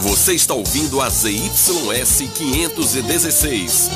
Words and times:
Você 0.00 0.32
está 0.32 0.54
ouvindo 0.54 0.98
a 1.02 1.10
ZYS 1.10 2.30
516. 2.34 3.90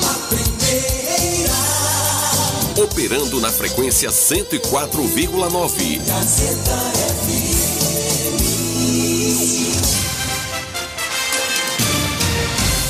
Operando 2.83 3.41
na 3.41 3.51
frequência 3.51 4.11
104,9. 4.11 6.01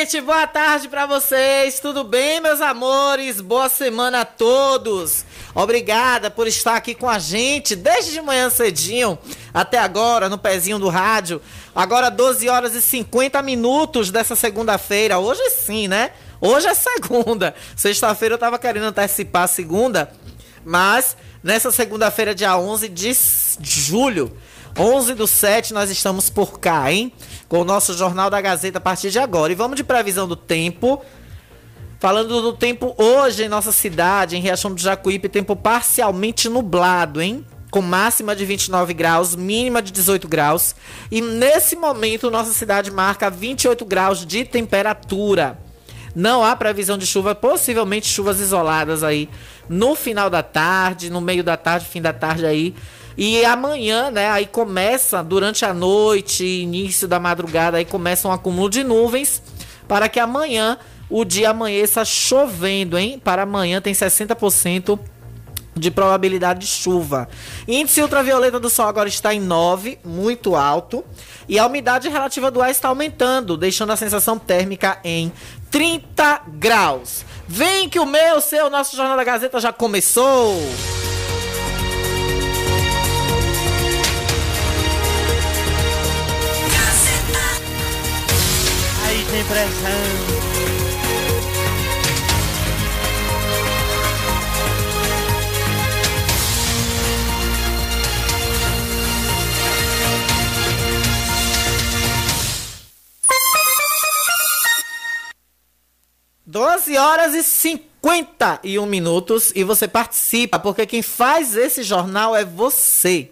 Gente, 0.00 0.20
boa 0.22 0.46
tarde 0.46 0.88
para 0.88 1.04
vocês. 1.04 1.78
Tudo 1.78 2.02
bem, 2.02 2.40
meus 2.40 2.62
amores? 2.62 3.42
Boa 3.42 3.68
semana 3.68 4.22
a 4.22 4.24
todos. 4.24 5.26
Obrigada 5.54 6.30
por 6.30 6.46
estar 6.46 6.74
aqui 6.74 6.94
com 6.94 7.06
a 7.06 7.18
gente 7.18 7.76
desde 7.76 8.12
de 8.12 8.22
manhã 8.22 8.48
cedinho 8.48 9.18
até 9.52 9.76
agora 9.76 10.30
no 10.30 10.38
pezinho 10.38 10.78
do 10.78 10.88
rádio. 10.88 11.42
Agora 11.74 12.08
12 12.08 12.48
horas 12.48 12.74
e 12.74 12.80
50 12.80 13.42
minutos 13.42 14.10
dessa 14.10 14.34
segunda-feira. 14.34 15.18
Hoje 15.18 15.50
sim, 15.50 15.86
né? 15.86 16.12
Hoje 16.40 16.66
é 16.66 16.72
segunda. 16.72 17.54
Sexta-feira 17.76 18.36
eu 18.36 18.38
tava 18.38 18.58
querendo 18.58 18.84
antecipar 18.84 19.42
a 19.42 19.48
segunda, 19.48 20.10
mas 20.64 21.14
nessa 21.42 21.70
segunda-feira, 21.70 22.34
dia 22.34 22.56
11 22.56 22.88
de 22.88 23.14
julho, 23.60 24.34
11 24.78 25.12
do 25.12 25.26
7, 25.26 25.74
nós 25.74 25.90
estamos 25.90 26.30
por 26.30 26.58
cá, 26.58 26.90
hein? 26.90 27.12
Com 27.50 27.62
o 27.62 27.64
nosso 27.64 27.92
Jornal 27.94 28.30
da 28.30 28.40
Gazeta 28.40 28.78
a 28.78 28.80
partir 28.80 29.10
de 29.10 29.18
agora. 29.18 29.50
E 29.50 29.56
vamos 29.56 29.76
de 29.76 29.82
previsão 29.82 30.26
do 30.28 30.36
tempo. 30.36 31.02
Falando 31.98 32.40
do 32.40 32.52
tempo 32.52 32.94
hoje 32.96 33.42
em 33.42 33.48
nossa 33.48 33.72
cidade, 33.72 34.36
em 34.36 34.40
Riachão 34.40 34.72
do 34.72 34.80
Jacuípe, 34.80 35.28
tempo 35.28 35.56
parcialmente 35.56 36.48
nublado, 36.48 37.20
hein? 37.20 37.44
Com 37.68 37.82
máxima 37.82 38.36
de 38.36 38.44
29 38.44 38.94
graus, 38.94 39.34
mínima 39.34 39.82
de 39.82 39.90
18 39.90 40.28
graus. 40.28 40.76
E 41.10 41.20
nesse 41.20 41.74
momento, 41.74 42.30
nossa 42.30 42.52
cidade 42.52 42.88
marca 42.88 43.28
28 43.28 43.84
graus 43.84 44.24
de 44.24 44.44
temperatura. 44.44 45.58
Não 46.14 46.44
há 46.44 46.54
previsão 46.54 46.96
de 46.96 47.06
chuva, 47.06 47.34
possivelmente 47.34 48.06
chuvas 48.06 48.38
isoladas 48.38 49.02
aí 49.02 49.28
no 49.68 49.96
final 49.96 50.30
da 50.30 50.42
tarde, 50.42 51.10
no 51.10 51.20
meio 51.20 51.42
da 51.42 51.56
tarde, 51.56 51.86
fim 51.86 52.00
da 52.00 52.12
tarde 52.12 52.46
aí 52.46 52.76
e 53.22 53.44
amanhã, 53.44 54.10
né, 54.10 54.30
aí 54.30 54.46
começa 54.46 55.22
durante 55.22 55.62
a 55.66 55.74
noite, 55.74 56.42
início 56.42 57.06
da 57.06 57.20
madrugada, 57.20 57.76
aí 57.76 57.84
começa 57.84 58.26
um 58.26 58.32
acúmulo 58.32 58.70
de 58.70 58.82
nuvens 58.82 59.42
para 59.86 60.08
que 60.08 60.18
amanhã 60.18 60.78
o 61.10 61.22
dia 61.22 61.50
amanheça 61.50 62.02
chovendo, 62.02 62.96
hein? 62.96 63.20
Para 63.22 63.42
amanhã 63.42 63.78
tem 63.78 63.92
60% 63.92 64.98
de 65.76 65.90
probabilidade 65.90 66.60
de 66.60 66.66
chuva. 66.66 67.28
Índice 67.68 68.00
ultravioleta 68.00 68.58
do 68.58 68.70
sol 68.70 68.86
agora 68.86 69.10
está 69.10 69.34
em 69.34 69.40
9, 69.40 69.98
muito 70.02 70.56
alto, 70.56 71.04
e 71.46 71.58
a 71.58 71.66
umidade 71.66 72.08
relativa 72.08 72.50
do 72.50 72.62
ar 72.62 72.70
está 72.70 72.88
aumentando, 72.88 73.54
deixando 73.54 73.92
a 73.92 73.96
sensação 73.96 74.38
térmica 74.38 74.98
em 75.04 75.30
30 75.70 76.40
graus. 76.54 77.22
Vem 77.46 77.86
que 77.86 78.00
o 78.00 78.06
meu, 78.06 78.40
seu, 78.40 78.70
nosso 78.70 78.96
Jornal 78.96 79.18
da 79.18 79.24
Gazeta 79.24 79.60
já 79.60 79.74
começou. 79.74 80.56
Doze 106.44 106.98
horas 106.98 107.32
e 107.32 107.44
cinquenta 107.44 108.58
e 108.64 108.80
um 108.80 108.86
minutos 108.86 109.52
e 109.54 109.62
você 109.62 109.86
participa, 109.86 110.58
porque 110.58 110.84
quem 110.84 111.02
faz 111.02 111.56
esse 111.56 111.84
jornal 111.84 112.34
é 112.34 112.44
você. 112.44 113.30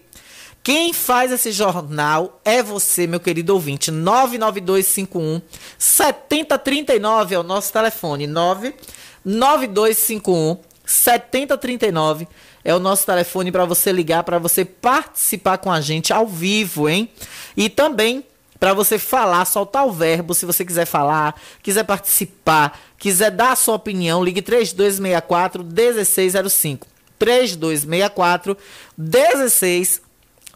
Quem 0.69 0.93
faz 0.93 1.33
esse 1.33 1.51
jornal 1.51 2.43
é 2.45 2.63
você, 2.63 3.07
meu 3.07 3.19
querido 3.19 3.55
ouvinte. 3.55 3.91
99251 3.91 5.41
7039 5.79 7.35
é 7.35 7.39
o 7.39 7.43
nosso 7.43 7.73
telefone. 7.73 8.27
99251 8.27 10.59
7039 10.85 12.29
é 12.63 12.75
o 12.75 12.79
nosso 12.79 13.07
telefone 13.07 13.51
para 13.51 13.65
você 13.65 13.91
ligar, 13.91 14.23
para 14.25 14.39
você 14.39 14.63
participar 14.63 15.57
com 15.57 15.73
a 15.73 15.81
gente 15.81 16.13
ao 16.13 16.27
vivo, 16.27 16.87
hein? 16.87 17.09
E 17.57 17.71
também 17.71 18.23
para 18.61 18.75
você 18.75 18.99
falar, 18.99 19.47
soltar 19.47 19.87
o 19.87 19.93
verbo, 19.93 20.35
se 20.35 20.45
você 20.45 20.67
quiser 20.67 20.85
falar, 20.85 21.41
quiser 21.63 21.85
participar, 21.85 22.79
quiser 22.99 23.31
dar 23.31 23.53
a 23.53 23.57
sua 23.57 23.77
opinião, 23.77 24.23
ligue 24.23 24.43
3264 24.43 25.65
1605. 25.65 26.87
3264 27.19 28.55
1605. 28.99 30.08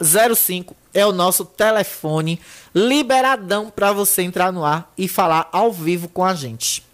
05 0.02 0.76
é 0.92 1.06
o 1.06 1.12
nosso 1.12 1.44
telefone 1.44 2.40
liberadão 2.74 3.70
para 3.70 3.92
você 3.92 4.22
entrar 4.22 4.52
no 4.52 4.64
ar 4.64 4.92
e 4.96 5.08
falar 5.08 5.48
ao 5.52 5.72
vivo 5.72 6.08
com 6.08 6.24
a 6.24 6.34
gente. 6.34 6.84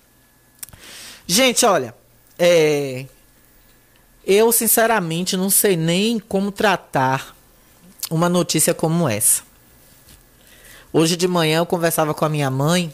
Gente, 1.26 1.66
olha, 1.66 1.94
é, 2.38 3.06
eu 4.24 4.52
sinceramente 4.52 5.36
não 5.36 5.50
sei 5.50 5.76
nem 5.76 6.18
como 6.18 6.52
tratar 6.52 7.36
uma 8.10 8.28
notícia 8.28 8.72
como 8.72 9.08
essa. 9.08 9.42
Hoje 10.92 11.16
de 11.16 11.28
manhã 11.28 11.58
eu 11.58 11.66
conversava 11.66 12.14
com 12.14 12.24
a 12.24 12.28
minha 12.28 12.50
mãe 12.50 12.92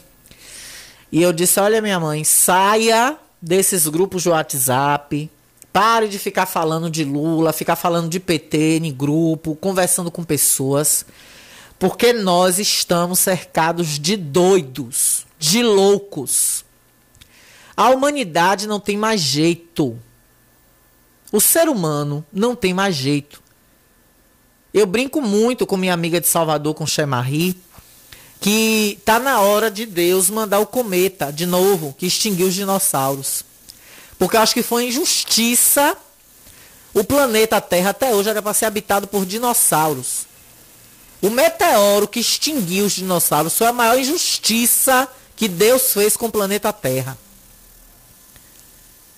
e 1.12 1.22
eu 1.22 1.32
disse: 1.32 1.60
Olha, 1.60 1.81
minha 1.81 2.00
mãe, 2.00 2.25
saia 2.25 3.16
desses 3.41 3.86
grupos 3.86 4.22
de 4.22 4.31
WhatsApp, 4.31 5.31
Pare 5.75 6.07
de 6.07 6.21
ficar 6.21 6.47
falando 6.47 6.89
de 6.89 7.03
Lula, 7.03 7.53
ficar 7.53 7.75
falando 7.75 8.09
de 8.09 8.21
PT 8.21 8.79
em 8.81 8.94
grupo, 8.94 9.56
conversando 9.56 10.09
com 10.09 10.23
pessoas, 10.23 11.05
porque 11.81 12.12
nós 12.12 12.61
estamos 12.61 13.19
cercados 13.19 13.99
de 13.99 14.17
doidos, 14.17 15.26
de 15.37 15.65
loucos. 15.65 16.65
A 17.76 17.91
humanidade 17.91 18.69
não 18.69 18.79
tem 18.79 18.97
mais 18.97 19.21
jeito. 19.21 19.99
O 21.32 21.41
ser 21.41 21.69
humano 21.69 22.25
não 22.32 22.55
tem 22.55 22.73
mais 22.73 22.94
jeito. 22.94 23.43
Eu 24.73 24.87
brinco 24.87 25.20
muito 25.20 25.67
com 25.67 25.77
minha 25.77 25.93
amiga 25.93 26.20
de 26.20 26.29
Salvador, 26.29 26.73
com 26.75 26.87
Chemarie, 26.87 27.61
que 28.41 29.00
tá 29.05 29.19
na 29.19 29.41
hora 29.41 29.73
de 29.73 29.87
Deus 29.87 30.31
mandar 30.31 30.61
o 30.61 30.67
cometa 30.67 31.32
de 31.32 31.47
novo, 31.47 31.93
que 31.99 32.06
extinguiu 32.06 32.47
os 32.47 32.55
dinossauros. 32.55 33.43
Porque 34.19 34.37
eu 34.37 34.40
acho 34.40 34.55
que 34.55 34.62
foi 34.62 34.88
injustiça. 34.88 35.96
O 36.93 37.02
planeta 37.02 37.61
Terra 37.61 37.90
até 37.90 38.14
hoje 38.14 38.31
era 38.31 38.40
para 38.40 38.55
ser 38.55 38.66
habitado 38.66 39.06
por 39.06 39.26
dinossauros. 39.26 40.26
O 41.20 41.31
meteoro 41.31 42.06
que 42.06 42.20
extinguiu 42.20 42.84
os 42.84 42.93
dinossauros 42.93 43.56
foi 43.56 43.66
a 43.66 43.72
maior 43.72 43.99
injustiça 43.99 45.08
que 45.34 45.49
Deus 45.49 45.93
fez 45.93 46.16
com 46.16 46.26
o 46.26 46.32
planeta 46.32 46.72
Terra. 46.72 47.19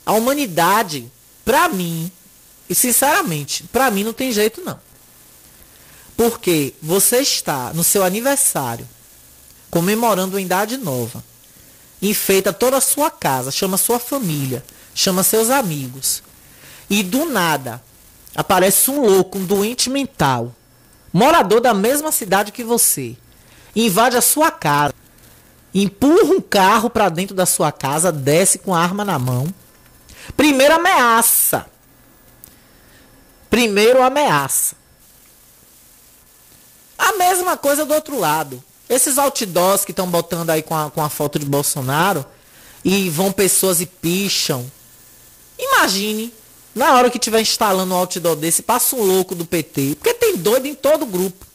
A 0.04 0.12
humanidade, 0.12 1.10
para 1.44 1.68
mim, 1.68 2.10
e 2.68 2.74
sinceramente, 2.74 3.64
para 3.64 3.90
mim 3.90 4.04
não 4.04 4.12
tem 4.12 4.32
jeito 4.32 4.62
não. 4.62 4.78
Porque 6.16 6.74
você 6.80 7.18
está 7.18 7.72
no 7.74 7.84
seu 7.84 8.02
aniversário, 8.02 8.88
comemorando 9.70 10.34
uma 10.36 10.40
idade 10.40 10.76
nova, 10.76 11.22
enfeita 12.00 12.52
toda 12.52 12.76
a 12.76 12.80
sua 12.80 13.10
casa, 13.10 13.50
chama 13.50 13.76
sua 13.76 13.98
família, 13.98 14.64
chama 14.96 15.22
seus 15.22 15.50
amigos, 15.50 16.22
e 16.88 17.02
do 17.02 17.26
nada 17.26 17.82
aparece 18.34 18.90
um 18.90 19.04
louco, 19.04 19.38
um 19.38 19.44
doente 19.44 19.90
mental, 19.90 20.54
morador 21.12 21.60
da 21.60 21.74
mesma 21.74 22.10
cidade 22.10 22.50
que 22.50 22.64
você, 22.64 23.14
invade 23.74 24.16
a 24.16 24.22
sua 24.22 24.50
casa, 24.50 24.94
empurra 25.74 26.34
um 26.34 26.40
carro 26.40 26.88
para 26.88 27.10
dentro 27.10 27.36
da 27.36 27.44
sua 27.44 27.70
casa, 27.70 28.10
desce 28.10 28.58
com 28.58 28.74
a 28.74 28.82
arma 28.82 29.04
na 29.04 29.18
mão. 29.18 29.52
Primeiro 30.34 30.74
ameaça. 30.74 31.66
Primeiro 33.50 34.02
ameaça. 34.02 34.76
A 36.96 37.12
mesma 37.12 37.56
coisa 37.56 37.84
do 37.84 37.92
outro 37.92 38.18
lado. 38.18 38.64
Esses 38.88 39.18
outdoors 39.18 39.84
que 39.84 39.90
estão 39.90 40.08
botando 40.08 40.48
aí 40.50 40.62
com 40.62 40.74
a, 40.74 40.90
com 40.90 41.02
a 41.02 41.10
foto 41.10 41.38
de 41.38 41.44
Bolsonaro 41.44 42.24
e 42.82 43.10
vão 43.10 43.30
pessoas 43.30 43.80
e 43.80 43.86
picham. 43.86 44.70
Imagine, 45.58 46.32
na 46.74 46.94
hora 46.94 47.10
que 47.10 47.18
tiver 47.18 47.40
instalando 47.40 47.94
um 47.94 47.96
outdoor 47.96 48.36
desse, 48.36 48.62
passa 48.62 48.94
um 48.96 49.02
louco 49.02 49.34
do 49.34 49.46
PT. 49.46 49.96
Porque 49.96 50.14
tem 50.14 50.36
doido 50.36 50.66
em 50.66 50.74
todo 50.74 51.06
grupo. 51.06 51.46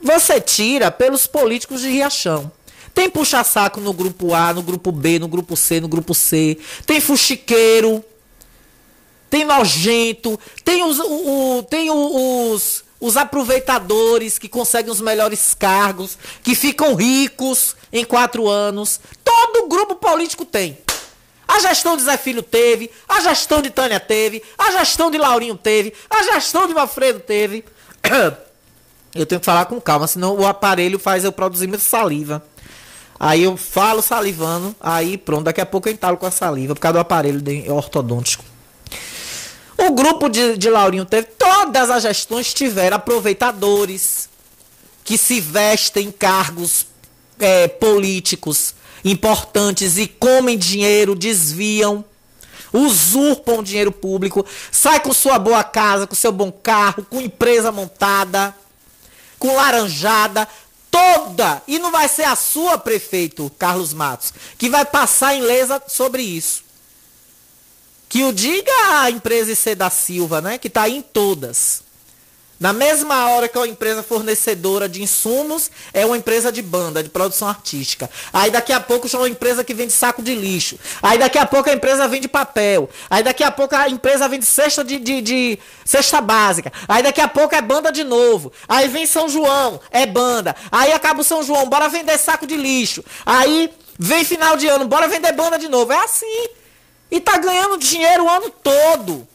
Você 0.00 0.40
tira 0.40 0.90
pelos 0.90 1.26
políticos 1.26 1.80
de 1.80 1.88
Riachão. 1.88 2.50
Tem 2.94 3.10
puxa-saco 3.10 3.80
no 3.80 3.92
grupo 3.92 4.34
A, 4.34 4.52
no 4.52 4.62
grupo 4.62 4.90
B, 4.90 5.18
no 5.18 5.28
grupo 5.28 5.56
C, 5.56 5.80
no 5.80 5.88
grupo 5.88 6.14
C. 6.14 6.58
Tem 6.86 7.00
fuxiqueiro. 7.00 8.04
Tem 9.28 9.44
nojento. 9.44 10.38
Tem 10.64 10.84
os, 10.84 10.98
o, 10.98 11.58
o 11.58 11.62
tem 11.64 11.90
os, 11.90 12.84
os 13.00 13.16
aproveitadores 13.16 14.38
que 14.38 14.48
conseguem 14.48 14.90
os 14.90 15.00
melhores 15.00 15.54
cargos, 15.54 16.18
que 16.42 16.54
ficam 16.54 16.94
ricos 16.94 17.76
em 17.92 18.04
quatro 18.04 18.48
anos. 18.48 19.00
Todo 19.24 19.68
grupo 19.68 19.96
político 19.96 20.44
tem. 20.44 20.78
A 21.48 21.60
gestão 21.60 21.96
de 21.96 22.02
Zé 22.02 22.18
Filho 22.18 22.42
teve, 22.42 22.90
a 23.08 23.20
gestão 23.20 23.62
de 23.62 23.70
Tânia 23.70 23.98
teve, 23.98 24.42
a 24.58 24.70
gestão 24.72 25.10
de 25.10 25.16
Laurinho 25.16 25.56
teve, 25.56 25.94
a 26.10 26.22
gestão 26.34 26.68
de 26.68 26.74
Manfredo 26.74 27.20
teve. 27.20 27.64
Eu 29.14 29.24
tenho 29.24 29.40
que 29.40 29.46
falar 29.46 29.64
com 29.64 29.80
calma, 29.80 30.06
senão 30.06 30.36
o 30.36 30.46
aparelho 30.46 30.98
faz 30.98 31.24
eu 31.24 31.32
produzir 31.32 31.66
muita 31.66 31.82
saliva. 31.82 32.44
Aí 33.18 33.42
eu 33.42 33.56
falo 33.56 34.02
salivando, 34.02 34.76
aí 34.78 35.16
pronto, 35.16 35.44
daqui 35.44 35.62
a 35.62 35.66
pouco 35.66 35.88
eu 35.88 35.92
entalo 35.92 36.18
com 36.18 36.26
a 36.26 36.30
saliva, 36.30 36.74
por 36.74 36.80
causa 36.80 36.92
do 36.92 37.00
aparelho 37.00 37.42
ortodôntico. 37.74 38.44
O 39.78 39.92
grupo 39.92 40.28
de, 40.28 40.58
de 40.58 40.68
Laurinho 40.68 41.06
teve, 41.06 41.26
todas 41.38 41.90
as 41.90 42.02
gestões 42.02 42.52
tiveram 42.52 42.98
aproveitadores 42.98 44.28
que 45.02 45.16
se 45.16 45.40
vestem 45.40 46.08
em 46.08 46.12
cargos 46.12 46.86
é, 47.40 47.66
políticos 47.66 48.74
importantes 49.04 49.98
e 49.98 50.06
comem 50.06 50.58
dinheiro, 50.58 51.14
desviam, 51.14 52.04
usurpam 52.72 53.62
dinheiro 53.62 53.92
público, 53.92 54.44
sai 54.70 55.00
com 55.00 55.12
sua 55.12 55.38
boa 55.38 55.64
casa, 55.64 56.06
com 56.06 56.14
seu 56.14 56.32
bom 56.32 56.50
carro, 56.52 57.06
com 57.08 57.20
empresa 57.20 57.72
montada 57.72 58.54
com 59.38 59.54
laranjada, 59.54 60.48
toda. 60.90 61.62
E 61.66 61.78
não 61.78 61.90
vai 61.90 62.08
ser 62.08 62.24
a 62.24 62.36
sua, 62.36 62.76
prefeito 62.76 63.50
Carlos 63.58 63.94
Matos, 63.94 64.32
que 64.58 64.68
vai 64.68 64.84
passar 64.84 65.34
em 65.34 65.42
lesa 65.42 65.82
sobre 65.86 66.22
isso. 66.22 66.64
Que 68.08 68.24
o 68.24 68.32
diga 68.32 68.72
a 69.00 69.10
empresa 69.10 69.52
IC 69.52 69.74
da 69.74 69.90
Silva, 69.90 70.40
né? 70.40 70.58
Que 70.58 70.68
está 70.68 70.88
em 70.88 71.02
todas. 71.02 71.82
Na 72.60 72.72
mesma 72.72 73.28
hora 73.28 73.46
que 73.46 73.56
é 73.56 73.60
uma 73.60 73.68
empresa 73.68 74.02
fornecedora 74.02 74.88
de 74.88 75.00
insumos, 75.00 75.70
é 75.92 76.04
uma 76.04 76.16
empresa 76.16 76.50
de 76.50 76.60
banda, 76.60 77.02
de 77.04 77.08
produção 77.08 77.46
artística. 77.48 78.10
Aí 78.32 78.50
daqui 78.50 78.72
a 78.72 78.80
pouco 78.80 79.06
é 79.06 79.16
uma 79.16 79.28
empresa 79.28 79.62
que 79.62 79.72
vende 79.72 79.92
saco 79.92 80.20
de 80.20 80.34
lixo. 80.34 80.76
Aí 81.00 81.18
daqui 81.18 81.38
a 81.38 81.46
pouco 81.46 81.70
a 81.70 81.72
empresa 81.72 82.08
vende 82.08 82.26
papel. 82.26 82.90
Aí 83.08 83.22
daqui 83.22 83.44
a 83.44 83.50
pouco 83.52 83.76
a 83.76 83.88
empresa 83.88 84.26
vende 84.26 84.44
cesta 84.44 84.82
de, 84.82 84.98
de, 84.98 85.20
de 85.20 85.58
cesta 85.84 86.20
básica. 86.20 86.72
Aí 86.88 87.00
daqui 87.00 87.20
a 87.20 87.28
pouco 87.28 87.54
é 87.54 87.62
banda 87.62 87.92
de 87.92 88.02
novo. 88.02 88.52
Aí 88.68 88.88
vem 88.88 89.06
São 89.06 89.28
João, 89.28 89.80
é 89.92 90.04
banda. 90.04 90.56
Aí 90.72 90.92
acaba 90.92 91.20
o 91.20 91.24
São 91.24 91.44
João, 91.44 91.68
bora 91.68 91.88
vender 91.88 92.18
saco 92.18 92.44
de 92.44 92.56
lixo. 92.56 93.04
Aí 93.24 93.70
vem 93.96 94.24
final 94.24 94.56
de 94.56 94.66
ano, 94.66 94.84
bora 94.88 95.06
vender 95.06 95.30
banda 95.32 95.60
de 95.60 95.68
novo. 95.68 95.92
É 95.92 96.04
assim. 96.04 96.48
E 97.08 97.20
tá 97.20 97.38
ganhando 97.38 97.78
dinheiro 97.78 98.24
o 98.24 98.28
ano 98.28 98.50
todo. 98.50 99.28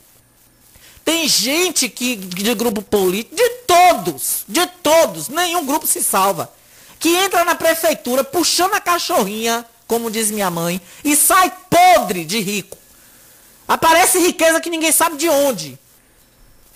Tem 1.04 1.28
gente 1.28 1.90
que 1.90 2.16
de 2.16 2.54
grupo 2.54 2.82
político, 2.82 3.36
de 3.36 3.50
todos, 3.68 4.44
de 4.48 4.66
todos, 4.82 5.28
nenhum 5.28 5.66
grupo 5.66 5.86
se 5.86 6.02
salva. 6.02 6.52
Que 7.00 7.10
entra 7.10 7.44
na 7.44 7.56
prefeitura 7.56 8.24
puxando 8.24 8.74
a 8.74 8.80
cachorrinha, 8.80 9.66
como 9.86 10.10
diz 10.10 10.32
minha 10.32 10.50
mãe, 10.50 10.82
e 11.04 11.16
sai 11.16 11.52
podre 11.70 12.24
de 12.24 12.40
rico. 12.40 12.78
Aparece 13.68 14.20
riqueza 14.20 14.62
que 14.62 14.70
ninguém 14.70 14.92
sabe 14.92 15.18
de 15.18 15.28
onde. 15.28 15.78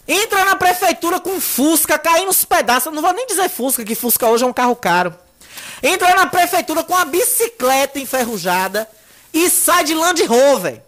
Entra 0.07 0.45
na 0.45 0.56
prefeitura 0.56 1.19
com 1.19 1.39
Fusca, 1.39 1.97
caindo 2.00 2.27
nos 2.27 2.45
pedaços. 2.45 2.94
Não 2.94 3.01
vou 3.01 3.13
nem 3.13 3.27
dizer 3.27 3.50
Fusca, 3.50 3.83
que 3.83 3.95
Fusca 3.95 4.27
hoje 4.27 4.44
é 4.44 4.47
um 4.47 4.53
carro 4.53 4.75
caro. 4.75 5.13
Entra 5.83 6.15
na 6.15 6.27
prefeitura 6.27 6.83
com 6.83 6.95
a 6.95 7.06
bicicleta 7.06 8.00
enferrujada 8.00 8.89
e 9.33 9.50
sai 9.50 9.83
de 9.83 9.94
Land 9.94 10.23
Rover. 10.25 10.81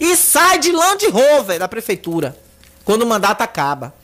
E 0.00 0.16
sai 0.16 0.58
de 0.58 0.72
Land 0.72 1.06
Rover 1.08 1.58
da 1.58 1.68
prefeitura. 1.68 2.36
Quando 2.84 3.02
o 3.02 3.06
mandato 3.06 3.42
acaba. 3.42 3.94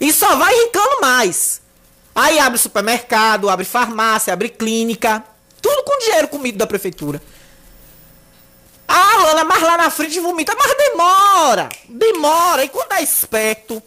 E 0.00 0.12
só 0.12 0.36
vai 0.36 0.54
rincando 0.54 1.00
mais. 1.00 1.60
Aí 2.14 2.38
abre 2.38 2.58
supermercado, 2.58 3.48
abre 3.48 3.64
farmácia, 3.64 4.32
abre 4.32 4.48
clínica. 4.48 5.24
Tudo 5.60 5.82
com 5.84 5.98
dinheiro 5.98 6.28
comido 6.28 6.58
da 6.58 6.66
prefeitura. 6.66 7.22
Ah, 8.86 9.16
Lana, 9.24 9.44
mas 9.44 9.62
lá 9.62 9.76
na 9.76 9.90
frente 9.90 10.20
vomita. 10.20 10.54
Mas 10.54 10.76
demora. 10.76 11.68
Demora. 11.88 12.64
E 12.64 12.68
quando 12.68 12.92
é 12.92 13.02
esperto, 13.02 13.82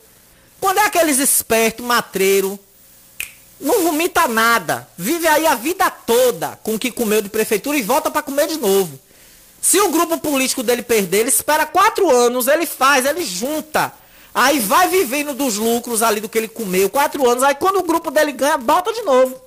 quando 0.59 0.79
é 0.79 0.85
aqueles 0.85 1.19
espertos, 1.19 1.85
matreiro, 1.85 2.57
não 3.59 3.83
vomita 3.83 4.27
nada. 4.27 4.87
Vive 4.97 5.27
aí 5.27 5.45
a 5.45 5.55
vida 5.55 5.89
toda 5.91 6.57
com 6.63 6.75
o 6.75 6.79
que 6.79 6.91
comeu 6.91 7.21
de 7.21 7.29
prefeitura 7.29 7.77
e 7.77 7.81
volta 7.81 8.09
para 8.09 8.23
comer 8.23 8.47
de 8.47 8.57
novo. 8.57 8.99
Se 9.65 9.81
o 9.81 9.89
grupo 9.89 10.19
político 10.19 10.61
dele 10.61 10.83
perder, 10.83 11.21
ele 11.21 11.29
espera 11.29 11.65
quatro 11.65 12.07
anos, 12.15 12.47
ele 12.47 12.67
faz, 12.67 13.03
ele 13.03 13.25
junta. 13.25 13.91
Aí 14.31 14.59
vai 14.59 14.87
vivendo 14.87 15.33
dos 15.33 15.55
lucros 15.55 16.03
ali 16.03 16.21
do 16.21 16.29
que 16.29 16.37
ele 16.37 16.47
comeu, 16.47 16.87
quatro 16.87 17.27
anos. 17.27 17.41
Aí 17.41 17.55
quando 17.55 17.79
o 17.79 17.83
grupo 17.83 18.11
dele 18.11 18.31
ganha, 18.31 18.59
bota 18.59 18.93
de 18.93 19.01
novo. 19.01 19.41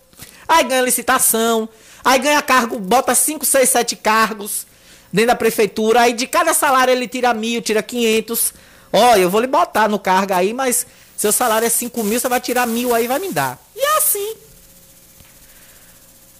Aí 0.48 0.64
ganha 0.64 0.82
licitação, 0.82 1.68
aí 2.04 2.18
ganha 2.18 2.42
cargo, 2.42 2.80
bota 2.80 3.14
cinco, 3.14 3.46
seis, 3.46 3.68
sete 3.68 3.94
cargos 3.94 4.66
dentro 5.12 5.28
da 5.28 5.36
prefeitura. 5.36 6.00
Aí 6.00 6.12
de 6.12 6.26
cada 6.26 6.52
salário 6.52 6.90
ele 6.90 7.06
tira 7.06 7.32
mil, 7.32 7.62
tira 7.62 7.80
quinhentos. 7.80 8.52
Ó, 8.92 9.14
eu 9.14 9.30
vou 9.30 9.40
lhe 9.40 9.46
botar 9.46 9.88
no 9.88 10.00
cargo 10.00 10.34
aí, 10.34 10.52
mas 10.52 10.84
seu 11.16 11.30
salário 11.30 11.66
é 11.66 11.70
cinco 11.70 12.02
mil, 12.02 12.18
você 12.18 12.28
vai 12.28 12.40
tirar 12.40 12.66
mil 12.66 12.92
aí 12.92 13.06
vai 13.06 13.20
me 13.20 13.30
dar. 13.30 13.56
E 13.76 13.80
é 13.80 13.98
assim. 13.98 14.34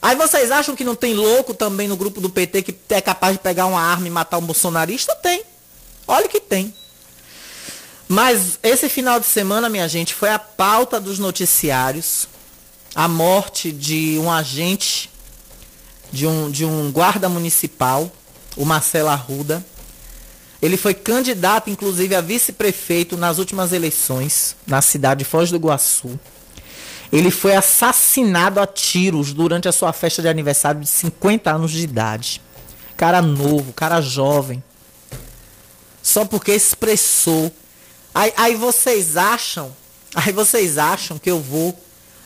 Aí 0.01 0.15
vocês 0.17 0.51
acham 0.51 0.77
que 0.77 0.85
não 0.85 0.95
tem 0.95 1.15
louco 1.15 1.53
também 1.53 1.89
no 1.89 1.97
grupo 1.97 2.21
do 2.21 2.31
PT 2.31 2.63
que 2.63 2.75
é 2.91 3.01
capaz 3.01 3.35
de 3.35 3.41
pegar 3.41 3.67
uma 3.67 3.81
arma 3.81 4.07
e 4.07 4.11
matar 4.11 4.39
um 4.39 4.47
bolsonarista? 4.47 5.15
Tem. 5.17 5.43
Olha 6.07 6.29
que 6.29 6.41
tem. 6.41 6.73
Mas 8.09 8.59
esse 8.63 8.89
final 8.89 9.21
de 9.21 9.27
semana, 9.27 9.69
minha 9.69 9.87
gente, 9.87 10.15
foi 10.15 10.31
a 10.31 10.39
pauta 10.39 10.99
dos 10.99 11.19
noticiários. 11.19 12.27
A 12.95 13.07
morte 13.07 13.71
de 13.71 14.19
um 14.19 14.33
agente, 14.33 15.11
de 16.11 16.27
um, 16.27 16.51
de 16.51 16.65
um 16.65 16.91
guarda 16.91 17.29
municipal, 17.29 18.11
o 18.57 18.65
Marcelo 18.65 19.11
Arruda. 19.11 19.65
Ele 20.61 20.77
foi 20.77 20.95
candidato, 20.95 21.71
inclusive, 21.71 22.15
a 22.15 22.21
vice-prefeito 22.21 23.17
nas 23.17 23.39
últimas 23.39 23.73
eleições, 23.73 24.57
na 24.67 24.81
cidade 24.81 25.19
de 25.19 25.25
Foz 25.25 25.51
do 25.51 25.57
Iguaçu. 25.57 26.19
Ele 27.13 27.31
foi 27.31 27.55
assassinado 27.55 28.61
a 28.61 28.67
tiros 28.67 29.33
durante 29.33 29.69
a 29.69 29.73
sua 29.73 29.93
festa 29.93 30.21
de 30.21 30.29
aniversário 30.29 30.81
de 30.81 30.89
50 30.89 31.51
anos 31.51 31.71
de 31.71 31.83
idade. 31.83 32.41
Cara 32.97 33.23
novo, 33.23 33.73
cara 33.73 34.01
jovem. 34.01 34.63
Só 36.03 36.25
porque 36.25 36.53
expressou. 36.53 37.53
Aí, 38.15 38.33
aí 38.37 38.55
vocês 38.55 39.17
acham, 39.17 39.75
aí 40.15 40.33
vocês 40.33 40.77
acham 40.77 41.19
que 41.19 41.31
eu 41.31 41.41
vou 41.41 41.79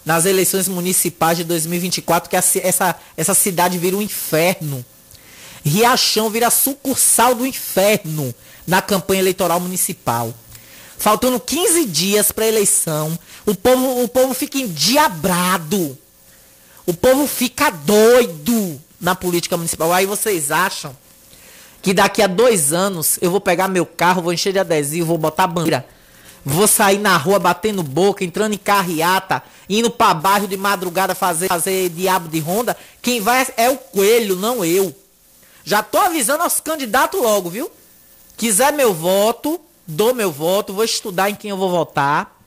nas 0.04 0.24
eleições 0.24 0.66
municipais 0.66 1.38
de 1.38 1.44
2024 1.44 2.28
que 2.28 2.36
essa, 2.36 2.96
essa 3.16 3.34
cidade 3.34 3.78
vira 3.78 3.96
um 3.96 4.02
inferno. 4.02 4.84
Riachão 5.64 6.28
vira 6.28 6.50
sucursal 6.50 7.34
do 7.34 7.46
inferno 7.46 8.34
na 8.66 8.82
campanha 8.82 9.20
eleitoral 9.20 9.60
municipal. 9.60 10.34
Faltando 11.02 11.40
15 11.40 11.84
dias 11.86 12.30
para 12.30 12.46
eleição, 12.46 13.18
o 13.44 13.56
povo, 13.56 14.04
o 14.04 14.06
povo 14.06 14.32
fica 14.32 14.56
endiabrado. 14.56 15.98
O 16.86 16.94
povo 16.94 17.26
fica 17.26 17.70
doido 17.70 18.80
na 19.00 19.12
política 19.16 19.56
municipal. 19.56 19.92
Aí 19.92 20.06
vocês 20.06 20.52
acham 20.52 20.96
que 21.82 21.92
daqui 21.92 22.22
a 22.22 22.28
dois 22.28 22.72
anos 22.72 23.18
eu 23.20 23.32
vou 23.32 23.40
pegar 23.40 23.66
meu 23.66 23.84
carro, 23.84 24.22
vou 24.22 24.32
encher 24.32 24.52
de 24.52 24.60
adesivo, 24.60 25.08
vou 25.08 25.18
botar 25.18 25.48
bandeira, 25.48 25.84
Vou 26.44 26.68
sair 26.68 26.98
na 26.98 27.16
rua 27.16 27.40
batendo 27.40 27.82
boca, 27.82 28.22
entrando 28.22 28.52
em 28.52 28.58
carreata, 28.58 29.42
indo 29.68 29.90
pra 29.90 30.14
bairro 30.14 30.46
de 30.46 30.56
madrugada 30.56 31.16
fazer, 31.16 31.48
fazer 31.48 31.88
diabo 31.88 32.28
de 32.28 32.38
ronda. 32.38 32.76
Quem 33.02 33.20
vai 33.20 33.44
é 33.56 33.68
o 33.68 33.76
coelho, 33.76 34.36
não 34.36 34.64
eu. 34.64 34.94
Já 35.64 35.82
tô 35.82 35.98
avisando 35.98 36.44
aos 36.44 36.60
candidatos 36.60 37.20
logo, 37.20 37.50
viu? 37.50 37.68
Quiser 38.36 38.72
meu 38.72 38.94
voto, 38.94 39.60
dou 39.92 40.14
meu 40.14 40.32
voto, 40.32 40.72
vou 40.72 40.84
estudar 40.84 41.30
em 41.30 41.34
quem 41.34 41.50
eu 41.50 41.56
vou 41.56 41.70
votar. 41.70 42.38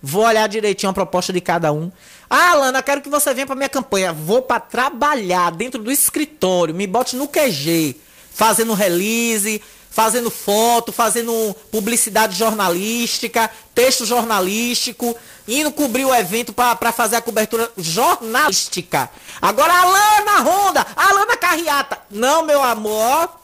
Vou 0.00 0.24
olhar 0.24 0.48
direitinho 0.48 0.90
a 0.90 0.94
proposta 0.94 1.32
de 1.32 1.40
cada 1.40 1.72
um. 1.72 1.90
Ah, 2.30 2.52
Alana, 2.52 2.82
quero 2.82 3.00
que 3.00 3.08
você 3.08 3.34
venha 3.34 3.46
pra 3.46 3.56
minha 3.56 3.68
campanha. 3.68 4.12
Vou 4.12 4.42
para 4.42 4.60
trabalhar 4.60 5.50
dentro 5.50 5.82
do 5.82 5.90
escritório, 5.90 6.74
me 6.74 6.86
bote 6.86 7.16
no 7.16 7.26
QG, 7.26 7.96
fazendo 8.32 8.74
release, 8.74 9.60
fazendo 9.90 10.30
foto, 10.30 10.92
fazendo 10.92 11.56
publicidade 11.72 12.36
jornalística, 12.36 13.50
texto 13.74 14.06
jornalístico, 14.06 15.16
indo 15.48 15.72
cobrir 15.72 16.04
o 16.04 16.14
evento 16.14 16.52
para 16.52 16.92
fazer 16.92 17.16
a 17.16 17.20
cobertura 17.20 17.68
jornalística. 17.76 19.10
Agora, 19.42 19.72
Alana 19.72 20.38
Ronda, 20.40 20.86
Alana 20.94 21.36
Carriata. 21.36 21.98
Não, 22.10 22.44
meu 22.44 22.62
amor. 22.62 23.37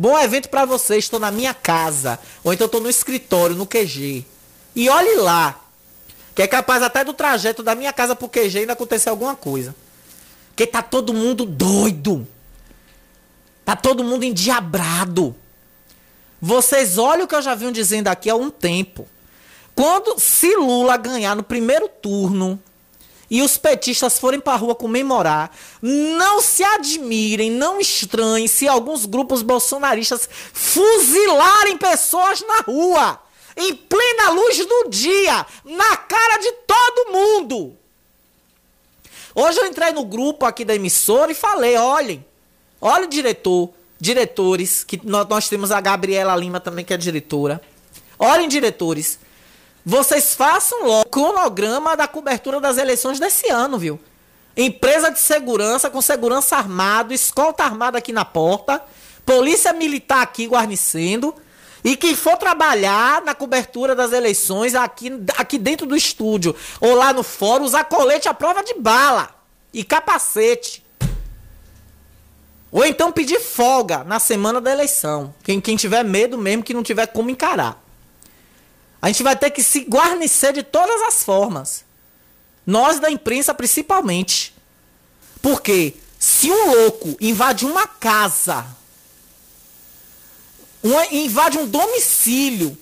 Bom 0.00 0.16
evento 0.16 0.48
para 0.48 0.64
você. 0.64 0.96
Estou 0.96 1.18
na 1.18 1.32
minha 1.32 1.52
casa. 1.52 2.20
Ou 2.44 2.52
então 2.52 2.66
estou 2.66 2.80
no 2.80 2.88
escritório, 2.88 3.56
no 3.56 3.66
QG. 3.66 4.24
E 4.76 4.88
olhe 4.88 5.16
lá. 5.16 5.60
Que 6.36 6.42
é 6.42 6.46
capaz 6.46 6.84
até 6.84 7.02
do 7.02 7.12
trajeto 7.12 7.64
da 7.64 7.74
minha 7.74 7.92
casa 7.92 8.14
pro 8.14 8.28
QG 8.28 8.60
ainda 8.60 8.74
acontecer 8.74 9.08
alguma 9.08 9.34
coisa. 9.34 9.74
Que 10.54 10.68
tá 10.68 10.82
todo 10.82 11.12
mundo 11.12 11.44
doido. 11.44 12.24
Tá 13.64 13.74
todo 13.74 14.04
mundo 14.04 14.22
endiabrado. 14.22 15.34
Vocês 16.40 16.96
olham 16.96 17.24
o 17.24 17.28
que 17.28 17.34
eu 17.34 17.42
já 17.42 17.56
venho 17.56 17.72
dizendo 17.72 18.06
aqui 18.06 18.30
há 18.30 18.36
um 18.36 18.50
tempo. 18.50 19.08
Quando 19.74 20.16
se 20.20 20.54
Lula 20.54 20.96
ganhar 20.96 21.34
no 21.34 21.42
primeiro 21.42 21.88
turno 21.88 22.62
e 23.30 23.42
os 23.42 23.58
petistas 23.58 24.18
forem 24.18 24.40
para 24.40 24.54
a 24.54 24.56
rua 24.56 24.74
comemorar, 24.74 25.50
não 25.82 26.40
se 26.40 26.64
admirem, 26.64 27.50
não 27.50 27.80
estranhem 27.80 28.48
se 28.48 28.66
alguns 28.66 29.04
grupos 29.04 29.42
bolsonaristas 29.42 30.28
fuzilarem 30.52 31.76
pessoas 31.76 32.42
na 32.42 32.60
rua, 32.60 33.20
em 33.56 33.74
plena 33.74 34.30
luz 34.30 34.64
do 34.64 34.88
dia, 34.88 35.44
na 35.64 35.96
cara 35.96 36.38
de 36.38 36.52
todo 36.66 37.12
mundo. 37.12 37.76
Hoje 39.34 39.58
eu 39.58 39.66
entrei 39.66 39.92
no 39.92 40.04
grupo 40.04 40.46
aqui 40.46 40.64
da 40.64 40.74
emissora 40.74 41.30
e 41.30 41.34
falei: 41.34 41.76
olhem, 41.76 42.24
olha 42.80 43.04
o 43.04 43.08
diretor, 43.08 43.70
diretores, 44.00 44.82
que 44.82 45.00
nós, 45.04 45.28
nós 45.28 45.48
temos 45.48 45.70
a 45.70 45.80
Gabriela 45.80 46.34
Lima 46.34 46.60
também, 46.60 46.84
que 46.84 46.94
é 46.94 46.96
diretora. 46.96 47.60
Olhem, 48.18 48.48
diretores, 48.48 49.18
vocês 49.84 50.34
façam 50.34 50.86
logo 50.86 51.02
o 51.02 51.10
cronograma 51.10 51.96
da 51.96 52.06
cobertura 52.06 52.60
das 52.60 52.76
eleições 52.76 53.18
desse 53.18 53.48
ano, 53.50 53.78
viu? 53.78 53.98
Empresa 54.56 55.10
de 55.10 55.20
segurança, 55.20 55.88
com 55.88 56.02
segurança 56.02 56.56
armado, 56.56 57.14
escolta 57.14 57.62
armada 57.62 57.98
aqui 57.98 58.12
na 58.12 58.24
porta, 58.24 58.82
polícia 59.24 59.72
militar 59.72 60.22
aqui 60.22 60.46
guarnecendo. 60.46 61.34
E 61.84 61.96
quem 61.96 62.16
for 62.16 62.36
trabalhar 62.36 63.22
na 63.22 63.34
cobertura 63.34 63.94
das 63.94 64.12
eleições 64.12 64.74
aqui, 64.74 65.12
aqui 65.36 65.58
dentro 65.58 65.86
do 65.86 65.96
estúdio 65.96 66.56
ou 66.80 66.94
lá 66.94 67.12
no 67.12 67.22
fórum, 67.22 67.64
usar 67.64 67.84
colete 67.84 68.28
à 68.28 68.34
prova 68.34 68.64
de 68.64 68.74
bala 68.74 69.30
e 69.72 69.84
capacete. 69.84 70.84
Ou 72.70 72.84
então 72.84 73.12
pedir 73.12 73.40
folga 73.40 74.04
na 74.04 74.18
semana 74.18 74.60
da 74.60 74.72
eleição. 74.72 75.32
Quem, 75.42 75.60
quem 75.60 75.76
tiver 75.76 76.02
medo 76.04 76.36
mesmo, 76.36 76.62
que 76.62 76.74
não 76.74 76.82
tiver 76.82 77.06
como 77.06 77.30
encarar. 77.30 77.82
A 79.00 79.06
gente 79.08 79.22
vai 79.22 79.36
ter 79.36 79.50
que 79.50 79.62
se 79.62 79.80
guarnecer 79.80 80.52
de 80.52 80.62
todas 80.62 81.02
as 81.02 81.22
formas. 81.22 81.84
Nós 82.66 82.98
da 82.98 83.10
imprensa 83.10 83.54
principalmente. 83.54 84.54
Porque 85.40 85.94
se 86.18 86.50
um 86.50 86.70
louco 86.72 87.16
invade 87.20 87.64
uma 87.64 87.86
casa, 87.86 88.66
invade 91.12 91.58
um 91.58 91.66
domicílio, 91.66 92.76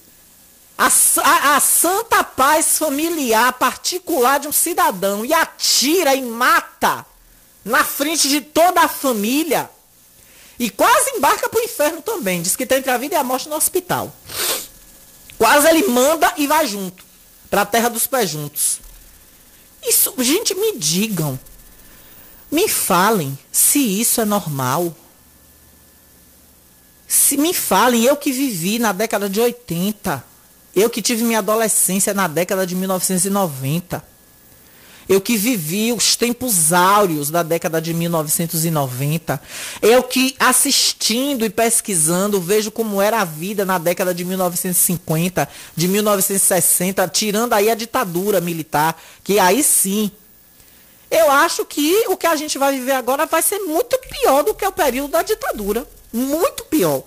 a, 0.79 0.87
a, 0.87 1.57
a, 1.57 1.61
santa 1.61 2.23
paz 2.25 2.79
familiar 2.79 3.53
particular 3.55 4.41
de 4.41 4.49
um 4.49 4.53
cidadão 4.53 5.25
e 5.25 5.33
atira 5.33 6.15
e 6.15 6.23
mata 6.23 7.05
na 7.65 7.83
frente 7.83 8.29
de 8.29 8.41
toda 8.41 8.83
a 8.83 8.89
família, 8.89 9.69
e 10.59 10.71
quase 10.71 11.11
embarca 11.11 11.49
pro 11.49 11.63
inferno 11.63 12.01
também. 12.01 12.41
Diz 12.41 12.57
que 12.57 12.65
tem 12.65 12.79
entre 12.79 12.91
a 12.91 12.97
vida 12.97 13.15
e 13.15 13.19
a 13.19 13.25
morte 13.25 13.49
no 13.49 13.57
hospital. 13.57 14.15
Quase 15.39 15.69
ele 15.69 15.87
manda 15.89 16.33
e 16.37 16.47
vai 16.47 16.67
junto. 16.67 17.05
Pra 17.51 17.65
terra 17.65 17.89
dos 17.89 18.07
pés 18.07 18.31
juntos. 18.31 18.81
Isso, 19.83 20.15
gente, 20.19 20.55
me 20.55 20.77
digam. 20.77 21.39
Me 22.51 22.69
falem 22.69 23.39
se 23.53 23.79
isso 23.79 24.21
é 24.21 24.25
normal. 24.25 24.97
Se 27.07 27.37
me 27.37 27.55
falem, 27.55 28.05
eu 28.05 28.17
que 28.17 28.33
vivi 28.33 28.79
na 28.79 28.93
década 28.93 29.29
de 29.29 29.41
80. 29.41 30.25
Eu 30.75 30.91
que 30.91 31.01
tive 31.01 31.23
minha 31.25 31.39
adolescência 31.39 32.13
na 32.13 32.27
década 32.27 32.67
de 32.67 32.75
1990. 32.75 34.16
Eu 35.09 35.21
que 35.21 35.37
vivi 35.37 35.93
os 35.93 36.17
tempos 36.17 36.73
áureos 36.73 37.31
da 37.31 37.43
década 37.43 37.81
de 37.81 37.95
1990. 37.95 39.41
Eu 39.81 40.03
que 40.03 40.35
assistindo 40.39 41.45
e 41.45 41.51
pesquisando 41.51 42.41
vejo 42.41 42.73
como 42.73 43.01
era 43.01 43.21
a 43.21 43.25
vida 43.25 43.65
na 43.65 43.79
década 43.79 44.13
de 44.13 44.25
1950, 44.25 45.49
de 45.77 45.89
1960, 45.89 47.07
tirando 47.09 47.53
aí 47.53 47.71
a 47.71 47.75
ditadura 47.75 48.41
militar, 48.41 49.01
que 49.23 49.39
aí 49.39 49.63
sim. 49.63 50.11
Eu 51.09 51.31
acho 51.31 51.65
que 51.65 52.05
o 52.09 52.17
que 52.17 52.27
a 52.27 52.35
gente 52.35 52.59
vai 52.59 52.73
viver 52.73 52.93
agora 52.93 53.27
vai 53.27 53.43
ser 53.43 53.61
muito 53.61 53.97
pior 53.99 54.43
do 54.43 54.55
que 54.55 54.67
o 54.67 54.73
período 54.73 55.13
da 55.13 55.23
ditadura. 55.23 55.87
Muito 56.13 56.65
pior. 56.65 57.05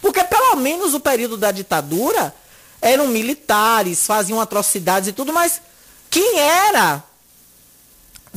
Porque 0.00 0.24
pelo 0.24 0.56
menos 0.56 0.94
o 0.94 1.00
período 1.00 1.36
da 1.36 1.52
ditadura 1.52 2.34
eram 2.80 3.08
militares, 3.08 4.06
faziam 4.06 4.40
atrocidades 4.40 5.10
e 5.10 5.12
tudo, 5.12 5.32
mas 5.32 5.60
quem 6.10 6.40
era 6.40 7.04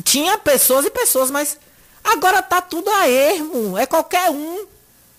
tinha 0.04 0.38
pessoas 0.38 0.86
e 0.86 0.90
pessoas, 0.90 1.32
mas 1.32 1.58
agora 2.04 2.42
tá 2.42 2.62
tudo 2.62 2.90
a 2.90 3.08
ermo. 3.08 3.78
É 3.78 3.86
qualquer 3.86 4.30
um. 4.30 4.66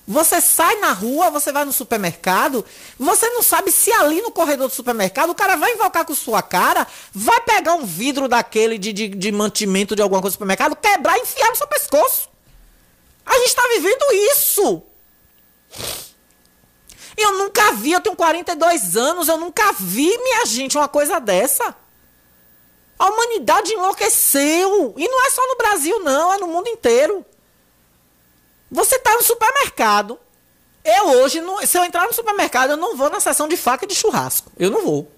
Você 0.08 0.40
sai 0.40 0.76
na 0.76 0.92
rua, 0.92 1.30
você 1.30 1.50
vai 1.50 1.64
no 1.64 1.72
supermercado, 1.72 2.64
você 2.96 3.28
não 3.30 3.42
sabe 3.42 3.72
se 3.72 3.90
ali 3.90 4.22
no 4.22 4.30
corredor 4.30 4.68
do 4.68 4.74
supermercado 4.74 5.30
o 5.30 5.34
cara 5.34 5.56
vai 5.56 5.72
invocar 5.72 6.04
com 6.04 6.14
sua 6.14 6.40
cara, 6.42 6.86
vai 7.12 7.40
pegar 7.40 7.74
um 7.74 7.84
vidro 7.84 8.28
daquele 8.28 8.78
de, 8.78 8.92
de, 8.92 9.08
de 9.08 9.32
mantimento 9.32 9.96
de 9.96 10.02
alguma 10.02 10.20
coisa 10.20 10.34
do 10.34 10.38
supermercado, 10.38 10.76
quebrar 10.76 11.18
e 11.18 11.22
enfiar 11.22 11.50
no 11.50 11.56
seu 11.56 11.66
pescoço. 11.66 12.28
A 13.24 13.34
gente 13.34 13.48
está 13.48 13.62
vivendo 13.74 14.04
isso. 14.32 14.82
Eu 17.16 17.38
nunca 17.38 17.72
vi, 17.72 17.90
eu 17.90 18.00
tenho 18.00 18.14
42 18.14 18.96
anos, 18.96 19.26
eu 19.26 19.38
nunca 19.38 19.72
vi, 19.72 20.16
minha 20.18 20.46
gente, 20.46 20.78
uma 20.78 20.86
coisa 20.86 21.18
dessa. 21.18 21.74
A 22.98 23.06
humanidade 23.08 23.72
enlouqueceu. 23.72 24.94
E 24.96 25.08
não 25.08 25.26
é 25.26 25.30
só 25.30 25.46
no 25.46 25.56
Brasil, 25.56 26.00
não, 26.00 26.32
é 26.32 26.38
no 26.38 26.46
mundo 26.46 26.68
inteiro. 26.68 27.24
Você 28.70 28.96
está 28.96 29.14
no 29.14 29.22
supermercado. 29.22 30.18
Eu 30.84 31.20
hoje, 31.20 31.42
se 31.66 31.76
eu 31.76 31.84
entrar 31.84 32.06
no 32.06 32.12
supermercado, 32.12 32.70
eu 32.70 32.76
não 32.76 32.96
vou 32.96 33.10
na 33.10 33.20
seção 33.20 33.48
de 33.48 33.56
faca 33.56 33.84
e 33.84 33.88
de 33.88 33.94
churrasco. 33.94 34.50
Eu 34.56 34.70
não 34.70 34.84
vou. 34.84 35.10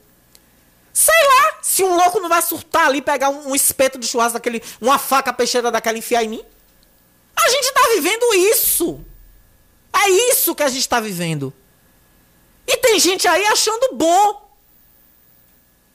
Sei 0.92 1.14
lá, 1.14 1.58
se 1.62 1.84
um 1.84 1.94
louco 1.94 2.18
não 2.18 2.28
vai 2.28 2.42
surtar 2.42 2.86
ali, 2.86 3.00
pegar 3.00 3.28
um, 3.28 3.50
um 3.50 3.54
espeto 3.54 3.98
de 3.98 4.06
churrasco 4.06 4.34
daquele, 4.34 4.62
uma 4.80 4.98
faca 4.98 5.32
peixeira 5.32 5.70
daquela 5.70 5.98
enfiar 5.98 6.24
em 6.24 6.28
mim. 6.28 6.44
A 7.36 7.48
gente 7.50 7.66
está 7.66 7.80
vivendo 7.94 8.34
isso. 8.34 9.00
É 9.92 10.08
isso 10.30 10.54
que 10.54 10.62
a 10.62 10.68
gente 10.68 10.80
está 10.80 10.98
vivendo. 11.00 11.52
E 12.66 12.76
tem 12.78 12.98
gente 12.98 13.28
aí 13.28 13.46
achando 13.46 13.94
bom. 13.94 14.47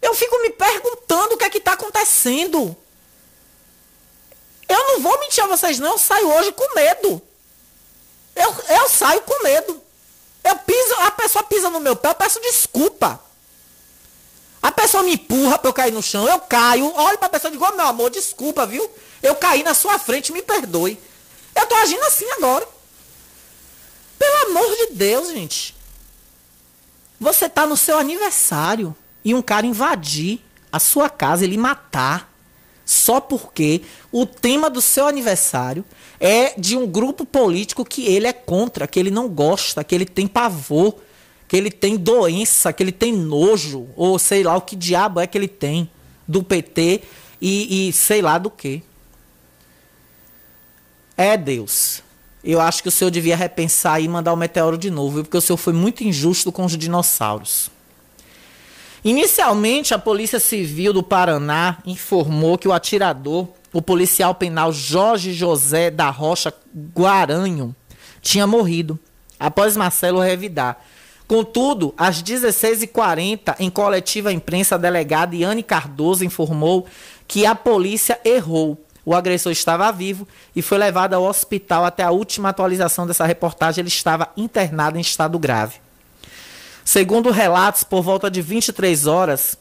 Eu 0.03 0.13
fico 0.13 0.37
me 0.41 0.49
perguntando 0.49 1.33
o 1.33 1.37
que 1.37 1.45
é 1.45 1.49
que 1.49 1.59
está 1.59 1.73
acontecendo. 1.73 2.75
Eu 4.67 4.77
não 4.87 4.99
vou 4.99 5.17
mentir 5.21 5.41
a 5.41 5.47
vocês, 5.47 5.79
não. 5.79 5.93
Eu 5.93 5.97
saio 5.97 6.29
hoje 6.29 6.51
com 6.51 6.75
medo. 6.75 7.21
Eu, 8.35 8.53
eu 8.67 8.89
saio 8.89 9.21
com 9.21 9.43
medo. 9.43 9.81
Eu 10.43 10.57
piso, 10.57 10.93
a 10.99 11.11
pessoa 11.11 11.41
pisa 11.45 11.69
no 11.69 11.79
meu 11.79 11.95
pé, 11.95 12.09
eu 12.09 12.15
peço 12.15 12.41
desculpa. 12.41 13.17
A 14.61 14.73
pessoa 14.73 15.03
me 15.03 15.13
empurra 15.13 15.57
para 15.57 15.69
eu 15.69 15.73
cair 15.73 15.93
no 15.93 16.03
chão, 16.03 16.27
eu 16.27 16.39
caio, 16.41 16.93
olho 16.93 17.17
para 17.17 17.27
a 17.27 17.29
pessoa 17.29 17.49
e 17.49 17.53
digo, 17.53 17.65
oh, 17.65 17.75
meu 17.75 17.85
amor, 17.85 18.09
desculpa, 18.09 18.65
viu? 18.65 18.89
Eu 19.21 19.35
caí 19.35 19.63
na 19.63 19.73
sua 19.73 19.97
frente, 19.99 20.33
me 20.33 20.41
perdoe. 20.41 20.99
Eu 21.55 21.65
tô 21.65 21.75
agindo 21.75 22.03
assim 22.03 22.29
agora. 22.31 22.67
Pelo 24.19 24.49
amor 24.49 24.75
de 24.75 24.87
Deus, 24.95 25.29
gente. 25.29 25.73
Você 27.21 27.47
tá 27.47 27.65
no 27.65 27.77
seu 27.77 27.97
aniversário 27.97 28.93
e 29.23 29.33
um 29.33 29.41
cara 29.41 29.65
invadir 29.65 30.39
a 30.71 30.79
sua 30.79 31.09
casa 31.09 31.45
e 31.45 31.47
lhe 31.47 31.57
matar 31.57 32.33
só 32.85 33.21
porque 33.21 33.81
o 34.11 34.25
tema 34.25 34.69
do 34.69 34.81
seu 34.81 35.07
aniversário 35.07 35.85
é 36.19 36.53
de 36.59 36.75
um 36.75 36.85
grupo 36.85 37.25
político 37.25 37.85
que 37.85 38.05
ele 38.05 38.27
é 38.27 38.33
contra, 38.33 38.87
que 38.87 38.99
ele 38.99 39.11
não 39.11 39.29
gosta, 39.29 39.83
que 39.83 39.95
ele 39.95 40.05
tem 40.05 40.27
pavor, 40.27 40.95
que 41.47 41.55
ele 41.55 41.71
tem 41.71 41.95
doença, 41.95 42.73
que 42.73 42.83
ele 42.83 42.91
tem 42.91 43.13
nojo, 43.13 43.87
ou 43.95 44.19
sei 44.19 44.43
lá 44.43 44.55
o 44.55 44.61
que 44.61 44.75
diabo 44.75 45.19
é 45.19 45.27
que 45.27 45.37
ele 45.37 45.47
tem 45.47 45.89
do 46.27 46.43
PT 46.43 47.01
e, 47.41 47.89
e 47.89 47.93
sei 47.93 48.21
lá 48.21 48.37
do 48.37 48.49
que. 48.49 48.81
É 51.15 51.37
Deus. 51.37 52.01
Eu 52.43 52.59
acho 52.59 52.81
que 52.81 52.89
o 52.89 52.91
senhor 52.91 53.11
devia 53.11 53.37
repensar 53.37 54.01
e 54.01 54.07
mandar 54.07 54.33
o 54.33 54.37
meteoro 54.37 54.77
de 54.77 54.89
novo, 54.89 55.23
porque 55.23 55.37
o 55.37 55.41
senhor 55.41 55.57
foi 55.57 55.71
muito 55.71 56.03
injusto 56.03 56.51
com 56.51 56.65
os 56.65 56.77
dinossauros. 56.77 57.71
Inicialmente, 59.03 59.93
a 59.93 59.99
Polícia 59.99 60.39
Civil 60.39 60.93
do 60.93 61.03
Paraná 61.03 61.77
informou 61.85 62.57
que 62.57 62.69
o 62.69 62.71
atirador, 62.71 63.49
o 63.73 63.81
policial 63.81 64.33
penal 64.33 64.71
Jorge 64.71 65.33
José 65.33 65.91
da 65.91 66.09
Rocha 66.09 66.53
Guaranho, 66.95 67.75
tinha 68.21 68.47
morrido 68.47 68.97
após 69.37 69.75
Marcelo 69.75 70.21
revidar. 70.21 70.77
Contudo, 71.27 71.93
às 71.97 72.23
16h40, 72.23 73.55
em 73.59 73.69
coletiva 73.69 74.31
imprensa, 74.31 74.75
a 74.75 74.77
delegada 74.77 75.35
Iane 75.35 75.63
Cardoso 75.63 76.23
informou 76.23 76.87
que 77.27 77.45
a 77.45 77.53
polícia 77.53 78.17
errou. 78.23 78.81
O 79.05 79.13
agressor 79.13 79.51
estava 79.51 79.91
vivo 79.91 80.25
e 80.55 80.61
foi 80.61 80.77
levado 80.77 81.13
ao 81.13 81.23
hospital. 81.23 81.83
Até 81.83 82.03
a 82.03 82.11
última 82.11 82.49
atualização 82.49 83.05
dessa 83.05 83.25
reportagem, 83.25 83.81
ele 83.81 83.89
estava 83.89 84.29
internado 84.37 84.97
em 84.97 85.01
estado 85.01 85.37
grave. 85.37 85.82
Segundo 86.83 87.31
relatos, 87.31 87.83
por 87.83 88.01
volta 88.01 88.29
de 88.29 88.41
23 88.41 89.07
horas, 89.07 89.57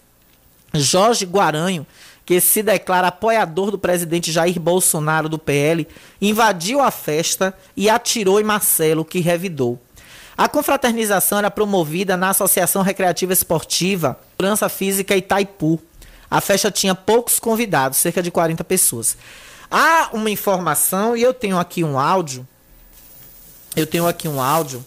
Jorge 0.75 1.25
Guaranho, 1.25 1.87
que 2.25 2.41
se 2.41 2.63
declara 2.63 3.09
apoiador 3.09 3.71
do 3.71 3.79
presidente 3.79 4.33
Jair 4.33 4.59
Bolsonaro 4.59 5.29
do 5.29 5.39
PL, 5.39 5.87
invadiu 6.21 6.81
a 6.81 6.91
festa 6.91 7.55
e 7.77 7.91
atirou 7.91 8.41
em 8.41 8.45
Marcelo, 8.45 9.05
que 9.05 9.21
revidou. 9.21 9.81
A 10.37 10.49
confraternização 10.49 11.39
era 11.39 11.51
promovida 11.51 12.17
na 12.17 12.31
Associação 12.31 12.83
Recreativa 12.83 13.33
Esportiva 13.33 14.19
Segurança 14.33 14.69
Física 14.69 15.17
Itaipu. 15.17 15.81
A 16.31 16.41
festa 16.41 16.71
tinha 16.71 16.95
poucos 16.95 17.39
convidados, 17.39 17.99
cerca 17.99 18.23
de 18.23 18.31
40 18.31 18.65
pessoas. 18.65 19.17
Há 19.71 20.11
uma 20.13 20.31
informação, 20.31 21.17
e 21.17 21.23
eu 21.23 21.33
tenho 21.33 21.59
aqui 21.59 21.85
um 21.85 21.99
áudio. 21.99 22.47
Eu 23.77 23.87
tenho 23.87 24.07
aqui 24.07 24.27
um 24.27 24.41
áudio. 24.41 24.85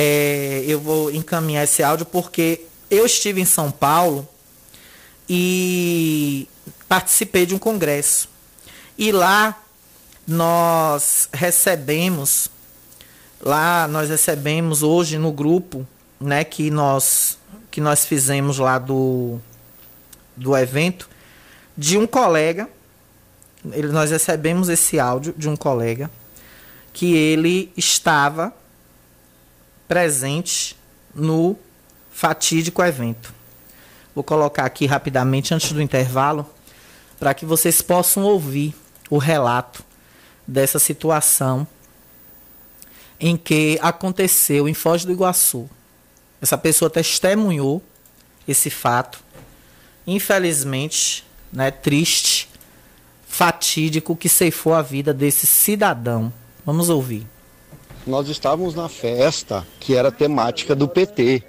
É, 0.00 0.62
eu 0.64 0.78
vou 0.78 1.10
encaminhar 1.10 1.64
esse 1.64 1.82
áudio 1.82 2.06
porque 2.06 2.60
eu 2.88 3.04
estive 3.04 3.40
em 3.40 3.44
São 3.44 3.70
Paulo 3.70 4.28
e 5.28 6.46
participei 6.88 7.44
de 7.44 7.54
um 7.54 7.58
congresso. 7.58 8.28
E 8.96 9.10
lá 9.10 9.60
nós 10.26 11.28
recebemos 11.32 12.48
Lá 13.40 13.86
nós 13.86 14.08
recebemos 14.08 14.82
hoje 14.82 15.16
no 15.16 15.30
grupo, 15.30 15.86
né, 16.20 16.42
que 16.44 16.70
nós 16.70 17.38
que 17.70 17.80
nós 17.80 18.04
fizemos 18.04 18.58
lá 18.58 18.78
do 18.78 19.38
do 20.36 20.56
evento 20.56 21.08
de 21.76 21.96
um 21.96 22.06
colega. 22.06 22.68
Ele, 23.72 23.88
nós 23.88 24.10
recebemos 24.10 24.68
esse 24.68 24.98
áudio 24.98 25.34
de 25.36 25.48
um 25.48 25.56
colega 25.56 26.10
que 26.92 27.14
ele 27.14 27.72
estava 27.76 28.52
presente 29.88 30.76
no 31.14 31.56
fatídico 32.12 32.82
evento. 32.82 33.34
Vou 34.14 34.22
colocar 34.22 34.64
aqui 34.64 34.86
rapidamente 34.86 35.54
antes 35.54 35.72
do 35.72 35.80
intervalo 35.80 36.46
para 37.18 37.34
que 37.34 37.46
vocês 37.46 37.80
possam 37.82 38.22
ouvir 38.24 38.74
o 39.10 39.18
relato 39.18 39.82
dessa 40.46 40.78
situação 40.78 41.66
em 43.18 43.36
que 43.36 43.78
aconteceu 43.82 44.68
em 44.68 44.74
Foz 44.74 45.04
do 45.04 45.12
Iguaçu. 45.12 45.68
Essa 46.40 46.56
pessoa 46.56 46.88
testemunhou 46.88 47.82
esse 48.46 48.70
fato. 48.70 49.22
Infelizmente, 50.06 51.24
né, 51.52 51.70
triste, 51.70 52.48
fatídico 53.26 54.16
que 54.16 54.28
ceifou 54.28 54.74
a 54.74 54.82
vida 54.82 55.12
desse 55.12 55.46
cidadão. 55.46 56.32
Vamos 56.64 56.88
ouvir. 56.88 57.26
Nós 58.08 58.26
estávamos 58.30 58.74
na 58.74 58.88
festa 58.88 59.66
que 59.78 59.94
era 59.94 60.10
temática 60.10 60.74
do 60.74 60.88
PT. 60.88 61.42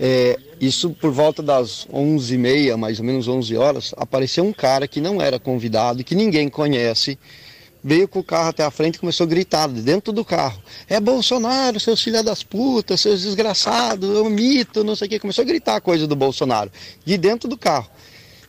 É, 0.00 0.38
isso 0.58 0.88
por 0.88 1.12
volta 1.12 1.42
das 1.42 1.86
11h30, 1.92 2.74
mais 2.78 2.98
ou 2.98 3.04
menos 3.04 3.28
11 3.28 3.54
horas, 3.54 3.94
apareceu 3.98 4.44
um 4.44 4.52
cara 4.52 4.88
que 4.88 4.98
não 4.98 5.20
era 5.20 5.38
convidado, 5.38 6.02
que 6.02 6.14
ninguém 6.14 6.48
conhece, 6.48 7.18
veio 7.82 8.08
com 8.08 8.20
o 8.20 8.24
carro 8.24 8.48
até 8.48 8.64
a 8.64 8.70
frente 8.70 8.94
e 8.94 8.98
começou 8.98 9.24
a 9.24 9.28
gritar 9.28 9.68
dentro 9.68 10.10
do 10.10 10.24
carro. 10.24 10.58
É 10.88 10.98
Bolsonaro, 10.98 11.78
seus 11.78 12.02
filhos 12.02 12.22
das 12.22 12.42
putas, 12.42 13.02
seus 13.02 13.20
desgraçados, 13.20 14.08
é 14.08 14.22
um 14.22 14.30
mito, 14.30 14.82
não 14.82 14.96
sei 14.96 15.06
o 15.06 15.10
que. 15.10 15.18
Começou 15.18 15.42
a 15.42 15.46
gritar 15.46 15.82
coisa 15.82 16.06
do 16.06 16.16
Bolsonaro, 16.16 16.72
de 17.04 17.18
dentro 17.18 17.46
do 17.46 17.58
carro. 17.58 17.90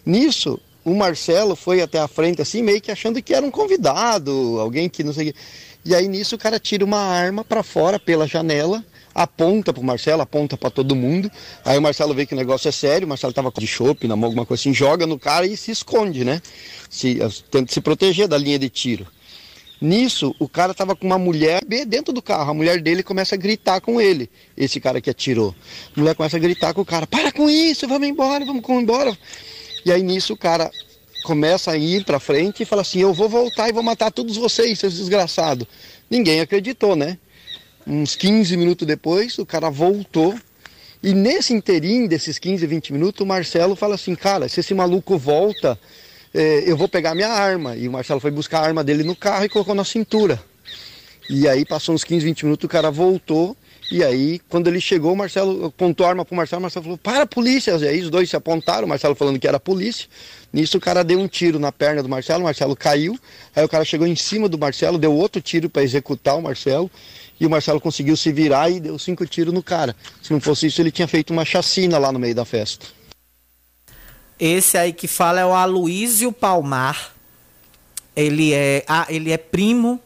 Nisso, 0.06 0.58
o 0.86 0.95
Marcelo 0.95 1.54
foi 1.54 1.82
até 1.82 2.00
a 2.00 2.08
frente 2.08 2.41
assim, 2.41 2.63
meio 2.63 2.80
que 2.80 2.91
achando 2.91 3.21
que 3.21 3.34
era 3.34 3.45
um 3.45 3.52
convidado, 3.52 4.58
alguém 4.58 4.88
que 4.88 5.04
não 5.04 5.12
sei 5.12 5.30
o 5.30 5.34
que. 5.34 5.39
E 5.86 5.93
aí 5.93 6.08
nisso 6.08 6.36
o 6.36 6.39
cara 6.39 6.60
tira 6.60 6.84
uma 6.84 7.00
arma 7.00 7.43
para 7.43 7.62
fora 7.62 8.00
pela 8.00 8.26
janela, 8.26 8.84
aponta 9.13 9.71
pro 9.71 9.84
Marcelo, 9.84 10.24
aponta 10.24 10.58
para 10.58 10.71
todo 10.71 10.95
mundo. 10.95 11.32
Aí 11.63 11.78
o 11.78 11.82
Marcelo 11.82 12.12
vê 12.12 12.26
que 12.26 12.34
o 12.34 12.38
negócio 12.38 12.67
é 12.67 12.71
sério, 12.71 13.06
o 13.06 13.10
Marcelo 13.10 13.32
tava 13.32 13.52
de 13.56 13.67
chope 13.67 14.08
na 14.08 14.15
mão, 14.15 14.26
alguma 14.26 14.48
coisa 14.48 14.62
assim, 14.62 14.74
joga 14.74 15.06
no 15.06 15.19
cara 15.19 15.45
e 15.45 15.56
se 15.56 15.69
esconde, 15.69 16.26
né? 16.26 16.41
Se, 16.89 17.19
tenta 17.52 17.71
se 17.71 17.80
proteger 17.82 18.28
da 18.28 18.36
linha 18.36 18.58
de 18.58 18.67
tiro. 18.67 19.06
Nisso, 19.80 20.34
o 20.39 20.50
cara 20.50 20.74
tava 20.74 20.95
com 20.95 21.06
uma 21.06 21.19
mulher 21.19 21.63
dentro 21.63 22.12
do 22.12 22.21
carro. 22.21 22.50
A 22.50 22.54
mulher 22.54 22.82
dele 22.82 23.04
começa 23.04 23.36
a 23.36 23.38
gritar 23.38 23.80
com 23.80 24.02
ele, 24.02 24.28
esse 24.58 24.80
cara 24.80 25.00
que 25.00 25.10
atirou. 25.10 25.54
A 25.95 26.00
mulher 26.00 26.15
começa 26.15 26.38
a 26.38 26.39
gritar 26.39 26.74
com 26.74 26.82
o 26.82 26.86
cara: 26.86 27.06
Para 27.06 27.32
com 27.32 27.48
isso, 27.48 27.88
vamos 27.88 28.08
embora, 28.08 28.43
vamos 28.43 28.67
embora. 28.67 29.15
E 29.86 29.91
aí 29.91 30.02
nisso 30.02 30.34
o 30.34 30.38
cara 30.38 30.71
começa 31.26 31.72
a 31.72 31.78
ir 31.78 32.06
para 32.06 32.20
frente 32.20 32.62
e 32.64 32.66
fala 32.66 32.84
assim: 32.84 33.02
Eu 33.02 33.14
vou 33.14 33.28
voltar 33.28 33.68
e 33.68 33.74
vou 33.74 33.84
matar 33.84 34.12
todos 34.12 34.38
vocês, 34.38 34.78
seus 34.78 34.96
desgraçados. 34.98 35.68
Ninguém 36.10 36.40
acreditou, 36.40 36.96
né? 36.96 37.18
Uns 37.86 38.16
15 38.16 38.56
minutos 38.56 38.88
depois, 38.88 39.38
o 39.40 39.46
cara 39.46 39.70
voltou. 39.70 40.36
E 41.04 41.14
nesse 41.14 41.54
inteirinho 41.54 42.08
desses 42.08 42.40
15, 42.40 42.66
20 42.66 42.94
minutos, 42.94 43.22
o 43.22 43.26
Marcelo 43.26 43.76
fala 43.76 43.96
assim: 43.96 44.16
Cara, 44.16 44.48
se 44.48 44.60
esse 44.60 44.74
maluco 44.74 45.18
volta 45.18 45.78
é, 46.34 46.70
eu 46.70 46.76
vou 46.76 46.88
pegar 46.88 47.16
minha 47.16 47.30
arma. 47.30 47.76
E 47.76 47.88
o 47.88 47.92
Marcelo 47.92 48.20
foi 48.20 48.30
buscar 48.30 48.60
a 48.60 48.66
arma 48.66 48.84
dele 48.84 49.04
no 49.04 49.16
carro 49.16 49.46
e 49.46 49.50
colocou 49.50 49.74
na 49.74 49.86
cintura. 49.86 50.42
E 51.30 51.48
aí 51.48 51.66
passou 51.66 51.96
uns 51.96 52.04
15, 52.04 52.24
20 52.24 52.46
minutos, 52.46 52.66
o 52.66 52.70
cara 52.70 52.92
voltou. 52.92 53.58
E 53.91 54.04
aí, 54.04 54.39
quando 54.50 54.67
ele 54.67 54.82
chegou, 54.82 55.13
o 55.13 55.15
Marcelo 55.15 55.65
apontou 55.65 56.06
a 56.06 56.10
arma 56.10 56.26
pro 56.26 56.36
Marcelo, 56.36 56.60
o 56.60 56.63
Marcelo 56.63 56.84
falou, 56.84 56.98
para 56.98 57.21
a 57.21 57.28
polícia. 57.28 57.71
E 57.78 57.88
aí 57.88 58.02
os 58.02 58.10
dois 58.10 58.30
se 58.30 58.36
apontaram, 58.36 58.86
o 58.86 58.89
Marcelo 58.89 59.13
falando 59.13 59.39
que 59.39 59.48
era 59.48 59.58
a 59.58 59.60
polícia. 59.60 60.08
Nisso 60.52 60.78
o 60.78 60.82
cara 60.82 61.04
deu 61.04 61.19
um 61.19 61.28
tiro 61.28 61.60
na 61.60 61.71
perna 61.71 62.02
do 62.02 62.10
Marcelo, 62.10 62.41
o 62.41 62.43
Marcelo 62.45 62.76
caiu. 62.76 63.17
Aí 63.56 63.63
o 63.63 63.69
cara 63.69 63.86
chegou 63.86 64.08
em 64.08 64.15
cima 64.15 64.50
do 64.50 64.58
Marcelo, 64.58 64.98
deu 64.98 65.13
outro 65.13 65.41
tiro 65.41 65.69
para 65.69 65.84
executar 65.84 66.38
o 66.38 66.41
Marcelo. 66.41 66.89
E 67.39 67.45
o 67.45 67.50
Marcelo 67.50 67.80
conseguiu 67.80 68.15
se 68.17 68.32
virar 68.32 68.69
e 68.69 68.80
deu 68.80 68.98
cinco 68.98 69.26
tiros 69.26 69.54
no 69.54 69.62
cara. 69.62 69.95
Se 70.21 70.32
não 70.32 70.39
fosse 70.39 70.67
isso, 70.67 70.82
ele 70.82 70.91
tinha 70.91 71.08
feito 71.08 71.32
uma 71.32 71.45
chacina 71.45 71.98
lá 71.98 72.12
no 72.12 72.17
meio 72.17 72.34
da 72.34 72.45
festa. 72.45 72.88
Esse 74.39 74.78
aí 74.78 74.93
que 74.93 75.08
fala 75.08 75.39
é 75.39 75.45
o 75.45 75.54
Aloísio 75.54 76.32
Palmar. 76.32 77.13
Ele 78.15 78.54
é, 78.54 78.84
ah, 78.88 79.06
ele 79.10 79.32
é 79.32 79.38
primo 79.38 80.02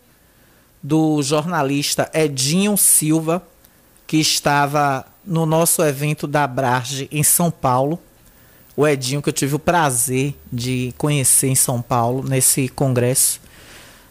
do 0.82 1.22
jornalista 1.22 2.10
Edinho 2.14 2.76
Silva, 2.78 3.46
que 4.10 4.18
estava 4.18 5.06
no 5.24 5.46
nosso 5.46 5.84
evento 5.84 6.26
da 6.26 6.48
Brage 6.48 7.08
em 7.12 7.22
São 7.22 7.52
Paulo. 7.52 8.00
O 8.76 8.88
Edinho, 8.88 9.22
que 9.22 9.30
eu 9.30 9.34
tive 9.34 9.54
o 9.54 9.60
prazer 9.60 10.34
de 10.52 10.96
conhecer 10.98 11.50
em 11.50 11.54
São 11.54 11.80
Paulo, 11.80 12.28
nesse 12.28 12.70
congresso. 12.70 13.40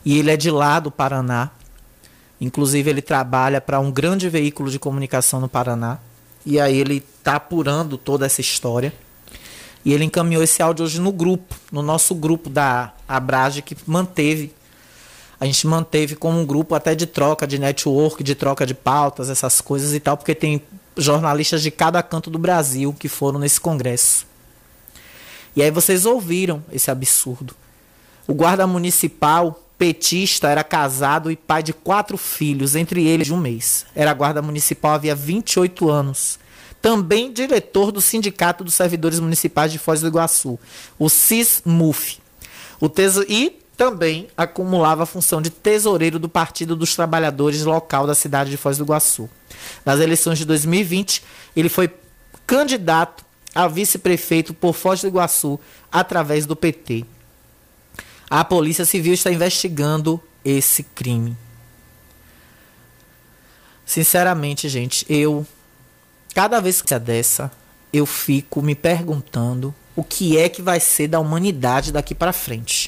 E 0.04 0.16
ele 0.16 0.30
é 0.30 0.37
de 0.37 0.52
lá 0.52 0.78
do 0.78 0.88
Paraná. 0.88 1.50
Inclusive, 2.40 2.88
ele 2.88 3.02
trabalha 3.02 3.61
para 3.61 3.80
um 3.80 3.90
grande 3.90 4.28
veículo 4.28 4.70
de 4.70 4.78
comunicação 4.78 5.40
no 5.40 5.48
Paraná. 5.48 5.98
E 6.46 6.61
aí 6.61 6.78
ele 6.78 7.04
está 7.18 7.34
apurando 7.34 7.98
toda 7.98 8.24
essa 8.24 8.40
história. 8.40 8.94
E 9.84 9.92
ele 9.92 10.04
encaminhou 10.04 10.44
esse 10.44 10.62
áudio 10.62 10.84
hoje 10.84 11.00
no 11.00 11.11
grupo, 11.11 11.56
no 11.72 11.82
nosso 11.82 12.14
grupo 12.14 12.48
da 12.48 12.92
Abrage, 13.08 13.62
que 13.62 13.76
manteve. 13.84 14.54
A 15.40 15.46
gente 15.46 15.66
manteve 15.66 16.16
como 16.16 16.40
um 16.40 16.44
grupo 16.44 16.74
até 16.74 16.94
de 16.94 17.07
troca 17.07 17.46
de 17.46 17.59
network, 17.59 18.22
de 18.22 18.35
troca 18.35 18.66
de 18.66 18.74
pautas, 18.74 19.31
essas 19.31 19.61
coisas 19.61 19.94
e 19.94 20.01
tal, 20.01 20.16
porque 20.16 20.35
tem 20.35 20.62
jornalistas 20.96 21.62
de 21.62 21.70
cada 21.70 22.03
canto 22.03 22.29
do 22.29 22.38
Brasil 22.38 22.94
que 22.98 23.09
foram 23.09 23.38
nesse 23.38 23.61
congresso. 23.61 24.27
E 25.55 25.62
aí 25.62 25.70
vocês 25.70 26.05
ouviram 26.05 26.62
esse 26.72 26.90
absurdo. 26.90 27.55
O 28.27 28.35
guarda 28.35 28.66
municipal 28.66 29.62
petista 29.79 30.48
era 30.48 30.64
casado 30.64 31.31
e 31.31 31.37
pai 31.37 31.62
de 31.62 31.72
quatro 31.72 32.18
filhos, 32.18 32.74
entre 32.74 33.07
eles 33.07 33.29
de 33.29 33.35
um 33.35 33.38
mês. 33.38 33.87
Era 33.94 34.12
guarda 34.12 34.42
municipal 34.42 34.92
havia 34.92 35.14
28 35.14 35.88
anos 35.88 36.38
também 36.81 37.33
diretor 37.33 37.90
do 37.90 38.01
Sindicato 38.01 38.64
dos 38.64 38.74
Servidores 38.74 39.20
Municipais 39.20 39.72
de 39.72 39.79
Foz 39.79 40.01
do 40.01 40.07
Iguaçu, 40.07 40.59
o 40.98 41.09
CISMUF. 41.09 42.18
O 42.81 42.88
teso... 42.88 43.24
E 43.29 43.59
também 43.78 44.26
acumulava 44.36 45.04
a 45.04 45.06
função 45.06 45.40
de 45.40 45.50
tesoureiro 45.50 46.18
do 46.18 46.28
Partido 46.28 46.74
dos 46.74 46.96
Trabalhadores 46.96 47.62
local 47.62 48.08
da 48.08 48.14
cidade 48.14 48.50
de 48.50 48.56
Foz 48.56 48.76
do 48.76 48.82
Iguaçu. 48.82 49.30
Nas 49.84 50.00
eleições 50.00 50.36
de 50.36 50.44
2020, 50.44 51.22
ele 51.54 51.68
foi 51.68 51.88
candidato 52.44 53.24
a 53.54 53.68
vice-prefeito 53.68 54.52
por 54.52 54.74
Foz 54.74 55.00
do 55.00 55.06
Iguaçu 55.06 55.60
através 55.92 56.44
do 56.44 56.56
PT. 56.56 57.04
A 58.28 58.44
Polícia 58.44 58.84
Civil 58.84 59.14
está 59.14 59.30
investigando 59.30 60.20
esse 60.44 60.82
crime. 60.82 61.36
Sinceramente, 63.86 64.68
gente, 64.68 65.06
eu 65.08 65.46
cada 66.34 66.60
vez 66.60 66.82
que 66.82 66.92
é 66.92 66.98
dessa, 66.98 67.50
eu 67.92 68.04
fico 68.04 68.60
me 68.60 68.74
perguntando 68.74 69.72
o 69.94 70.02
que 70.02 70.36
é 70.36 70.48
que 70.48 70.62
vai 70.62 70.80
ser 70.80 71.06
da 71.06 71.20
humanidade 71.20 71.92
daqui 71.92 72.12
para 72.12 72.32
frente. 72.32 72.88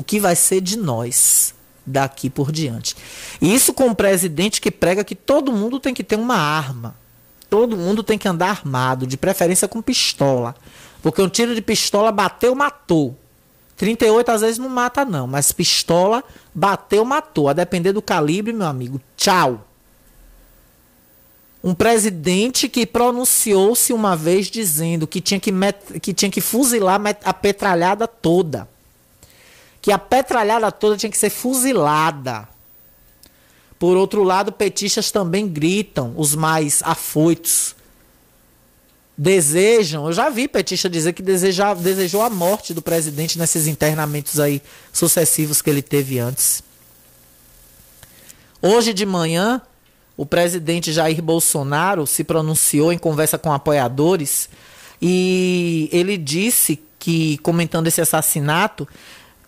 O 0.00 0.02
que 0.02 0.18
vai 0.18 0.34
ser 0.34 0.62
de 0.62 0.78
nós 0.78 1.54
daqui 1.84 2.30
por 2.30 2.50
diante. 2.50 2.96
E 3.38 3.54
isso 3.54 3.74
com 3.74 3.88
um 3.88 3.94
presidente 3.94 4.58
que 4.58 4.70
prega 4.70 5.04
que 5.04 5.14
todo 5.14 5.52
mundo 5.52 5.78
tem 5.78 5.92
que 5.92 6.02
ter 6.02 6.16
uma 6.16 6.36
arma. 6.36 6.96
Todo 7.50 7.76
mundo 7.76 8.02
tem 8.02 8.16
que 8.16 8.26
andar 8.26 8.48
armado, 8.48 9.06
de 9.06 9.18
preferência 9.18 9.68
com 9.68 9.82
pistola. 9.82 10.56
Porque 11.02 11.20
um 11.20 11.28
tiro 11.28 11.54
de 11.54 11.60
pistola 11.60 12.10
bateu, 12.10 12.54
matou. 12.54 13.14
38 13.76 14.30
às 14.30 14.40
vezes 14.40 14.56
não 14.56 14.70
mata, 14.70 15.04
não. 15.04 15.26
Mas 15.26 15.52
pistola, 15.52 16.24
bateu, 16.54 17.04
matou. 17.04 17.50
A 17.50 17.52
depender 17.52 17.92
do 17.92 18.00
calibre, 18.00 18.54
meu 18.54 18.68
amigo. 18.68 18.98
Tchau. 19.18 19.66
Um 21.62 21.74
presidente 21.74 22.70
que 22.70 22.86
pronunciou-se 22.86 23.92
uma 23.92 24.16
vez 24.16 24.46
dizendo 24.46 25.06
que 25.06 25.20
tinha 25.20 25.38
que, 25.38 25.52
que 26.00 26.14
tinha 26.14 26.30
que 26.30 26.40
fuzilar 26.40 26.98
a 27.22 27.34
petralhada 27.34 28.08
toda. 28.08 28.66
Que 29.80 29.92
a 29.92 29.98
petralhada 29.98 30.70
toda 30.70 30.96
tinha 30.96 31.10
que 31.10 31.18
ser 31.18 31.30
fuzilada. 31.30 32.48
Por 33.78 33.96
outro 33.96 34.22
lado, 34.22 34.52
petistas 34.52 35.10
também 35.10 35.48
gritam, 35.48 36.12
os 36.16 36.34
mais 36.34 36.82
afoitos. 36.84 37.74
Desejam, 39.16 40.06
eu 40.06 40.12
já 40.12 40.28
vi 40.28 40.48
petista 40.48 40.88
dizer 40.88 41.12
que 41.12 41.22
deseja, 41.22 41.74
desejou 41.74 42.22
a 42.22 42.30
morte 42.30 42.72
do 42.72 42.82
presidente 42.82 43.38
nesses 43.38 43.66
internamentos 43.66 44.38
aí 44.38 44.62
sucessivos 44.92 45.62
que 45.62 45.70
ele 45.70 45.82
teve 45.82 46.18
antes. 46.18 46.62
Hoje 48.62 48.92
de 48.92 49.06
manhã, 49.06 49.62
o 50.16 50.26
presidente 50.26 50.92
Jair 50.92 51.22
Bolsonaro 51.22 52.06
se 52.06 52.22
pronunciou 52.22 52.92
em 52.92 52.98
conversa 52.98 53.38
com 53.38 53.50
apoiadores 53.50 54.50
e 55.00 55.88
ele 55.90 56.18
disse 56.18 56.78
que, 56.98 57.38
comentando 57.38 57.86
esse 57.86 58.02
assassinato, 58.02 58.86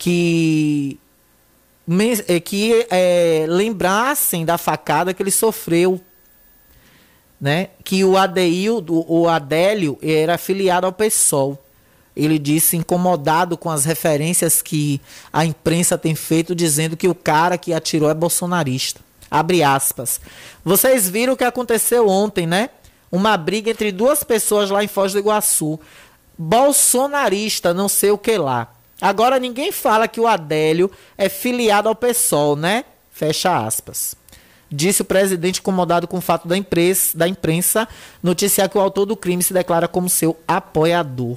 que 0.02 0.98
é, 2.26 2.40
que 2.40 2.86
é, 2.90 3.46
lembrassem 3.48 4.44
da 4.44 4.58
facada 4.58 5.14
que 5.14 5.22
ele 5.22 5.30
sofreu. 5.30 6.00
Né? 7.40 7.68
Que 7.84 8.04
o 8.04 8.16
Adeildo, 8.16 9.04
o 9.08 9.28
Adélio, 9.28 9.96
era 10.02 10.34
afiliado 10.34 10.86
ao 10.86 10.92
PSOL. 10.92 11.56
Ele 12.16 12.36
disse 12.36 12.76
incomodado 12.76 13.56
com 13.56 13.70
as 13.70 13.84
referências 13.84 14.60
que 14.60 15.00
a 15.32 15.44
imprensa 15.44 15.96
tem 15.96 16.16
feito, 16.16 16.52
dizendo 16.52 16.96
que 16.96 17.06
o 17.06 17.14
cara 17.14 17.56
que 17.56 17.72
atirou 17.72 18.10
é 18.10 18.14
bolsonarista. 18.14 19.00
Abre 19.30 19.62
aspas. 19.62 20.20
Vocês 20.64 21.08
viram 21.08 21.34
o 21.34 21.36
que 21.36 21.44
aconteceu 21.44 22.08
ontem, 22.08 22.44
né? 22.44 22.70
Uma 23.10 23.36
briga 23.36 23.70
entre 23.70 23.92
duas 23.92 24.24
pessoas 24.24 24.68
lá 24.68 24.82
em 24.82 24.88
Foz 24.88 25.12
do 25.12 25.20
Iguaçu. 25.20 25.78
Bolsonarista, 26.36 27.72
não 27.72 27.88
sei 27.88 28.10
o 28.10 28.18
que 28.18 28.36
lá. 28.36 28.68
Agora 29.02 29.40
ninguém 29.40 29.72
fala 29.72 30.06
que 30.06 30.20
o 30.20 30.28
Adélio 30.28 30.88
é 31.18 31.28
filiado 31.28 31.88
ao 31.88 31.94
PSOL, 31.96 32.54
né? 32.54 32.84
Fecha 33.10 33.66
aspas. 33.66 34.14
Disse 34.70 35.02
o 35.02 35.04
presidente 35.04 35.58
incomodado 35.58 36.06
com 36.06 36.18
o 36.18 36.20
fato 36.20 36.46
da 36.46 36.56
imprensa, 36.56 37.18
da 37.18 37.26
imprensa 37.26 37.88
noticiar 38.22 38.68
que 38.70 38.78
o 38.78 38.80
autor 38.80 39.04
do 39.04 39.16
crime 39.16 39.42
se 39.42 39.52
declara 39.52 39.88
como 39.88 40.08
seu 40.08 40.38
apoiador. 40.46 41.36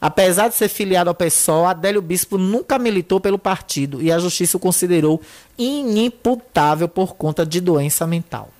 Apesar 0.00 0.48
de 0.48 0.56
ser 0.56 0.68
filiado 0.68 1.08
ao 1.08 1.14
PSOL, 1.14 1.66
Adélio 1.66 2.02
Bispo 2.02 2.36
nunca 2.36 2.80
militou 2.80 3.20
pelo 3.20 3.38
partido 3.38 4.02
e 4.02 4.10
a 4.10 4.18
justiça 4.18 4.56
o 4.56 4.60
considerou 4.60 5.22
inimputável 5.56 6.88
por 6.88 7.14
conta 7.14 7.46
de 7.46 7.60
doença 7.60 8.04
mental. 8.08 8.50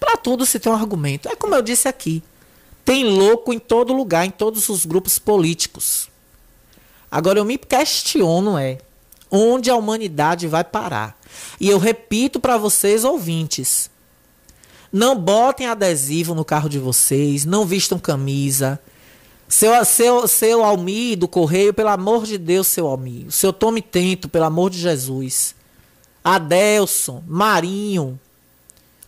Para 0.00 0.16
tudo 0.16 0.46
se 0.46 0.58
tem 0.58 0.72
um 0.72 0.74
argumento. 0.74 1.28
É 1.28 1.36
como 1.36 1.54
eu 1.54 1.60
disse 1.60 1.88
aqui. 1.88 2.22
Tem 2.86 3.02
louco 3.02 3.52
em 3.52 3.58
todo 3.58 3.92
lugar, 3.92 4.24
em 4.24 4.30
todos 4.30 4.68
os 4.68 4.86
grupos 4.86 5.18
políticos. 5.18 6.08
Agora 7.10 7.40
eu 7.40 7.44
me 7.44 7.58
questiono 7.58 8.56
é 8.56 8.78
onde 9.28 9.68
a 9.68 9.74
humanidade 9.74 10.46
vai 10.46 10.62
parar. 10.62 11.20
E 11.60 11.68
eu 11.68 11.78
repito 11.78 12.38
para 12.38 12.56
vocês 12.56 13.02
ouvintes, 13.02 13.90
não 14.92 15.18
botem 15.18 15.66
adesivo 15.66 16.32
no 16.32 16.44
carro 16.44 16.68
de 16.68 16.78
vocês, 16.78 17.44
não 17.44 17.66
vistam 17.66 17.98
camisa. 17.98 18.78
Seu, 19.48 19.84
seu, 19.84 20.28
seu 20.28 20.64
Almir 20.64 21.18
do 21.18 21.26
Correio, 21.26 21.74
pelo 21.74 21.88
amor 21.88 22.24
de 22.24 22.38
Deus, 22.38 22.68
seu 22.68 22.86
Almir. 22.86 23.26
Seu 23.32 23.52
Tome 23.52 23.82
Tento, 23.82 24.28
pelo 24.28 24.44
amor 24.44 24.70
de 24.70 24.78
Jesus. 24.78 25.56
Adelson, 26.22 27.24
Marinho, 27.26 28.16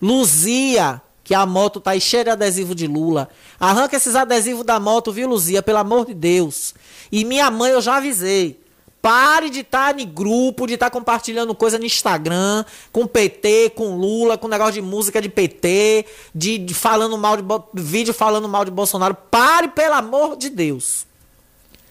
Luzia, 0.02 1.00
que 1.28 1.34
a 1.34 1.44
moto 1.44 1.78
tá 1.78 1.90
aí 1.90 2.00
cheia 2.00 2.24
de 2.24 2.30
adesivo 2.30 2.74
de 2.74 2.86
Lula. 2.86 3.28
Arranca 3.60 3.94
esses 3.94 4.16
adesivos 4.16 4.64
da 4.64 4.80
moto, 4.80 5.12
viu, 5.12 5.28
Luzia? 5.28 5.62
Pelo 5.62 5.76
amor 5.76 6.06
de 6.06 6.14
Deus. 6.14 6.74
E 7.12 7.22
minha 7.22 7.50
mãe, 7.50 7.70
eu 7.70 7.82
já 7.82 7.96
avisei. 7.96 8.58
Pare 9.02 9.50
de 9.50 9.60
estar 9.60 9.92
tá 9.92 10.00
em 10.00 10.08
grupo, 10.08 10.66
de 10.66 10.72
estar 10.72 10.86
tá 10.86 10.90
compartilhando 10.90 11.54
coisa 11.54 11.78
no 11.78 11.84
Instagram, 11.84 12.64
com 12.90 13.06
PT, 13.06 13.74
com 13.76 13.94
Lula, 13.94 14.38
com 14.38 14.48
negócio 14.48 14.72
de 14.72 14.80
música 14.80 15.20
de 15.20 15.28
PT, 15.28 16.06
de, 16.34 16.56
de 16.56 16.72
falando 16.72 17.18
mal 17.18 17.36
de 17.36 17.44
vídeo 17.74 18.14
falando 18.14 18.48
mal 18.48 18.64
de 18.64 18.70
Bolsonaro. 18.70 19.14
Pare, 19.14 19.68
pelo 19.68 19.96
amor 19.96 20.34
de 20.34 20.48
Deus. 20.48 21.06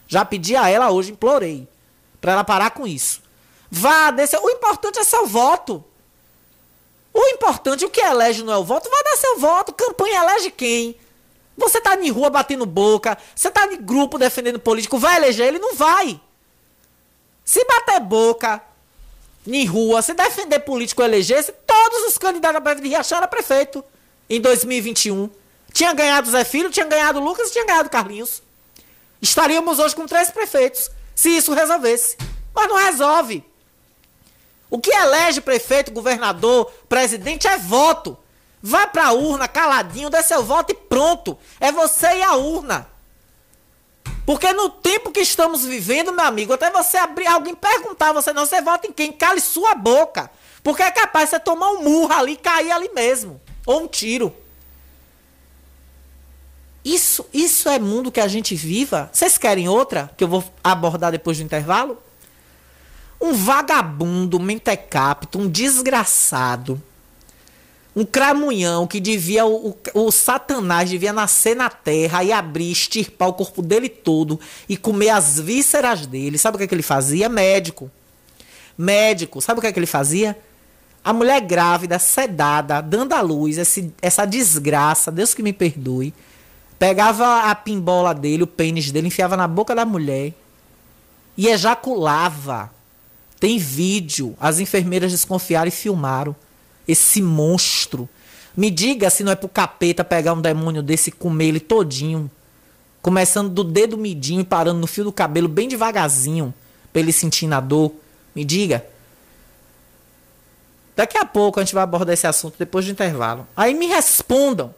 Já 0.07 0.25
pedi 0.25 0.55
a 0.55 0.67
ela 0.67 0.89
hoje, 0.89 1.11
implorei, 1.11 1.67
para 2.19 2.31
ela 2.31 2.43
parar 2.43 2.71
com 2.71 2.87
isso. 2.87 3.21
Vá, 3.69 4.09
desse, 4.09 4.35
o 4.35 4.49
importante 4.49 4.97
é 4.97 5.03
seu 5.03 5.27
voto. 5.27 5.85
O 7.17 7.29
importante, 7.29 7.83
o 7.83 7.89
que 7.89 7.99
elege 7.99 8.43
não 8.43 8.53
é 8.53 8.57
o 8.57 8.63
voto, 8.63 8.91
vai 8.91 9.03
dar 9.03 9.17
seu 9.17 9.39
voto. 9.39 9.73
Campanha 9.73 10.21
elege 10.21 10.51
quem? 10.51 10.95
Você 11.57 11.81
tá 11.81 11.95
em 11.95 12.11
rua 12.11 12.29
batendo 12.29 12.63
boca, 12.63 13.17
você 13.35 13.49
tá 13.49 13.65
em 13.65 13.81
grupo 13.81 14.19
defendendo 14.19 14.59
político, 14.59 14.99
vai 14.99 15.15
eleger 15.15 15.47
ele? 15.47 15.57
Não 15.57 15.73
vai. 15.73 16.21
Se 17.43 17.65
bater 17.65 17.99
boca 18.01 18.61
em 19.47 19.65
rua, 19.65 20.03
se 20.03 20.13
defender 20.13 20.59
político 20.59 21.01
elegesse, 21.01 21.51
todos 21.65 22.03
os 22.07 22.19
candidatos 22.19 22.57
a 22.57 22.61
prefeito 22.61 22.83
de 22.83 22.89
Riachão 22.89 23.17
era 23.17 23.27
prefeito 23.27 23.83
em 24.29 24.39
2021. 24.39 25.27
Tinha 25.73 25.93
ganhado 25.93 26.29
Zé 26.29 26.43
Filho, 26.43 26.69
tinha 26.69 26.85
ganhado 26.85 27.19
Lucas 27.19 27.49
tinha 27.49 27.65
ganhado 27.65 27.89
Carlinhos. 27.89 28.43
Estaríamos 29.19 29.79
hoje 29.79 29.95
com 29.95 30.05
três 30.05 30.29
prefeitos, 30.29 30.91
se 31.15 31.35
isso 31.35 31.51
resolvesse. 31.51 32.15
Mas 32.53 32.69
não 32.69 32.75
resolve. 32.75 33.43
O 34.69 34.79
que 34.79 34.91
elege 34.91 35.41
prefeito, 35.41 35.91
governador, 35.91 36.71
presidente 36.89 37.47
é 37.47 37.57
voto. 37.57 38.17
Vai 38.61 38.87
pra 38.87 39.11
urna 39.11 39.47
caladinho, 39.47 40.09
dê 40.09 40.21
seu 40.23 40.43
voto 40.43 40.71
e 40.71 40.75
pronto. 40.75 41.37
É 41.59 41.71
você 41.71 42.07
e 42.07 42.23
a 42.23 42.35
urna. 42.35 42.87
Porque 44.25 44.51
no 44.51 44.69
tempo 44.69 45.11
que 45.11 45.21
estamos 45.21 45.63
vivendo, 45.63 46.11
meu 46.11 46.25
amigo, 46.25 46.51
até 46.51 46.69
você 46.69 46.97
abrir, 46.97 47.27
alguém 47.27 47.55
perguntar 47.55 48.11
você 48.11 48.33
não, 48.33 48.45
você 48.45 48.61
vota 48.61 48.85
em 48.87 48.91
quem? 48.91 49.11
Cale 49.11 49.39
sua 49.39 49.73
boca. 49.73 50.29
Porque 50.61 50.83
é 50.83 50.91
capaz 50.91 51.29
de 51.29 51.29
você 51.31 51.39
tomar 51.39 51.69
um 51.71 51.83
murro 51.83 52.11
ali 52.11 52.33
e 52.33 52.37
cair 52.37 52.71
ali 52.71 52.89
mesmo. 52.93 53.39
Ou 53.65 53.83
um 53.83 53.87
tiro. 53.87 54.35
Isso, 56.83 57.25
isso 57.33 57.69
é 57.69 57.79
mundo 57.79 58.11
que 58.11 58.19
a 58.19 58.27
gente 58.27 58.55
viva? 58.55 59.09
Vocês 59.13 59.37
querem 59.37 59.69
outra? 59.69 60.09
Que 60.17 60.23
eu 60.23 60.27
vou 60.27 60.43
abordar 60.63 61.11
depois 61.11 61.37
do 61.37 61.43
intervalo? 61.43 62.01
Um 63.19 63.33
vagabundo, 63.33 64.39
mentecapto, 64.39 65.39
um 65.39 65.47
desgraçado, 65.47 66.81
um 67.95 68.05
cramunhão 68.05 68.85
que 68.85 68.99
devia, 68.99 69.43
o, 69.43 69.69
o, 69.69 70.05
o, 70.05 70.11
satanás 70.11 70.87
devia 70.87 71.11
nascer 71.11 71.55
na 71.55 71.67
terra 71.67 72.23
e 72.23 72.31
abrir, 72.31 72.71
extirpar 72.71 73.27
o 73.27 73.33
corpo 73.33 73.59
dele 73.63 73.89
todo 73.89 74.39
e 74.69 74.77
comer 74.77 75.09
as 75.09 75.39
vísceras 75.39 76.05
dele. 76.05 76.37
Sabe 76.37 76.55
o 76.55 76.57
que, 76.59 76.65
é 76.65 76.67
que 76.67 76.75
ele 76.75 76.83
fazia? 76.83 77.27
Médico. 77.27 77.89
Médico. 78.77 79.41
Sabe 79.41 79.57
o 79.57 79.61
que, 79.61 79.67
é 79.67 79.71
que 79.71 79.79
ele 79.79 79.87
fazia? 79.87 80.37
A 81.03 81.11
mulher 81.11 81.41
grávida, 81.41 81.97
sedada, 81.97 82.81
dando 82.81 83.13
à 83.13 83.21
luz, 83.21 83.57
esse, 83.57 83.91
essa 83.99 84.25
desgraça, 84.25 85.11
Deus 85.11 85.33
que 85.33 85.41
me 85.41 85.51
perdoe, 85.51 86.13
pegava 86.77 87.49
a 87.49 87.55
pimbola 87.55 88.13
dele, 88.13 88.43
o 88.43 88.47
pênis 88.47 88.91
dele, 88.91 89.07
enfiava 89.07 89.35
na 89.35 89.47
boca 89.47 89.73
da 89.73 89.85
mulher 89.85 90.33
e 91.35 91.47
ejaculava 91.47 92.76
tem 93.39 93.57
vídeo. 93.57 94.35
As 94.39 94.59
enfermeiras 94.59 95.11
desconfiaram 95.11 95.67
e 95.67 95.71
filmaram 95.71 96.35
esse 96.87 97.21
monstro. 97.21 98.07
Me 98.55 98.71
diga 98.71 99.09
se 99.09 99.23
não 99.23 99.31
é 99.31 99.35
pro 99.35 99.47
capeta 99.47 100.03
pegar 100.03 100.33
um 100.33 100.41
demônio 100.41 100.81
desse 100.81 101.09
e 101.09 101.13
comer 101.13 101.47
ele 101.47 101.59
todinho. 101.59 102.29
Começando 103.01 103.49
do 103.49 103.63
dedo 103.63 103.97
midinho 103.97 104.41
e 104.41 104.43
parando 104.43 104.79
no 104.79 104.87
fio 104.87 105.03
do 105.03 105.11
cabelo 105.11 105.47
bem 105.47 105.67
devagarzinho, 105.67 106.53
pra 106.91 107.01
ele 107.01 107.13
sentir 107.13 107.47
na 107.47 107.59
dor. 107.59 107.93
Me 108.35 108.43
diga. 108.43 108.85
Daqui 110.95 111.17
a 111.17 111.25
pouco 111.25 111.59
a 111.59 111.63
gente 111.63 111.75
vai 111.75 111.83
abordar 111.83 112.13
esse 112.13 112.25
assunto 112.25 112.55
depois 112.57 112.85
do 112.85 112.91
intervalo. 112.91 113.47
Aí 113.55 113.75
me 113.75 113.85
respondam 113.85 114.73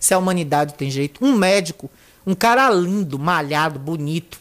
se 0.00 0.14
a 0.14 0.18
humanidade 0.18 0.74
tem 0.74 0.90
jeito. 0.90 1.22
Um 1.22 1.36
médico, 1.36 1.90
um 2.26 2.34
cara 2.34 2.70
lindo, 2.70 3.18
malhado, 3.18 3.78
bonito. 3.78 4.40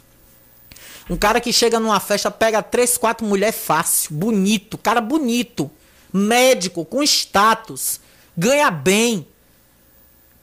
Um 1.09 1.15
cara 1.15 1.39
que 1.39 1.53
chega 1.53 1.79
numa 1.79 1.99
festa, 1.99 2.29
pega 2.29 2.61
três, 2.61 2.97
quatro 2.97 3.25
mulheres 3.25 3.55
fácil, 3.55 4.13
bonito, 4.13 4.77
cara 4.77 4.99
bonito, 4.99 5.71
médico, 6.11 6.83
com 6.83 7.01
status, 7.01 8.01
ganha 8.35 8.69
bem. 8.69 9.25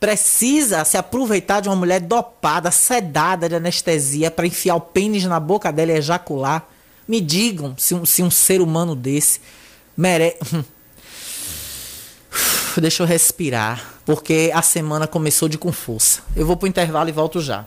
Precisa 0.01 0.85
se 0.85 0.97
aproveitar 0.97 1.61
de 1.61 1.69
uma 1.69 1.77
mulher 1.77 2.01
dopada, 2.01 2.71
sedada 2.71 3.49
de 3.49 3.55
anestesia 3.55 4.31
para 4.31 4.47
enfiar 4.47 4.77
o 4.77 4.81
pênis 4.81 5.25
na 5.25 5.39
boca 5.39 5.73
dela 5.73 5.93
e 5.93 5.97
ejacular. 5.97 6.67
Me 7.07 7.21
digam 7.21 7.75
se 7.77 7.95
um, 7.95 8.07
se 8.07 8.23
um 8.23 8.31
ser 8.31 8.61
humano 8.61 8.95
desse 8.95 9.41
merece. 9.97 10.39
Deixa 12.81 13.03
eu 13.03 13.07
respirar, 13.07 13.95
porque 14.05 14.51
a 14.53 14.63
semana 14.63 15.07
começou 15.07 15.49
de 15.49 15.57
com 15.57 15.73
força. 15.73 16.23
Eu 16.35 16.47
vou 16.47 16.57
pro 16.57 16.69
intervalo 16.69 17.09
e 17.09 17.13
volto 17.13 17.41
já. 17.41 17.67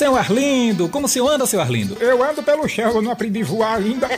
Seu 0.00 0.16
Arlindo, 0.16 0.88
como 0.88 1.04
o 1.04 1.08
senhor 1.10 1.28
anda, 1.28 1.44
seu 1.44 1.60
Arlindo? 1.60 1.94
Eu 2.00 2.24
ando 2.24 2.42
pelo 2.42 2.66
chão, 2.66 2.90
eu 2.90 3.02
não 3.02 3.10
aprendi 3.10 3.42
a 3.42 3.44
voar 3.44 3.74
ainda. 3.74 4.08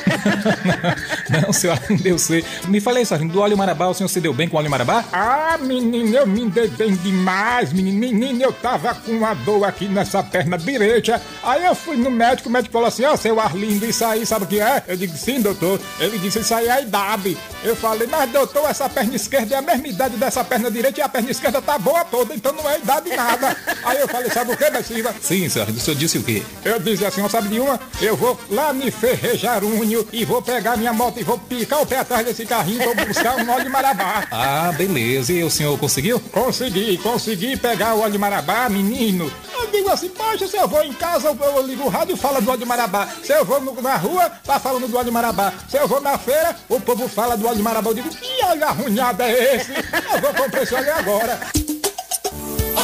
não, 1.28 1.52
seu 1.52 1.72
Arlindo, 1.72 2.06
eu 2.06 2.16
sei. 2.20 2.44
Me 2.68 2.80
falei 2.80 3.02
isso, 3.02 3.12
Arlindo, 3.12 3.32
do 3.32 3.40
óleo 3.40 3.58
marabá, 3.58 3.88
o 3.88 3.94
senhor 3.94 4.08
se 4.08 4.20
deu 4.20 4.32
bem 4.32 4.48
com 4.48 4.56
o 4.56 4.60
óleo 4.60 4.70
marabá? 4.70 5.04
Ah, 5.12 5.58
menino, 5.60 6.16
eu 6.16 6.24
me 6.24 6.48
dei 6.48 6.68
bem 6.68 6.94
demais, 6.94 7.72
menino. 7.72 7.98
Menino, 7.98 8.44
eu 8.44 8.52
tava 8.52 8.94
com 8.94 9.10
uma 9.10 9.34
dor 9.34 9.64
aqui 9.64 9.88
nessa 9.88 10.22
perna 10.22 10.56
direita. 10.56 11.20
Aí 11.42 11.64
eu 11.64 11.74
fui 11.74 11.96
no 11.96 12.12
médico, 12.12 12.48
o 12.48 12.52
médico 12.52 12.72
falou 12.72 12.86
assim, 12.86 13.04
ó, 13.04 13.14
oh, 13.14 13.16
seu 13.16 13.40
Arlindo, 13.40 13.84
isso 13.84 14.04
aí, 14.04 14.24
sabe 14.24 14.44
o 14.44 14.46
que 14.46 14.60
é? 14.60 14.84
Eu 14.86 14.96
digo, 14.96 15.16
sim, 15.16 15.40
doutor. 15.40 15.80
Ele 15.98 16.16
disse, 16.16 16.38
isso 16.38 16.54
aí 16.54 16.68
é 16.68 16.70
a 16.70 16.80
idade. 16.80 17.36
Eu 17.64 17.74
falei, 17.74 18.06
mas 18.06 18.30
doutor, 18.30 18.70
essa 18.70 18.88
perna 18.88 19.16
esquerda 19.16 19.56
é 19.56 19.58
a 19.58 19.62
mesma 19.62 19.88
idade 19.88 20.16
dessa 20.16 20.44
perna 20.44 20.70
direita 20.70 21.00
e 21.00 21.02
a 21.02 21.08
perna 21.08 21.32
esquerda 21.32 21.60
tá 21.60 21.76
boa 21.76 22.04
toda, 22.04 22.32
então 22.36 22.52
não 22.52 22.70
é 22.70 22.78
idade 22.78 23.10
nada. 23.16 23.56
aí 23.82 23.98
eu 23.98 24.06
falei, 24.06 24.30
sabe 24.30 24.52
o 24.52 24.56
que, 24.56 24.82
Silva? 24.84 25.12
Sim, 25.20 25.48
senhor 25.48 25.71
o 25.76 25.80
senhor 25.80 25.96
disse 25.96 26.18
o 26.18 26.22
quê? 26.22 26.42
Eu 26.64 26.78
disse 26.78 27.04
assim, 27.04 27.26
sabe 27.28 27.48
de 27.48 27.60
uma? 27.60 27.78
Eu 28.00 28.16
vou 28.16 28.38
lá 28.50 28.72
me 28.72 28.90
Ferrejarunho 28.90 30.06
e 30.12 30.24
vou 30.24 30.42
pegar 30.42 30.76
minha 30.76 30.92
moto 30.92 31.18
e 31.18 31.22
vou 31.24 31.38
picar 31.38 31.82
o 31.82 31.86
pé 31.86 31.98
atrás 31.98 32.24
desse 32.24 32.44
carrinho 32.46 32.82
e 32.82 32.84
vou 32.84 33.06
buscar 33.06 33.36
um 33.36 33.50
óleo 33.50 33.64
de 33.64 33.70
marabá. 33.70 34.24
Ah, 34.32 34.72
beleza. 34.72 35.32
E 35.32 35.42
o 35.44 35.50
senhor 35.50 35.78
conseguiu? 35.78 36.18
Consegui, 36.18 36.98
consegui 36.98 37.56
pegar 37.56 37.94
o 37.94 38.00
óleo 38.00 38.12
de 38.12 38.18
marabá, 38.18 38.68
menino. 38.68 39.30
Eu 39.54 39.66
digo 39.70 39.90
assim, 39.90 40.08
poxa, 40.08 40.46
se 40.48 40.56
eu 40.56 40.66
vou 40.66 40.82
em 40.82 40.92
casa, 40.92 41.28
eu, 41.28 41.36
eu 41.44 41.66
ligo 41.66 41.84
o 41.84 41.88
rádio 41.88 42.14
e 42.14 42.18
falo 42.18 42.40
do 42.40 42.50
óleo 42.50 42.60
de 42.60 42.64
marabá. 42.64 43.08
Se 43.22 43.32
eu 43.32 43.44
vou 43.44 43.60
no, 43.60 43.80
na 43.80 43.96
rua, 43.96 44.30
tá 44.44 44.58
falando 44.58 44.88
do 44.88 44.96
óleo 44.96 45.06
de 45.06 45.10
marabá. 45.10 45.52
Se 45.68 45.76
eu 45.76 45.86
vou 45.86 46.00
na 46.00 46.18
feira, 46.18 46.56
o 46.68 46.80
povo 46.80 47.08
fala 47.08 47.36
do 47.36 47.46
óleo 47.46 47.56
de 47.56 47.62
marabá. 47.62 47.90
Eu 47.90 47.94
digo, 47.94 48.08
que 48.10 48.44
óleo 48.44 48.64
arrunhado 48.64 49.22
é 49.22 49.56
esse? 49.56 49.72
Eu 49.72 50.20
vou 50.20 50.34
comprar 50.34 50.62
esse 50.62 50.74
óleo 50.74 50.94
agora. 50.94 51.40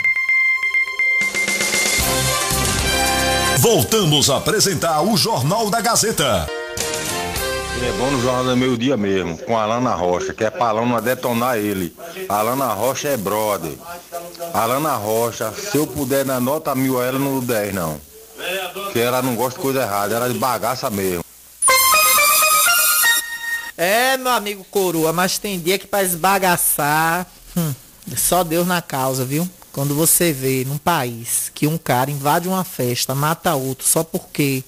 Voltamos 3.61 4.27
a 4.31 4.37
apresentar 4.37 5.03
o 5.03 5.15
Jornal 5.15 5.69
da 5.69 5.79
Gazeta. 5.79 6.49
É 6.49 7.91
bom 7.95 8.09
no 8.09 8.19
Jornal 8.19 8.43
do 8.43 8.57
Meio 8.57 8.75
Dia 8.75 8.97
mesmo, 8.97 9.37
com 9.37 9.55
a 9.55 9.61
Alana 9.61 9.93
Rocha, 9.93 10.33
que 10.33 10.43
é 10.43 10.49
pra 10.49 10.69
Alana 10.69 10.99
detonar 10.99 11.59
ele. 11.59 11.95
A 12.27 12.39
Alana 12.39 12.73
Rocha 12.73 13.09
é 13.09 13.17
brother. 13.17 13.73
A 14.51 14.63
Alana 14.63 14.95
Rocha, 14.95 15.51
se 15.51 15.77
eu 15.77 15.85
puder 15.85 16.25
dar 16.25 16.41
nota 16.41 16.73
mil 16.73 16.99
a 16.99 17.05
ela, 17.05 17.19
não 17.19 17.33
dou 17.33 17.41
10 17.41 17.71
não. 17.71 18.01
Porque 18.73 18.97
ela 18.97 19.21
não 19.21 19.35
gosta 19.35 19.59
de 19.59 19.61
coisa 19.61 19.83
errada, 19.83 20.15
ela 20.15 20.25
é 20.25 20.29
de 20.29 20.39
bagaça 20.39 20.89
mesmo. 20.89 21.23
É, 23.77 24.17
meu 24.17 24.31
amigo 24.31 24.65
coroa, 24.71 25.13
mas 25.13 25.37
tem 25.37 25.59
dia 25.59 25.77
que 25.77 25.85
pra 25.85 26.01
esbagaçar, 26.01 27.27
hum, 27.55 27.75
só 28.17 28.43
Deus 28.43 28.65
na 28.65 28.81
causa, 28.81 29.23
viu? 29.23 29.47
Quando 29.71 29.95
você 29.95 30.33
vê 30.33 30.65
num 30.65 30.77
país 30.77 31.49
que 31.53 31.65
um 31.65 31.77
cara 31.77 32.11
invade 32.11 32.47
uma 32.47 32.63
festa, 32.63 33.15
mata 33.15 33.55
outro 33.55 33.87
só 33.87 34.03
porque 34.03 34.63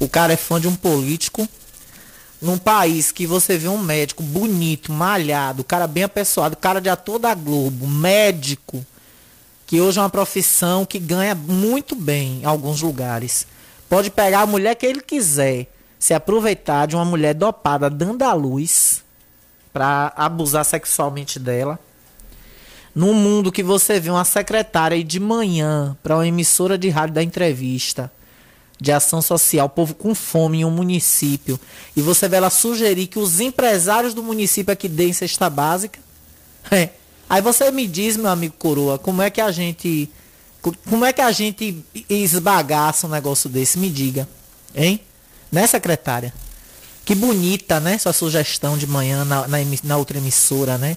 o 0.00 0.08
cara 0.08 0.32
é 0.32 0.36
fã 0.36 0.60
de 0.60 0.66
um 0.66 0.74
político, 0.74 1.46
num 2.40 2.56
país 2.56 3.12
que 3.12 3.26
você 3.26 3.58
vê 3.58 3.68
um 3.68 3.78
médico 3.78 4.22
bonito, 4.22 4.92
malhado, 4.92 5.64
cara 5.64 5.86
bem 5.86 6.04
apessoado, 6.04 6.56
cara 6.56 6.80
de 6.80 6.88
ator 6.88 7.18
da 7.18 7.34
Globo, 7.34 7.86
médico, 7.86 8.84
que 9.66 9.80
hoje 9.80 9.98
é 9.98 10.02
uma 10.02 10.10
profissão 10.10 10.84
que 10.84 10.98
ganha 10.98 11.34
muito 11.34 11.94
bem 11.94 12.40
em 12.42 12.44
alguns 12.44 12.80
lugares. 12.80 13.46
Pode 13.88 14.10
pegar 14.10 14.40
a 14.40 14.46
mulher 14.46 14.74
que 14.74 14.86
ele 14.86 15.00
quiser, 15.00 15.66
se 15.98 16.14
aproveitar 16.14 16.86
de 16.86 16.96
uma 16.96 17.04
mulher 17.04 17.34
dopada 17.34 17.90
dando 17.90 18.22
a 18.22 18.32
luz 18.32 19.02
para 19.72 20.12
abusar 20.16 20.64
sexualmente 20.64 21.38
dela. 21.38 21.78
Num 22.96 23.12
mundo 23.12 23.52
que 23.52 23.62
você 23.62 24.00
vê 24.00 24.08
uma 24.08 24.24
secretária 24.24 24.96
ir 24.96 25.04
de 25.04 25.20
manhã 25.20 25.94
para 26.02 26.16
uma 26.16 26.26
emissora 26.26 26.78
de 26.78 26.88
rádio 26.88 27.16
da 27.16 27.22
entrevista 27.22 28.10
de 28.80 28.90
ação 28.90 29.20
social, 29.20 29.68
povo 29.68 29.94
com 29.94 30.14
fome 30.14 30.60
em 30.60 30.64
um 30.64 30.70
município, 30.70 31.60
e 31.94 32.00
você 32.00 32.26
vê 32.26 32.36
ela 32.36 32.48
sugerir 32.48 33.06
que 33.06 33.18
os 33.18 33.38
empresários 33.38 34.14
do 34.14 34.22
município 34.22 34.72
aqui 34.72 34.88
deem 34.88 35.12
cesta 35.12 35.50
básica. 35.50 35.98
É. 36.70 36.88
Aí 37.28 37.42
você 37.42 37.70
me 37.70 37.86
diz, 37.86 38.16
meu 38.16 38.30
amigo 38.30 38.54
Coroa, 38.58 38.98
como 38.98 39.20
é 39.20 39.28
que 39.28 39.42
a 39.42 39.52
gente. 39.52 40.10
Como 40.88 41.04
é 41.04 41.12
que 41.12 41.20
a 41.20 41.30
gente 41.32 41.84
esbagaça 42.08 43.06
um 43.06 43.10
negócio 43.10 43.50
desse? 43.50 43.78
Me 43.78 43.90
diga. 43.90 44.26
Hein? 44.74 45.00
Né, 45.52 45.66
secretária? 45.66 46.32
Que 47.04 47.14
bonita, 47.14 47.78
né? 47.78 47.98
Sua 47.98 48.14
sugestão 48.14 48.78
de 48.78 48.86
manhã 48.86 49.22
na, 49.24 49.46
na, 49.46 49.58
na 49.84 49.96
outra 49.98 50.16
emissora, 50.16 50.78
né? 50.78 50.96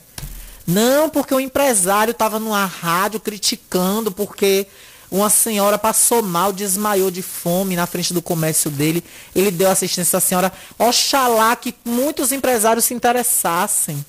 Não, 0.69 1.09
porque 1.09 1.33
o 1.33 1.39
empresário 1.39 2.11
estava 2.11 2.39
numa 2.39 2.63
rádio 2.63 3.19
criticando 3.19 4.11
porque 4.11 4.67
uma 5.09 5.27
senhora 5.27 5.79
passou 5.79 6.21
mal, 6.21 6.53
desmaiou 6.53 7.09
de 7.09 7.23
fome 7.23 7.75
na 7.75 7.87
frente 7.87 8.13
do 8.13 8.21
comércio 8.21 8.69
dele. 8.69 9.03
Ele 9.35 9.49
deu 9.49 9.71
assistência 9.71 10.17
à 10.17 10.19
senhora. 10.19 10.53
Oxalá 10.77 11.55
que 11.55 11.73
muitos 11.83 12.31
empresários 12.31 12.85
se 12.85 12.93
interessassem 12.93 14.05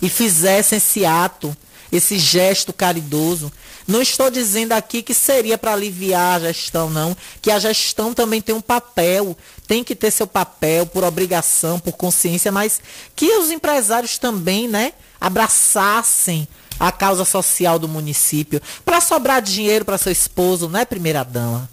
e 0.00 0.08
fizessem 0.08 0.78
esse 0.78 1.04
ato, 1.04 1.54
esse 1.96 2.18
gesto 2.18 2.72
caridoso. 2.72 3.52
Não 3.86 4.00
estou 4.00 4.30
dizendo 4.30 4.72
aqui 4.72 5.02
que 5.02 5.14
seria 5.14 5.56
para 5.56 5.72
aliviar 5.72 6.36
a 6.42 6.52
gestão, 6.52 6.90
não. 6.90 7.16
Que 7.40 7.50
a 7.50 7.58
gestão 7.58 8.12
também 8.12 8.40
tem 8.40 8.54
um 8.54 8.60
papel, 8.60 9.36
tem 9.66 9.84
que 9.84 9.94
ter 9.94 10.10
seu 10.10 10.26
papel 10.26 10.86
por 10.86 11.04
obrigação, 11.04 11.78
por 11.78 11.92
consciência, 11.92 12.50
mas 12.50 12.80
que 13.14 13.26
os 13.36 13.50
empresários 13.50 14.18
também, 14.18 14.66
né, 14.66 14.92
abraçassem 15.20 16.48
a 16.78 16.90
causa 16.90 17.24
social 17.24 17.78
do 17.78 17.88
município 17.88 18.60
para 18.84 19.00
sobrar 19.00 19.40
dinheiro 19.40 19.84
para 19.84 19.98
seu 19.98 20.10
esposo, 20.10 20.68
não 20.68 20.80
é 20.80 20.84
primeira 20.84 21.22
dama? 21.22 21.68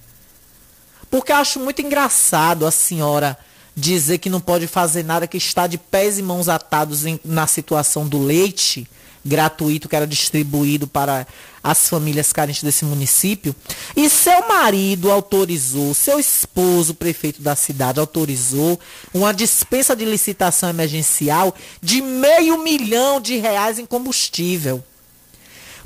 Porque 1.10 1.32
eu 1.32 1.38
acho 1.38 1.60
muito 1.60 1.82
engraçado 1.82 2.66
a 2.66 2.72
senhora 2.72 3.38
dizer 3.76 4.20
que 4.20 4.30
não 4.30 4.40
pode 4.40 4.68
fazer 4.68 5.04
nada, 5.04 5.28
que 5.28 5.38
está 5.38 5.66
de 5.66 5.78
pés 5.78 6.20
e 6.20 6.22
mãos 6.22 6.48
atados 6.48 7.06
em, 7.06 7.20
na 7.24 7.48
situação 7.48 8.08
do 8.08 8.24
leite 8.24 8.88
gratuito 9.24 9.88
que 9.88 9.96
era 9.96 10.08
distribuído 10.08 10.88
para 10.88 11.28
as 11.64 11.88
famílias 11.88 12.34
carentes 12.34 12.64
desse 12.64 12.86
município. 12.86 13.56
E 13.96 14.10
seu 14.10 14.48
marido 14.48 15.12
autorizou, 15.12 15.94
seu 15.94 16.20
esposo, 16.20 16.94
prefeito 16.94 17.42
da 17.42 17.56
cidade, 17.56 18.00
autorizou 18.00 18.80
uma 19.14 19.34
dispensa 19.34 19.96
de 19.96 20.06
licitação 20.06 20.70
emergencial 20.70 21.54
de 21.82 22.02
meio 22.02 22.58
milhão 22.64 23.22
de 23.22 23.38
reais 23.38 23.78
em 23.78 23.86
combustível. 23.86 24.84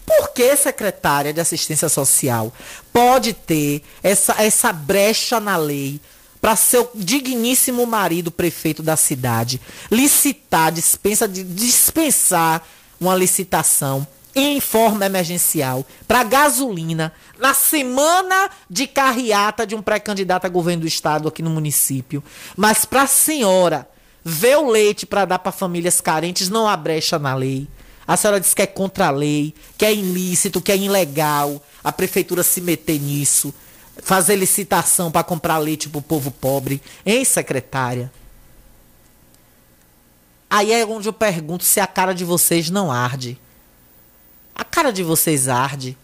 Por 0.06 0.30
que, 0.34 0.56
secretária 0.56 1.34
de 1.34 1.42
assistência 1.42 1.90
social, 1.90 2.54
pode 2.94 3.34
ter 3.34 3.82
essa, 4.04 4.36
essa 4.38 4.72
brecha 4.72 5.40
na 5.40 5.58
lei 5.58 6.00
para 6.40 6.56
seu 6.56 6.92
digníssimo 6.94 7.88
marido, 7.88 8.30
prefeito 8.30 8.84
da 8.84 8.96
cidade, 8.96 9.60
licitar, 9.92 10.72
dispensa, 10.72 11.28
dispensar 11.28 12.64
uma 13.00 13.16
licitação 13.16 14.08
em 14.36 14.60
forma 14.60 15.06
emergencial 15.06 15.86
para 16.06 16.24
gasolina 16.24 17.14
na 17.40 17.54
semana 17.54 18.50
de 18.70 18.86
carreata 18.86 19.66
de 19.66 19.76
um 19.76 19.82
pré-candidato 19.82 20.46
a 20.46 20.50
governo 20.50 20.82
do 20.82 20.88
estado 20.88 21.28
aqui 21.28 21.42
no 21.42 21.50
município. 21.50 22.22
Mas 22.56 22.84
para 22.84 23.04
a 23.04 23.08
senhora 23.08 23.88
ver 24.24 24.58
o 24.58 24.70
leite 24.70 25.06
para 25.06 25.24
dar 25.24 25.40
para 25.40 25.52
famílias 25.52 26.02
carentes 26.02 26.50
não 26.50 26.68
há 26.68 26.76
brecha 26.76 27.18
na 27.18 27.34
lei. 27.34 27.68
A 28.08 28.18
senhora 28.18 28.40
diz 28.40 28.54
que 28.54 28.62
é 28.62 28.68
contra 28.68 29.08
a 29.08 29.12
lei, 29.12 29.54
que 29.78 29.86
é 29.86 29.94
ilícito, 29.94 30.62
que 30.62 30.72
é 30.72 30.78
ilegal 30.78 31.64
a 31.84 31.92
prefeitura 31.92 32.44
se 32.44 32.60
meter 32.60 33.00
nisso, 33.00 33.54
fazer 34.04 34.36
licitação 34.36 35.12
para 35.12 35.24
comprar 35.24 35.58
leite 35.58 35.88
para 35.88 36.00
o 36.00 36.02
povo 36.02 36.30
pobre. 36.30 36.82
Hein, 37.06 37.24
secretária? 37.24 38.12
Aí 40.50 40.72
é 40.72 40.86
onde 40.86 41.10
eu 41.10 41.14
pergunto 41.14 41.64
se 41.64 41.80
a 41.80 41.88
cara 41.88 42.14
de 42.14 42.24
vocês 42.24 42.70
não 42.70 42.92
arde. 42.92 43.40
A 44.54 44.64
cara 44.64 44.92
de 44.92 45.04
vocês 45.04 45.48
arde. 45.48 45.98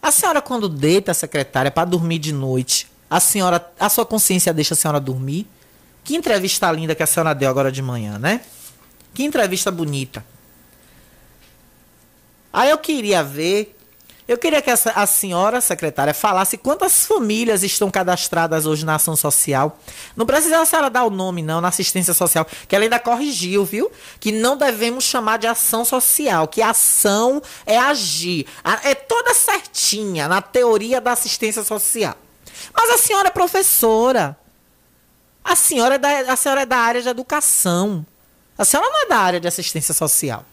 A 0.00 0.10
senhora 0.10 0.42
quando 0.42 0.68
deita, 0.68 1.14
secretária, 1.14 1.70
para 1.70 1.84
dormir 1.84 2.18
de 2.18 2.32
noite, 2.32 2.88
a 3.08 3.20
senhora, 3.20 3.72
a 3.78 3.88
sua 3.88 4.04
consciência 4.04 4.52
deixa 4.52 4.74
a 4.74 4.76
senhora 4.76 4.98
dormir? 4.98 5.46
Que 6.02 6.16
entrevista 6.16 6.70
linda 6.72 6.94
que 6.94 7.02
a 7.02 7.06
senhora 7.06 7.34
deu 7.34 7.48
agora 7.48 7.70
de 7.70 7.80
manhã, 7.80 8.18
né? 8.18 8.40
Que 9.14 9.22
entrevista 9.22 9.70
bonita. 9.70 10.24
Aí 12.52 12.70
eu 12.70 12.78
queria 12.78 13.22
ver 13.22 13.78
eu 14.32 14.38
queria 14.38 14.62
que 14.62 14.70
a 14.70 15.06
senhora 15.06 15.60
secretária 15.60 16.14
falasse 16.14 16.56
quantas 16.56 17.04
famílias 17.04 17.62
estão 17.62 17.90
cadastradas 17.90 18.66
hoje 18.66 18.84
na 18.84 18.94
ação 18.94 19.14
social. 19.14 19.78
Não 20.16 20.24
precisa 20.24 20.60
a 20.60 20.64
senhora 20.64 20.88
dar 20.88 21.04
o 21.04 21.10
nome, 21.10 21.42
não, 21.42 21.60
na 21.60 21.68
assistência 21.68 22.14
social, 22.14 22.46
que 22.66 22.74
ela 22.74 22.84
ainda 22.84 22.98
corrigiu, 22.98 23.64
viu? 23.64 23.90
Que 24.18 24.32
não 24.32 24.56
devemos 24.56 25.04
chamar 25.04 25.38
de 25.38 25.46
ação 25.46 25.84
social, 25.84 26.48
que 26.48 26.62
ação 26.62 27.42
é 27.66 27.78
agir. 27.78 28.46
É 28.84 28.94
toda 28.94 29.34
certinha 29.34 30.28
na 30.28 30.40
teoria 30.40 31.00
da 31.00 31.12
assistência 31.12 31.62
social. 31.62 32.16
Mas 32.74 32.90
a 32.90 32.98
senhora 32.98 33.28
é 33.28 33.30
professora. 33.30 34.36
A 35.44 35.54
senhora 35.54 35.96
é 35.96 35.98
da, 35.98 36.32
a 36.32 36.36
senhora 36.36 36.62
é 36.62 36.66
da 36.66 36.78
área 36.78 37.02
de 37.02 37.08
educação. 37.08 38.06
A 38.56 38.64
senhora 38.64 38.88
não 38.88 39.02
é 39.02 39.06
da 39.08 39.18
área 39.18 39.40
de 39.40 39.48
assistência 39.48 39.92
social. 39.92 40.44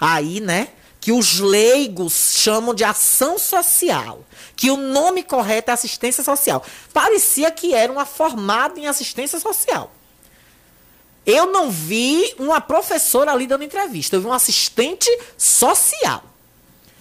Aí, 0.00 0.40
né? 0.40 0.68
Que 1.04 1.12
os 1.12 1.38
leigos 1.38 2.32
chamam 2.34 2.72
de 2.72 2.82
ação 2.82 3.38
social, 3.38 4.24
que 4.56 4.70
o 4.70 4.76
nome 4.78 5.22
correto 5.22 5.70
é 5.70 5.74
assistência 5.74 6.24
social. 6.24 6.64
Parecia 6.94 7.50
que 7.50 7.74
era 7.74 7.92
uma 7.92 8.06
formada 8.06 8.80
em 8.80 8.86
assistência 8.86 9.38
social. 9.38 9.92
Eu 11.26 11.44
não 11.52 11.70
vi 11.70 12.34
uma 12.38 12.58
professora 12.58 13.32
ali 13.32 13.46
dando 13.46 13.64
entrevista, 13.64 14.16
eu 14.16 14.20
vi 14.20 14.26
uma 14.28 14.36
assistente 14.36 15.10
social. 15.36 16.24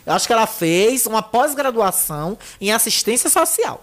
Eu 0.05 0.11
acho 0.11 0.27
que 0.27 0.33
ela 0.33 0.47
fez 0.47 1.05
uma 1.05 1.21
pós-graduação 1.23 2.37
em 2.59 2.73
assistência 2.73 3.29
social. 3.29 3.81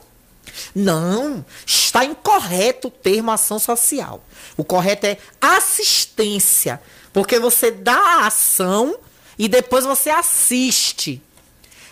Não, 0.74 1.42
está 1.64 2.05
incorreto 2.05 2.88
o 2.88 2.90
termo 2.90 3.30
ação 3.30 3.59
social. 3.59 4.22
O 4.55 4.64
correto 4.64 5.07
é 5.07 5.16
assistência, 5.40 6.78
porque 7.11 7.38
você 7.38 7.70
dá 7.70 7.97
a 7.97 8.26
ação 8.26 8.99
e 9.41 9.49
depois 9.49 9.84
você 9.86 10.11
assiste. 10.11 11.22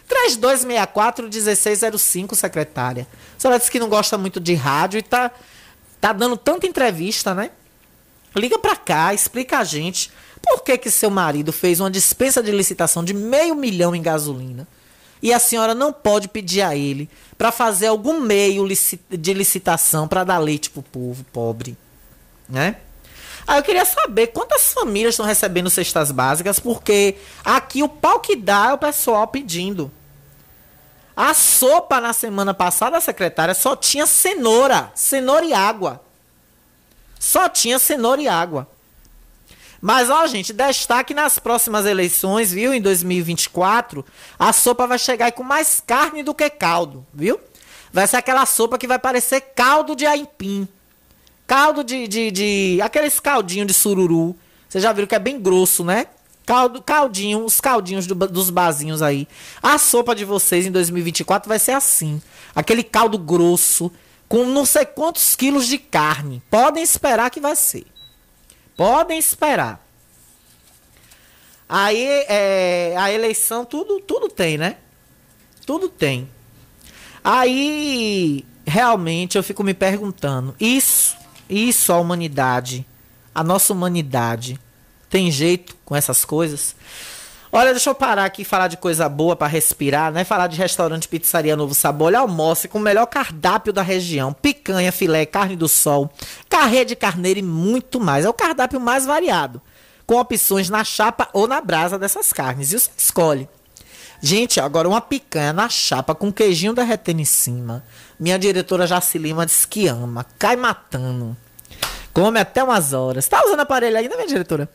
3264-1605, 0.06 2.34
secretária. 2.34 3.08
A 3.36 3.40
senhora 3.40 3.58
disse 3.58 3.70
que 3.70 3.80
não 3.80 3.88
gosta 3.88 4.18
muito 4.18 4.38
de 4.38 4.54
rádio 4.54 4.98
e 4.98 5.02
tá, 5.02 5.30
tá 5.98 6.12
dando 6.12 6.36
tanta 6.36 6.66
entrevista, 6.66 7.34
né? 7.34 7.50
Liga 8.36 8.58
pra 8.58 8.76
cá, 8.76 9.14
explica 9.14 9.60
a 9.60 9.64
gente 9.64 10.12
por 10.42 10.62
que, 10.62 10.76
que 10.76 10.90
seu 10.90 11.08
marido 11.08 11.50
fez 11.50 11.80
uma 11.80 11.90
dispensa 11.90 12.42
de 12.42 12.52
licitação 12.52 13.02
de 13.02 13.14
meio 13.14 13.54
milhão 13.54 13.96
em 13.96 14.02
gasolina 14.02 14.68
e 15.22 15.32
a 15.32 15.38
senhora 15.38 15.74
não 15.74 15.90
pode 15.90 16.28
pedir 16.28 16.60
a 16.60 16.76
ele 16.76 17.08
para 17.38 17.50
fazer 17.50 17.86
algum 17.86 18.20
meio 18.20 18.68
de 19.10 19.32
licitação 19.32 20.06
para 20.06 20.22
dar 20.22 20.38
leite 20.38 20.68
pro 20.68 20.82
povo 20.82 21.24
pobre, 21.32 21.78
né? 22.46 22.76
Aí 23.48 23.58
eu 23.58 23.62
queria 23.62 23.86
saber 23.86 24.26
quantas 24.26 24.74
famílias 24.74 25.14
estão 25.14 25.24
recebendo 25.24 25.70
cestas 25.70 26.12
básicas, 26.12 26.60
porque 26.60 27.16
aqui 27.42 27.82
o 27.82 27.88
pau 27.88 28.20
que 28.20 28.36
dá 28.36 28.68
é 28.68 28.72
o 28.74 28.78
pessoal 28.78 29.26
pedindo. 29.26 29.90
A 31.16 31.32
sopa 31.32 31.98
na 31.98 32.12
semana 32.12 32.52
passada, 32.52 33.00
secretária, 33.00 33.54
só 33.54 33.74
tinha 33.74 34.06
cenoura, 34.06 34.92
cenoura 34.94 35.46
e 35.46 35.54
água. 35.54 36.02
Só 37.18 37.48
tinha 37.48 37.78
cenoura 37.78 38.20
e 38.20 38.28
água. 38.28 38.68
Mas, 39.80 40.10
ó, 40.10 40.26
gente, 40.26 40.52
destaque 40.52 41.14
nas 41.14 41.38
próximas 41.38 41.86
eleições, 41.86 42.52
viu? 42.52 42.74
Em 42.74 42.82
2024, 42.82 44.04
a 44.38 44.52
sopa 44.52 44.86
vai 44.86 44.98
chegar 44.98 45.32
com 45.32 45.42
mais 45.42 45.82
carne 45.84 46.22
do 46.22 46.34
que 46.34 46.50
caldo, 46.50 47.06
viu? 47.14 47.40
Vai 47.90 48.06
ser 48.06 48.18
aquela 48.18 48.44
sopa 48.44 48.76
que 48.76 48.86
vai 48.86 48.98
parecer 48.98 49.40
caldo 49.56 49.96
de 49.96 50.04
aipim. 50.04 50.68
Caldo 51.48 51.82
de, 51.82 52.06
de, 52.06 52.30
de. 52.30 52.78
Aqueles 52.82 53.18
caldinhos 53.18 53.66
de 53.66 53.72
sururu. 53.72 54.36
Vocês 54.68 54.84
já 54.84 54.92
viram 54.92 55.08
que 55.08 55.14
é 55.14 55.18
bem 55.18 55.40
grosso, 55.40 55.82
né? 55.82 56.06
Caldo, 56.44 56.82
caldinho, 56.82 57.42
os 57.42 57.58
caldinhos 57.58 58.06
do, 58.06 58.14
dos 58.14 58.50
bazinhos 58.50 59.00
aí. 59.00 59.26
A 59.62 59.78
sopa 59.78 60.14
de 60.14 60.26
vocês 60.26 60.66
em 60.66 60.70
2024 60.70 61.48
vai 61.48 61.58
ser 61.58 61.72
assim. 61.72 62.20
Aquele 62.54 62.82
caldo 62.82 63.16
grosso, 63.16 63.90
com 64.28 64.44
não 64.44 64.66
sei 64.66 64.84
quantos 64.84 65.34
quilos 65.34 65.66
de 65.66 65.78
carne. 65.78 66.42
Podem 66.50 66.82
esperar 66.82 67.30
que 67.30 67.40
vai 67.40 67.56
ser. 67.56 67.86
Podem 68.76 69.18
esperar. 69.18 69.82
Aí 71.66 72.04
é, 72.28 72.94
a 72.98 73.10
eleição, 73.10 73.64
tudo, 73.64 74.00
tudo 74.00 74.28
tem, 74.28 74.58
né? 74.58 74.76
Tudo 75.64 75.88
tem. 75.88 76.28
Aí, 77.24 78.44
realmente, 78.66 79.38
eu 79.38 79.42
fico 79.42 79.64
me 79.64 79.72
perguntando: 79.72 80.54
isso, 80.60 81.07
isso 81.48 81.92
a 81.92 81.98
humanidade, 81.98 82.86
a 83.34 83.42
nossa 83.42 83.72
humanidade, 83.72 84.58
tem 85.08 85.30
jeito 85.30 85.76
com 85.84 85.96
essas 85.96 86.24
coisas? 86.24 86.74
Olha, 87.50 87.70
deixa 87.70 87.88
eu 87.88 87.94
parar 87.94 88.26
aqui 88.26 88.42
e 88.42 88.44
falar 88.44 88.68
de 88.68 88.76
coisa 88.76 89.08
boa 89.08 89.34
para 89.34 89.46
respirar, 89.46 90.12
né? 90.12 90.22
Falar 90.22 90.48
de 90.48 90.58
restaurante 90.58 91.08
Pizzaria 91.08 91.56
Novo 91.56 91.74
Sabor. 91.74 92.08
Olha, 92.08 92.18
almoce 92.18 92.68
com 92.68 92.78
o 92.78 92.82
melhor 92.82 93.06
cardápio 93.06 93.72
da 93.72 93.80
região: 93.80 94.34
picanha, 94.34 94.92
filé, 94.92 95.24
carne 95.24 95.56
do 95.56 95.66
sol, 95.66 96.10
carré 96.48 96.84
de 96.84 96.94
carneiro 96.94 97.40
e 97.40 97.42
muito 97.42 97.98
mais. 97.98 98.26
É 98.26 98.28
o 98.28 98.34
cardápio 98.34 98.78
mais 98.78 99.06
variado, 99.06 99.62
com 100.06 100.16
opções 100.16 100.68
na 100.68 100.84
chapa 100.84 101.28
ou 101.32 101.48
na 101.48 101.60
brasa 101.60 101.98
dessas 101.98 102.32
carnes. 102.34 102.72
E 102.72 102.78
você 102.78 102.90
escolhe. 102.96 103.48
Gente, 104.20 104.60
agora 104.60 104.88
uma 104.88 105.00
picanha 105.00 105.52
na 105.52 105.68
chapa 105.68 106.14
com 106.14 106.32
queijinho 106.32 106.74
derretendo 106.74 107.20
em 107.20 107.24
cima. 107.24 107.84
Minha 108.18 108.38
diretora 108.38 108.86
Jaci 108.86 109.18
Lima 109.18 109.46
diz 109.46 109.64
que 109.64 109.86
ama. 109.86 110.26
Cai 110.38 110.56
matando. 110.56 111.36
Come 112.12 112.40
até 112.40 112.64
umas 112.64 112.92
horas. 112.92 113.28
Tá 113.28 113.44
usando 113.44 113.60
aparelho 113.60 113.96
ainda, 113.96 114.16
minha 114.16 114.26
diretora? 114.26 114.68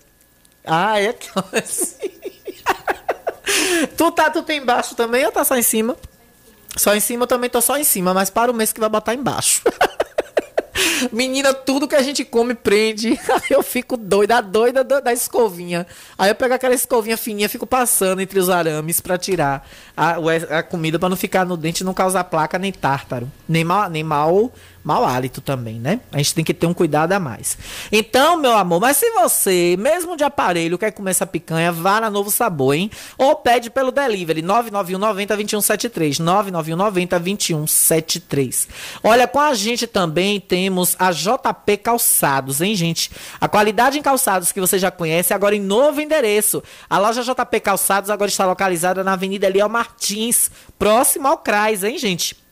Ah, 0.65 0.99
é 0.99 1.11
que 1.11 1.29
tu 3.97 4.11
tá, 4.11 4.29
tu 4.29 4.43
tem 4.43 4.61
embaixo 4.61 4.95
também 4.95 5.25
ou 5.25 5.31
tá 5.31 5.43
só 5.43 5.57
em 5.57 5.61
cima? 5.61 5.97
Só 6.77 6.95
em 6.95 7.01
cima 7.01 7.23
eu 7.23 7.27
também 7.27 7.49
tô 7.49 7.59
só 7.61 7.77
em 7.77 7.83
cima, 7.83 8.13
mas 8.13 8.29
para 8.29 8.49
o 8.49 8.53
mês 8.53 8.71
que 8.71 8.79
vai 8.79 8.87
botar 8.87 9.13
embaixo. 9.13 9.61
Menina, 11.11 11.53
tudo 11.53 11.88
que 11.88 11.95
a 11.95 12.01
gente 12.01 12.24
come 12.26 12.53
prende. 12.53 13.19
Eu 13.49 13.61
fico 13.63 13.95
doida, 13.95 14.41
doida 14.41 14.84
da 14.84 15.13
escovinha. 15.13 15.86
Aí 16.17 16.30
eu 16.30 16.36
pego 16.36 16.53
aquela 16.53 16.74
escovinha 16.74 17.17
fininha, 17.17 17.49
fico 17.49 17.65
passando 17.65 18.21
entre 18.21 18.39
os 18.39 18.49
arames 18.49 18.99
para 18.99 19.17
tirar 19.17 19.67
a, 19.95 20.15
a 20.57 20.63
comida 20.63 20.97
para 20.97 21.09
não 21.09 21.17
ficar 21.17 21.45
no 21.45 21.57
dente, 21.57 21.84
não 21.84 21.93
causar 21.93 22.24
placa 22.24 22.57
nem 22.57 22.71
tártaro, 22.71 23.32
nem 23.47 23.63
mal, 23.63 23.89
nem 23.89 24.03
mal 24.03 24.51
mau 24.84 25.05
hálito 25.05 25.39
também, 25.39 25.79
né? 25.79 26.01
A 26.11 26.17
gente 26.17 26.34
tem 26.34 26.43
que 26.43 26.53
ter 26.53 26.67
um 26.67 26.73
cuidado 26.73 27.13
a 27.13 27.19
mais. 27.19 27.57
Então, 27.91 28.38
meu 28.38 28.53
amor, 28.53 28.81
mas 28.81 28.97
se 28.97 29.09
você, 29.11 29.75
mesmo 29.79 30.17
de 30.17 30.23
aparelho, 30.23 30.77
quer 30.77 30.91
comer 30.91 31.11
essa 31.11 31.25
picanha, 31.25 31.71
vá 31.71 32.01
na 32.01 32.09
Novo 32.09 32.29
Sabor, 32.29 32.75
hein? 32.75 32.91
Ou 33.17 33.36
pede 33.36 33.69
pelo 33.69 33.91
delivery 33.91 34.41
991 34.41 34.99
90 34.99 35.36
2173, 35.36 36.19
991 36.19 36.75
90 36.75 37.19
2173. 37.19 38.67
Olha, 39.03 39.27
com 39.27 39.39
a 39.39 39.53
gente 39.53 39.88
também 39.88 40.39
temos 40.39 40.95
a 40.99 41.11
JP 41.11 41.77
Calçados, 41.77 42.61
hein, 42.61 42.75
gente? 42.75 43.09
A 43.39 43.47
qualidade 43.47 43.97
em 43.97 44.01
calçados 44.01 44.51
que 44.51 44.59
você 44.59 44.77
já 44.77 44.91
conhece, 44.91 45.34
agora 45.34 45.55
em 45.55 45.61
novo 45.61 46.01
endereço. 46.01 46.61
A 46.89 46.97
loja 46.97 47.23
JP 47.23 47.59
Calçados 47.61 48.09
agora 48.09 48.29
está 48.29 48.45
localizada 48.45 49.03
na 49.03 49.13
Avenida 49.13 49.47
Eliel 49.47 49.69
Martins, 49.69 50.51
próximo 50.77 51.27
ao 51.27 51.38
CRAS, 51.38 51.84
hein, 51.84 51.97
gente? 51.97 52.42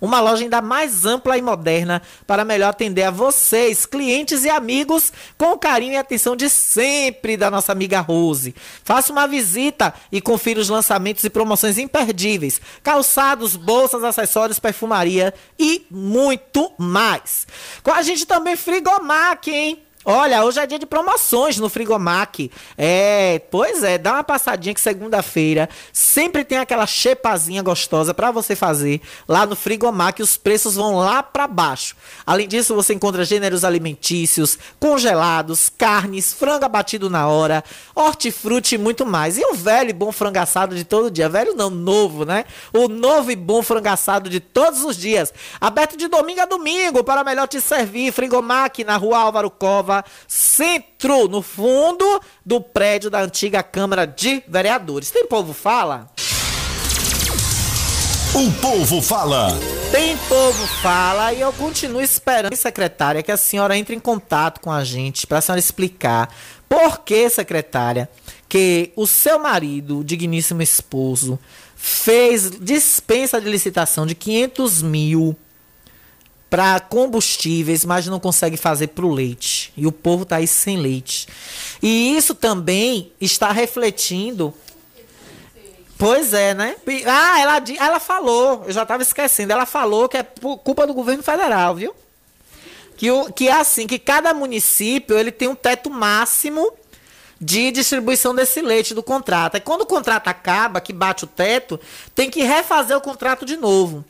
Uma 0.00 0.20
loja 0.20 0.42
ainda 0.42 0.62
mais 0.62 1.04
ampla 1.04 1.36
e 1.36 1.42
moderna 1.42 2.00
para 2.26 2.44
melhor 2.44 2.68
atender 2.68 3.02
a 3.02 3.10
vocês, 3.10 3.84
clientes 3.84 4.44
e 4.44 4.50
amigos, 4.50 5.12
com 5.36 5.52
o 5.52 5.58
carinho 5.58 5.94
e 5.94 5.96
atenção 5.96 6.36
de 6.36 6.48
sempre 6.48 7.36
da 7.36 7.50
nossa 7.50 7.72
amiga 7.72 8.00
Rose. 8.00 8.54
Faça 8.84 9.12
uma 9.12 9.26
visita 9.26 9.92
e 10.12 10.20
confira 10.20 10.60
os 10.60 10.68
lançamentos 10.68 11.24
e 11.24 11.30
promoções 11.30 11.78
imperdíveis. 11.78 12.60
Calçados, 12.82 13.56
bolsas, 13.56 14.04
acessórios, 14.04 14.58
perfumaria 14.58 15.34
e 15.58 15.86
muito 15.90 16.72
mais. 16.78 17.46
Com 17.82 17.92
a 17.92 18.02
gente 18.02 18.26
também 18.26 18.56
Frigomac, 18.56 19.50
hein? 19.50 19.87
Olha, 20.04 20.44
hoje 20.44 20.60
é 20.60 20.66
dia 20.66 20.78
de 20.78 20.86
promoções 20.86 21.58
no 21.58 21.68
Frigomac. 21.68 22.50
É, 22.78 23.42
pois 23.50 23.82
é, 23.82 23.98
dá 23.98 24.14
uma 24.14 24.24
passadinha 24.24 24.72
que 24.72 24.80
segunda-feira 24.80 25.68
sempre 25.92 26.44
tem 26.44 26.56
aquela 26.56 26.86
chepazinha 26.86 27.62
gostosa 27.62 28.14
para 28.14 28.30
você 28.30 28.54
fazer 28.54 29.00
lá 29.26 29.44
no 29.44 29.56
Frigomac. 29.56 30.22
Os 30.22 30.36
preços 30.36 30.76
vão 30.76 30.96
lá 30.96 31.20
para 31.22 31.48
baixo. 31.48 31.96
Além 32.24 32.46
disso, 32.46 32.76
você 32.76 32.94
encontra 32.94 33.24
gêneros 33.24 33.64
alimentícios, 33.64 34.56
congelados, 34.78 35.68
carnes, 35.76 36.32
frango 36.32 36.64
abatido 36.64 37.10
na 37.10 37.26
hora, 37.26 37.64
hortifruti 37.94 38.76
e 38.76 38.78
muito 38.78 39.04
mais. 39.04 39.36
E 39.36 39.44
o 39.44 39.54
velho 39.54 39.90
e 39.90 39.92
bom 39.92 40.12
frango 40.12 40.38
assado 40.38 40.76
de 40.76 40.84
todo 40.84 41.10
dia. 41.10 41.28
Velho 41.28 41.54
não, 41.56 41.70
novo, 41.70 42.24
né? 42.24 42.44
O 42.72 42.88
novo 42.88 43.32
e 43.32 43.36
bom 43.36 43.62
frango 43.62 43.88
assado 43.88 44.30
de 44.30 44.38
todos 44.38 44.84
os 44.84 44.96
dias. 44.96 45.34
Aberto 45.60 45.96
de 45.96 46.06
domingo 46.06 46.40
a 46.40 46.46
domingo 46.46 47.02
para 47.02 47.24
melhor 47.24 47.48
te 47.48 47.60
servir. 47.60 48.12
Frigomac 48.12 48.84
na 48.84 48.96
rua 48.96 49.18
Álvaro 49.18 49.50
Cova 49.50 49.97
centro, 50.26 51.28
no 51.28 51.42
fundo 51.42 52.20
do 52.44 52.60
prédio 52.60 53.10
da 53.10 53.20
antiga 53.20 53.62
Câmara 53.62 54.06
de 54.06 54.42
Vereadores. 54.48 55.10
Tem 55.10 55.26
povo 55.26 55.52
fala? 55.52 56.10
O 58.34 58.52
povo 58.60 59.00
fala. 59.00 59.48
Tem 59.90 60.16
povo 60.28 60.66
fala 60.82 61.32
e 61.32 61.40
eu 61.40 61.52
continuo 61.52 62.02
esperando, 62.02 62.54
secretária, 62.54 63.22
que 63.22 63.32
a 63.32 63.36
senhora 63.36 63.76
entre 63.76 63.96
em 63.96 63.98
contato 63.98 64.60
com 64.60 64.70
a 64.70 64.84
gente 64.84 65.26
para 65.26 65.38
a 65.38 65.40
senhora 65.40 65.58
explicar 65.58 66.28
por 66.68 66.98
que, 67.00 67.28
secretária, 67.30 68.08
que 68.48 68.92
o 68.94 69.06
seu 69.06 69.38
marido, 69.38 70.00
o 70.00 70.04
digníssimo 70.04 70.60
esposo, 70.60 71.38
fez 71.74 72.50
dispensa 72.60 73.40
de 73.40 73.48
licitação 73.48 74.06
de 74.06 74.14
500 74.14 74.82
mil 74.82 75.36
para 76.50 76.80
combustíveis, 76.80 77.84
mas 77.84 78.06
não 78.06 78.18
consegue 78.18 78.56
fazer 78.56 78.88
para 78.88 79.04
o 79.04 79.12
leite. 79.12 79.72
E 79.76 79.86
o 79.86 79.92
povo 79.92 80.22
está 80.22 80.36
aí 80.36 80.46
sem 80.46 80.78
leite. 80.78 81.28
E 81.82 82.16
isso 82.16 82.34
também 82.34 83.12
está 83.20 83.52
refletindo. 83.52 84.54
Pois 85.98 86.32
é, 86.32 86.54
né? 86.54 86.76
Ah, 87.06 87.40
ela, 87.40 87.62
ela 87.78 88.00
falou, 88.00 88.64
eu 88.66 88.72
já 88.72 88.82
estava 88.82 89.02
esquecendo, 89.02 89.52
ela 89.52 89.66
falou 89.66 90.08
que 90.08 90.16
é 90.16 90.22
culpa 90.62 90.86
do 90.86 90.94
governo 90.94 91.22
federal, 91.22 91.74
viu? 91.74 91.94
Que, 92.96 93.10
o, 93.10 93.32
que 93.32 93.48
é 93.48 93.52
assim, 93.52 93.86
que 93.86 93.98
cada 93.98 94.32
município 94.32 95.18
ele 95.18 95.32
tem 95.32 95.48
um 95.48 95.54
teto 95.54 95.90
máximo 95.90 96.72
de 97.40 97.70
distribuição 97.70 98.34
desse 98.34 98.60
leite 98.60 98.94
do 98.94 99.02
contrato. 99.02 99.56
E 99.56 99.60
quando 99.60 99.82
o 99.82 99.86
contrato 99.86 100.28
acaba, 100.28 100.80
que 100.80 100.92
bate 100.92 101.24
o 101.24 101.28
teto, 101.28 101.78
tem 102.14 102.30
que 102.30 102.42
refazer 102.42 102.96
o 102.96 103.00
contrato 103.00 103.44
de 103.44 103.56
novo. 103.56 104.04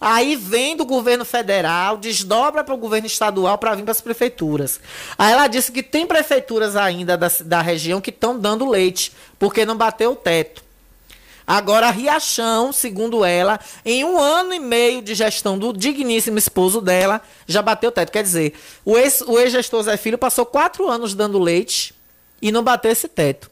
Aí 0.00 0.36
vem 0.36 0.76
do 0.76 0.84
governo 0.84 1.24
federal, 1.24 1.96
desdobra 1.96 2.62
para 2.62 2.74
o 2.74 2.78
governo 2.78 3.06
estadual 3.06 3.56
para 3.58 3.74
vir 3.74 3.82
para 3.82 3.92
as 3.92 4.00
prefeituras. 4.00 4.80
Aí 5.16 5.32
ela 5.32 5.46
disse 5.46 5.72
que 5.72 5.82
tem 5.82 6.06
prefeituras 6.06 6.76
ainda 6.76 7.16
da, 7.16 7.30
da 7.44 7.62
região 7.62 8.00
que 8.00 8.10
estão 8.10 8.38
dando 8.38 8.68
leite, 8.68 9.12
porque 9.38 9.64
não 9.64 9.76
bateu 9.76 10.12
o 10.12 10.16
teto. 10.16 10.66
Agora, 11.46 11.90
Riachão, 11.90 12.72
segundo 12.72 13.24
ela, 13.24 13.60
em 13.84 14.04
um 14.04 14.18
ano 14.18 14.52
e 14.52 14.58
meio 14.58 15.00
de 15.00 15.14
gestão 15.14 15.56
do 15.56 15.72
digníssimo 15.72 16.36
esposo 16.36 16.80
dela, 16.80 17.22
já 17.46 17.62
bateu 17.62 17.88
o 17.90 17.92
teto. 17.92 18.10
Quer 18.10 18.24
dizer, 18.24 18.54
o 18.84 18.98
ex-gestor 18.98 19.84
Zé 19.84 19.96
Filho 19.96 20.18
passou 20.18 20.44
quatro 20.44 20.88
anos 20.88 21.14
dando 21.14 21.38
leite 21.38 21.94
e 22.42 22.50
não 22.50 22.64
bateu 22.64 22.90
esse 22.90 23.06
teto. 23.06 23.48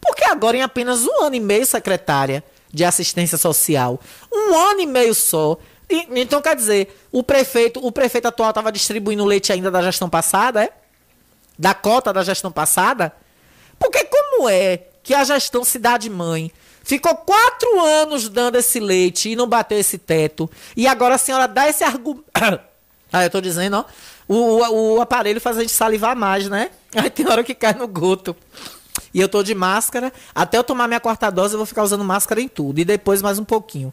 Porque 0.00 0.24
agora, 0.24 0.56
em 0.56 0.62
apenas 0.62 1.06
um 1.06 1.22
ano 1.22 1.36
e 1.36 1.40
meio, 1.40 1.64
secretária 1.64 2.42
de 2.72 2.84
assistência 2.84 3.38
social, 3.38 4.00
um 4.32 4.54
ano 4.54 4.80
e 4.80 4.86
meio 4.86 5.14
só, 5.14 5.56
e, 5.90 6.20
então 6.20 6.42
quer 6.42 6.54
dizer, 6.54 6.94
o 7.10 7.22
prefeito, 7.22 7.84
o 7.84 7.90
prefeito 7.90 8.28
atual 8.28 8.50
estava 8.50 8.70
distribuindo 8.70 9.24
leite 9.24 9.52
ainda 9.52 9.70
da 9.70 9.82
gestão 9.82 10.08
passada, 10.08 10.64
é? 10.64 10.70
Da 11.58 11.74
cota 11.74 12.12
da 12.12 12.22
gestão 12.22 12.52
passada? 12.52 13.12
Porque 13.78 14.04
como 14.04 14.48
é 14.48 14.82
que 15.02 15.14
a 15.14 15.24
gestão 15.24 15.64
cidade 15.64 16.10
mãe 16.10 16.52
ficou 16.82 17.14
quatro 17.14 17.80
anos 17.80 18.28
dando 18.28 18.56
esse 18.56 18.78
leite 18.78 19.30
e 19.30 19.36
não 19.36 19.46
bateu 19.46 19.78
esse 19.78 19.98
teto 19.98 20.50
e 20.76 20.86
agora 20.86 21.14
a 21.14 21.18
senhora 21.18 21.48
dá 21.48 21.68
esse 21.68 21.82
argumento? 21.82 22.24
ah, 23.12 23.24
eu 23.24 23.30
tô 23.30 23.40
dizendo, 23.40 23.78
ó, 23.78 23.84
o, 24.28 24.34
o, 24.36 24.94
o 24.96 25.00
aparelho 25.00 25.40
faz 25.40 25.56
a 25.56 25.60
gente 25.60 25.72
salivar 25.72 26.14
mais, 26.14 26.48
né? 26.48 26.70
Aí 26.94 27.08
tem 27.08 27.26
hora 27.26 27.42
que 27.42 27.54
cai 27.54 27.72
no 27.72 27.88
goto. 27.88 28.36
E 29.12 29.20
eu 29.20 29.28
tô 29.28 29.42
de 29.42 29.54
máscara. 29.54 30.12
Até 30.34 30.58
eu 30.58 30.64
tomar 30.64 30.86
minha 30.86 31.00
quarta 31.00 31.30
dose, 31.30 31.54
eu 31.54 31.58
vou 31.58 31.66
ficar 31.66 31.82
usando 31.82 32.04
máscara 32.04 32.40
em 32.40 32.48
tudo. 32.48 32.78
E 32.78 32.84
depois 32.84 33.22
mais 33.22 33.38
um 33.38 33.44
pouquinho. 33.44 33.92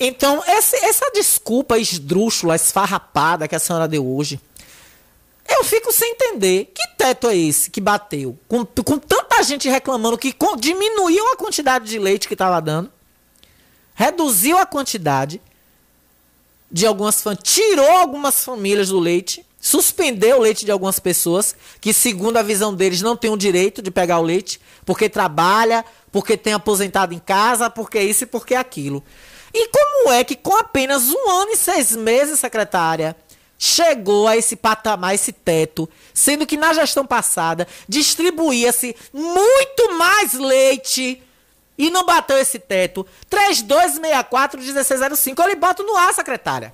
Então, 0.00 0.42
esse, 0.46 0.76
essa 0.76 1.10
desculpa 1.12 1.78
esdrúxula, 1.78 2.54
esfarrapada 2.54 3.48
que 3.48 3.56
a 3.56 3.58
senhora 3.58 3.88
deu 3.88 4.06
hoje, 4.06 4.40
eu 5.48 5.64
fico 5.64 5.92
sem 5.92 6.12
entender. 6.12 6.72
Que 6.74 6.86
teto 6.96 7.28
é 7.28 7.36
esse 7.36 7.70
que 7.70 7.80
bateu? 7.80 8.38
Com, 8.46 8.64
com 8.64 8.98
tanta 8.98 9.42
gente 9.42 9.68
reclamando 9.68 10.18
que 10.18 10.32
com, 10.32 10.56
diminuiu 10.56 11.26
a 11.32 11.36
quantidade 11.36 11.86
de 11.86 11.98
leite 11.98 12.28
que 12.28 12.34
estava 12.34 12.60
dando, 12.60 12.92
reduziu 13.94 14.58
a 14.58 14.66
quantidade 14.66 15.40
de 16.70 16.86
algumas 16.86 17.20
famílias, 17.20 17.48
tirou 17.48 17.90
algumas 17.90 18.44
famílias 18.44 18.90
do 18.90 19.00
leite, 19.00 19.44
suspendeu 19.60 20.36
o 20.38 20.40
leite 20.42 20.64
de 20.64 20.70
algumas 20.70 21.00
pessoas 21.00 21.56
que, 21.80 21.92
segundo 21.92 22.36
a 22.36 22.42
visão 22.42 22.74
deles, 22.74 23.02
não 23.02 23.16
têm 23.16 23.30
o 23.30 23.36
direito 23.36 23.82
de 23.82 23.90
pegar 23.90 24.20
o 24.20 24.22
leite, 24.22 24.60
porque 24.84 25.08
trabalha, 25.08 25.84
porque 26.12 26.36
tem 26.36 26.52
aposentado 26.52 27.14
em 27.14 27.18
casa, 27.18 27.68
porque 27.68 28.00
isso 28.00 28.24
e 28.24 28.26
porque 28.26 28.54
aquilo. 28.54 29.02
E 29.52 29.68
como 29.68 30.12
é 30.12 30.24
que 30.24 30.36
com 30.36 30.56
apenas 30.56 31.08
um 31.08 31.30
ano 31.30 31.52
e 31.52 31.56
seis 31.56 31.94
meses, 31.94 32.40
secretária, 32.40 33.14
chegou 33.58 34.26
a 34.28 34.36
esse 34.36 34.56
patamar, 34.56 35.14
esse 35.14 35.32
teto, 35.32 35.88
sendo 36.14 36.46
que 36.46 36.56
na 36.56 36.72
gestão 36.72 37.06
passada 37.06 37.68
distribuía-se 37.88 38.94
muito 39.12 39.98
mais 39.98 40.34
leite 40.34 41.22
e 41.76 41.90
não 41.90 42.04
bateu 42.04 42.38
esse 42.38 42.58
teto. 42.58 43.06
3264-1605. 43.30 45.38
Eu 45.38 45.48
lhe 45.48 45.56
boto 45.56 45.82
no 45.82 45.94
ar, 45.96 46.14
secretária. 46.14 46.72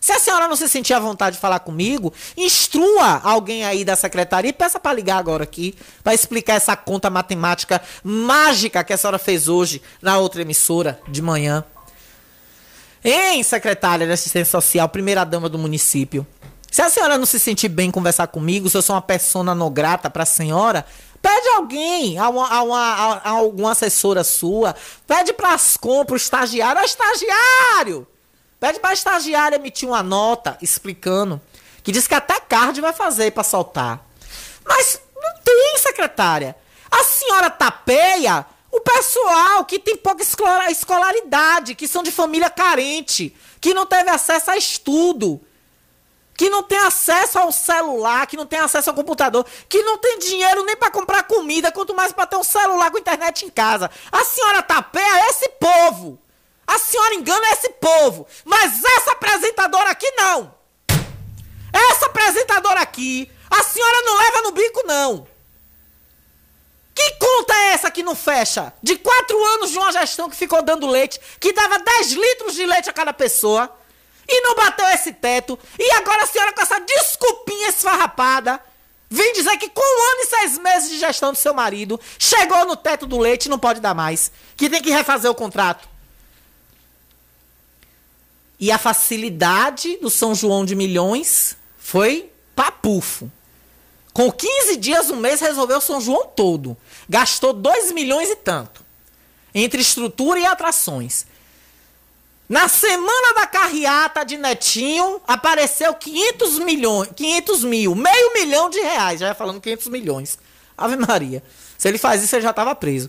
Se 0.00 0.12
a 0.12 0.18
senhora 0.18 0.46
não 0.46 0.54
se 0.54 0.68
sentir 0.68 0.94
à 0.94 1.00
vontade 1.00 1.36
de 1.36 1.40
falar 1.40 1.60
comigo, 1.60 2.12
instrua 2.36 3.20
alguém 3.24 3.64
aí 3.64 3.84
da 3.84 3.96
secretaria 3.96 4.50
e 4.50 4.52
peça 4.52 4.78
para 4.78 4.92
ligar 4.92 5.18
agora 5.18 5.42
aqui 5.44 5.74
para 6.04 6.14
explicar 6.14 6.54
essa 6.54 6.76
conta 6.76 7.10
matemática 7.10 7.82
mágica 8.02 8.84
que 8.84 8.92
a 8.92 8.96
senhora 8.96 9.18
fez 9.18 9.48
hoje 9.48 9.82
na 10.00 10.18
outra 10.18 10.42
emissora 10.42 11.00
de 11.08 11.20
manhã. 11.20 11.64
Hein, 13.04 13.42
secretária 13.42 14.06
de 14.06 14.12
assistência 14.12 14.50
social, 14.50 14.88
primeira 14.88 15.24
dama 15.24 15.48
do 15.48 15.58
município. 15.58 16.26
Se 16.70 16.82
a 16.82 16.90
senhora 16.90 17.16
não 17.16 17.26
se 17.26 17.40
sentir 17.40 17.68
bem 17.68 17.90
conversar 17.90 18.26
comigo, 18.26 18.68
se 18.68 18.76
eu 18.76 18.82
sou 18.82 18.94
uma 18.94 19.02
persona 19.02 19.54
não 19.54 19.70
grata 19.70 20.10
para 20.10 20.24
a 20.24 20.26
senhora, 20.26 20.84
pede 21.20 21.48
alguém, 21.48 22.18
a, 22.18 22.28
uma, 22.28 22.48
a, 22.48 22.62
uma, 22.62 22.78
a, 22.78 23.30
alguma 23.30 23.72
assessora 23.72 24.22
sua, 24.22 24.74
pede 25.06 25.32
para 25.32 25.54
as 25.54 25.76
compras, 25.76 26.22
o 26.22 26.24
estagiário, 26.24 26.80
é 26.80 26.84
estagiário! 26.84 28.06
Pede 28.60 28.80
para 28.80 28.90
a 28.90 28.94
estagiária 28.94 29.56
emitir 29.56 29.88
uma 29.88 30.02
nota 30.02 30.58
explicando 30.60 31.40
que 31.82 31.92
diz 31.92 32.06
que 32.06 32.14
até 32.14 32.40
card 32.40 32.80
vai 32.80 32.92
fazer 32.92 33.30
para 33.30 33.44
soltar. 33.44 34.04
Mas 34.64 35.00
não 35.16 35.34
tem, 35.42 35.78
secretária. 35.78 36.56
A 36.90 37.04
senhora 37.04 37.48
tapeia 37.48 38.44
o 38.70 38.80
pessoal 38.80 39.64
que 39.64 39.78
tem 39.78 39.96
pouca 39.96 40.22
escolaridade, 40.70 41.74
que 41.74 41.88
são 41.88 42.02
de 42.02 42.10
família 42.10 42.50
carente, 42.50 43.34
que 43.60 43.72
não 43.72 43.86
teve 43.86 44.10
acesso 44.10 44.50
a 44.50 44.56
estudo, 44.56 45.40
que 46.36 46.50
não 46.50 46.62
tem 46.62 46.78
acesso 46.78 47.38
ao 47.38 47.50
celular, 47.50 48.26
que 48.26 48.36
não 48.36 48.46
tem 48.46 48.58
acesso 48.58 48.90
ao 48.90 48.96
computador, 48.96 49.46
que 49.68 49.82
não 49.82 49.98
tem 49.98 50.18
dinheiro 50.18 50.64
nem 50.64 50.76
para 50.76 50.90
comprar 50.90 51.22
comida, 51.24 51.72
quanto 51.72 51.94
mais 51.94 52.12
para 52.12 52.26
ter 52.26 52.36
um 52.36 52.44
celular 52.44 52.90
com 52.90 52.98
internet 52.98 53.44
em 53.44 53.50
casa. 53.50 53.90
A 54.12 54.24
senhora 54.24 54.62
tapeia 54.62 55.30
esse 55.30 55.48
povo. 55.48 56.18
A 56.68 56.78
senhora 56.78 57.14
engana 57.14 57.50
esse 57.52 57.70
povo. 57.70 58.26
Mas 58.44 58.84
essa 58.84 59.12
apresentadora 59.12 59.90
aqui 59.90 60.10
não. 60.12 60.54
Essa 61.72 62.06
apresentadora 62.06 62.80
aqui, 62.80 63.30
a 63.50 63.62
senhora 63.62 64.02
não 64.02 64.18
leva 64.18 64.42
no 64.42 64.52
bico, 64.52 64.82
não. 64.86 65.26
Que 66.94 67.12
conta 67.12 67.54
é 67.54 67.72
essa 67.72 67.90
que 67.90 68.02
não 68.02 68.14
fecha? 68.14 68.72
De 68.82 68.96
quatro 68.96 69.42
anos 69.54 69.70
de 69.70 69.78
uma 69.78 69.92
gestão 69.92 70.28
que 70.28 70.36
ficou 70.36 70.60
dando 70.62 70.86
leite, 70.86 71.20
que 71.40 71.52
dava 71.52 71.78
10 71.78 72.12
litros 72.12 72.54
de 72.54 72.66
leite 72.66 72.90
a 72.90 72.92
cada 72.92 73.12
pessoa, 73.12 73.72
e 74.28 74.40
não 74.42 74.54
bateu 74.54 74.86
esse 74.88 75.12
teto, 75.12 75.58
e 75.78 75.92
agora 75.92 76.24
a 76.24 76.26
senhora 76.26 76.52
com 76.52 76.60
essa 76.60 76.80
desculpinha 76.80 77.68
esfarrapada, 77.68 78.60
vem 79.08 79.32
dizer 79.32 79.56
que 79.58 79.70
com 79.70 79.80
um 79.80 80.12
ano 80.12 80.20
e 80.22 80.26
seis 80.26 80.58
meses 80.58 80.90
de 80.90 80.98
gestão 80.98 81.32
do 81.32 81.38
seu 81.38 81.54
marido, 81.54 82.00
chegou 82.18 82.66
no 82.66 82.76
teto 82.76 83.06
do 83.06 83.16
leite 83.16 83.46
e 83.46 83.48
não 83.48 83.58
pode 83.58 83.80
dar 83.80 83.94
mais, 83.94 84.32
que 84.56 84.68
tem 84.68 84.82
que 84.82 84.90
refazer 84.90 85.30
o 85.30 85.34
contrato. 85.34 85.88
E 88.58 88.72
a 88.72 88.78
facilidade 88.78 89.96
do 89.98 90.10
São 90.10 90.34
João 90.34 90.64
de 90.64 90.74
Milhões 90.74 91.56
foi 91.78 92.30
papufo. 92.56 93.30
Com 94.12 94.32
15 94.32 94.76
dias, 94.76 95.10
um 95.10 95.16
mês, 95.16 95.40
resolveu 95.40 95.78
o 95.78 95.80
São 95.80 96.00
João 96.00 96.26
todo. 96.26 96.76
Gastou 97.08 97.52
2 97.52 97.92
milhões 97.92 98.28
e 98.28 98.36
tanto. 98.36 98.84
Entre 99.54 99.80
estrutura 99.80 100.40
e 100.40 100.44
atrações. 100.46 101.24
Na 102.48 102.66
semana 102.66 103.34
da 103.34 103.46
carreata 103.46 104.24
de 104.24 104.36
Netinho, 104.36 105.20
apareceu 105.26 105.94
500 105.94 106.58
milhões, 106.58 107.10
500 107.14 107.62
mil, 107.62 107.94
meio 107.94 108.32
milhão 108.32 108.68
de 108.68 108.80
reais. 108.80 109.20
Já 109.20 109.28
ia 109.28 109.34
falando 109.34 109.60
500 109.60 109.86
milhões. 109.88 110.38
Ave 110.76 110.96
Maria. 110.96 111.42
Se 111.76 111.86
ele 111.86 111.98
faz 111.98 112.22
isso, 112.22 112.34
ele 112.34 112.42
já 112.42 112.50
estava 112.50 112.74
preso. 112.74 113.08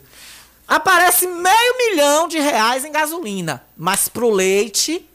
Aparece 0.68 1.26
meio 1.26 1.78
milhão 1.78 2.28
de 2.28 2.38
reais 2.38 2.86
em 2.86 2.91
gasolina. 2.91 3.66
Mas 3.76 4.08
pro 4.08 4.30
leite, 4.30 5.09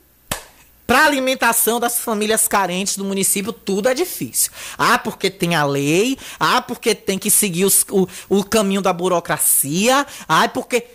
para 0.87 1.05
alimentação 1.05 1.81
das 1.81 1.99
famílias 1.99 2.47
carentes 2.47 2.97
do 2.97 3.05
município, 3.05 3.53
tudo 3.53 3.89
é 3.89 3.95
difícil. 3.95 4.53
Ah, 4.77 4.99
porque 4.99 5.31
tem 5.31 5.55
a 5.55 5.65
lei. 5.65 6.19
Ah, 6.39 6.61
porque 6.61 6.95
tem 6.95 7.19
que 7.19 7.31
seguir 7.31 7.65
os, 7.65 7.85
o, 7.91 8.07
o 8.29 8.45
caminho 8.45 8.83
da 8.83 8.93
burocracia. 8.93 10.07
Ah, 10.29 10.49
porque. 10.49 10.87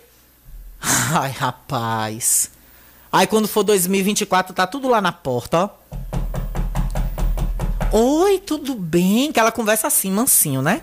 Ai, 0.80 1.32
rapaz. 1.32 2.50
Aí 3.12 3.26
quando 3.26 3.48
for 3.48 3.64
2024, 3.64 4.54
tá 4.54 4.66
tudo 4.66 4.88
lá 4.88 5.00
na 5.00 5.10
porta, 5.12 5.64
ó. 5.64 5.70
Oi, 7.92 8.38
tudo 8.38 8.76
bem? 8.76 9.32
Que 9.32 9.40
ela 9.40 9.50
conversa 9.50 9.88
assim, 9.88 10.12
mansinho, 10.12 10.62
né? 10.62 10.82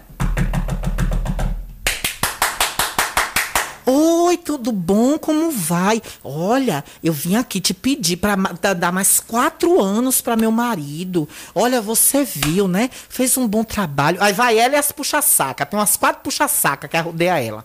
Oi, 3.89 4.35
tudo 4.35 4.73
bom? 4.73 5.17
Como 5.17 5.49
vai? 5.49 6.01
Olha, 6.21 6.83
eu 7.01 7.13
vim 7.13 7.37
aqui 7.37 7.61
te 7.61 7.73
pedir 7.73 8.17
para 8.17 8.35
dar 8.73 8.91
mais 8.91 9.21
quatro 9.21 9.81
anos 9.81 10.19
para 10.19 10.35
meu 10.35 10.51
marido. 10.51 11.25
Olha, 11.55 11.79
você 11.79 12.25
viu, 12.25 12.67
né? 12.67 12.89
Fez 13.07 13.37
um 13.37 13.47
bom 13.47 13.63
trabalho. 13.63 14.21
Aí 14.21 14.33
vai 14.33 14.59
ela 14.59 14.75
e 14.75 14.77
as 14.77 14.91
puxa-saca. 14.91 15.65
Tem 15.65 15.79
umas 15.79 15.95
quatro 15.95 16.21
puxa-saca 16.21 16.89
que 16.89 16.97
rodeia 16.97 17.41
ela. 17.41 17.63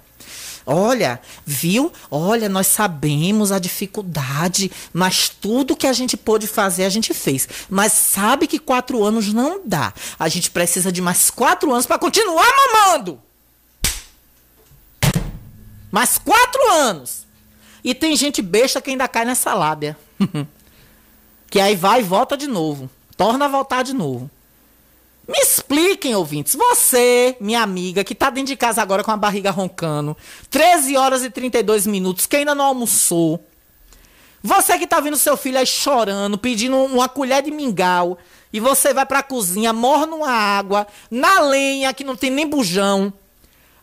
Olha, 0.65 1.21
viu? 1.45 1.93
Olha, 2.09 2.49
nós 2.49 2.69
sabemos 2.69 3.51
a 3.51 3.59
dificuldade, 3.59 4.71
mas 4.93 5.29
tudo 5.29 5.75
que 5.75 5.89
a 5.89 5.93
gente 5.93 6.17
pôde 6.17 6.47
fazer, 6.47 6.85
a 6.85 6.89
gente 6.89 7.13
fez. 7.13 7.49
Mas 7.69 7.93
sabe 7.95 8.47
que 8.47 8.61
quatro 8.61 9.03
anos 9.03 9.33
não 9.33 9.61
dá. 9.65 9.93
A 10.17 10.29
gente 10.29 10.53
precisa 10.53 10.93
de 10.93 11.03
mais 11.03 11.31
quatro 11.31 11.73
anos 11.73 11.85
para 11.85 11.99
continuar 11.99 12.47
mamando. 12.47 13.21
Mais 15.93 16.17
quatro 16.19 16.71
anos. 16.71 17.27
E 17.85 17.95
tem 17.95 18.17
gente 18.17 18.41
besta 18.41 18.81
que 18.81 18.91
ainda 18.91 19.07
cai 19.07 19.27
nessa 19.27 19.53
lábia. 19.53 19.97
que 21.51 21.61
aí 21.61 21.77
vai 21.77 22.01
e 22.01 22.03
volta 22.03 22.37
de 22.37 22.47
novo. 22.47 22.91
Torna 23.17 23.45
a 23.45 23.49
voltar 23.49 23.83
de 23.85 23.93
novo. 23.93 24.31
Me 25.29 25.39
expliquem, 25.39 26.15
ouvintes. 26.17 26.55
Você, 26.55 27.37
minha 27.39 27.63
amiga, 27.63 28.03
que 28.03 28.15
tá 28.15 28.31
dentro 28.31 28.49
de 28.49 28.57
casa 28.57 28.81
agora 28.81 29.05
com 29.05 29.11
a 29.11 29.17
barriga 29.17 29.51
roncando, 29.51 30.17
13 30.51 30.97
horas 30.97 31.23
e 31.23 31.31
32 31.31 31.87
minutos, 31.87 32.27
que 32.27 32.37
ainda 32.37 32.55
não 32.55 32.65
almoçou. 32.65 33.45
Você 34.43 34.77
que 34.79 34.87
tá 34.87 34.99
vendo 34.99 35.17
seu 35.17 35.37
filho 35.37 35.59
aí 35.59 35.67
chorando, 35.67 36.37
pedindo 36.37 36.77
uma 36.77 37.09
colher 37.09 37.43
de 37.43 37.53
mingau, 37.53 38.19
e 38.53 38.59
você 38.59 38.93
vai 38.93 39.07
pra 39.07 39.23
cozinha, 39.23 39.73
morre 39.73 40.07
numa 40.07 40.31
água, 40.31 40.87
na 41.11 41.41
lenha, 41.41 41.95
que 41.95 42.03
não 42.03 42.17
tem 42.17 42.31
nem 42.31 42.47
bujão. 42.49 43.13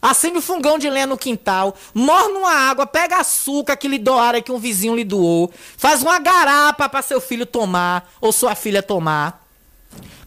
Acende 0.01 0.37
o 0.37 0.41
fungão 0.41 0.77
de 0.77 0.89
lenha 0.89 1.05
no 1.05 1.17
quintal, 1.17 1.75
morre 1.93 2.29
numa 2.29 2.53
água, 2.53 2.87
pega 2.87 3.17
açúcar 3.17 3.75
que 3.75 3.87
lhe 3.87 3.99
doaram 3.99 4.41
que 4.41 4.51
um 4.51 4.57
vizinho 4.57 4.95
lhe 4.95 5.03
doou, 5.03 5.51
faz 5.77 6.01
uma 6.01 6.17
garapa 6.19 6.87
para 6.87 7.01
seu 7.01 7.19
filho 7.19 7.45
tomar 7.45 8.09
ou 8.21 8.31
sua 8.31 8.55
filha 8.55 8.81
tomar. 8.81 9.45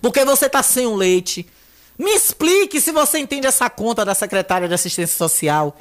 Porque 0.02 0.24
você 0.24 0.48
tá 0.48 0.62
sem 0.62 0.86
o 0.86 0.94
leite. 0.94 1.48
Me 1.98 2.10
explique 2.10 2.80
se 2.80 2.92
você 2.92 3.18
entende 3.18 3.46
essa 3.46 3.70
conta 3.70 4.04
da 4.04 4.14
secretária 4.14 4.68
de 4.68 4.74
assistência 4.74 5.16
social. 5.16 5.76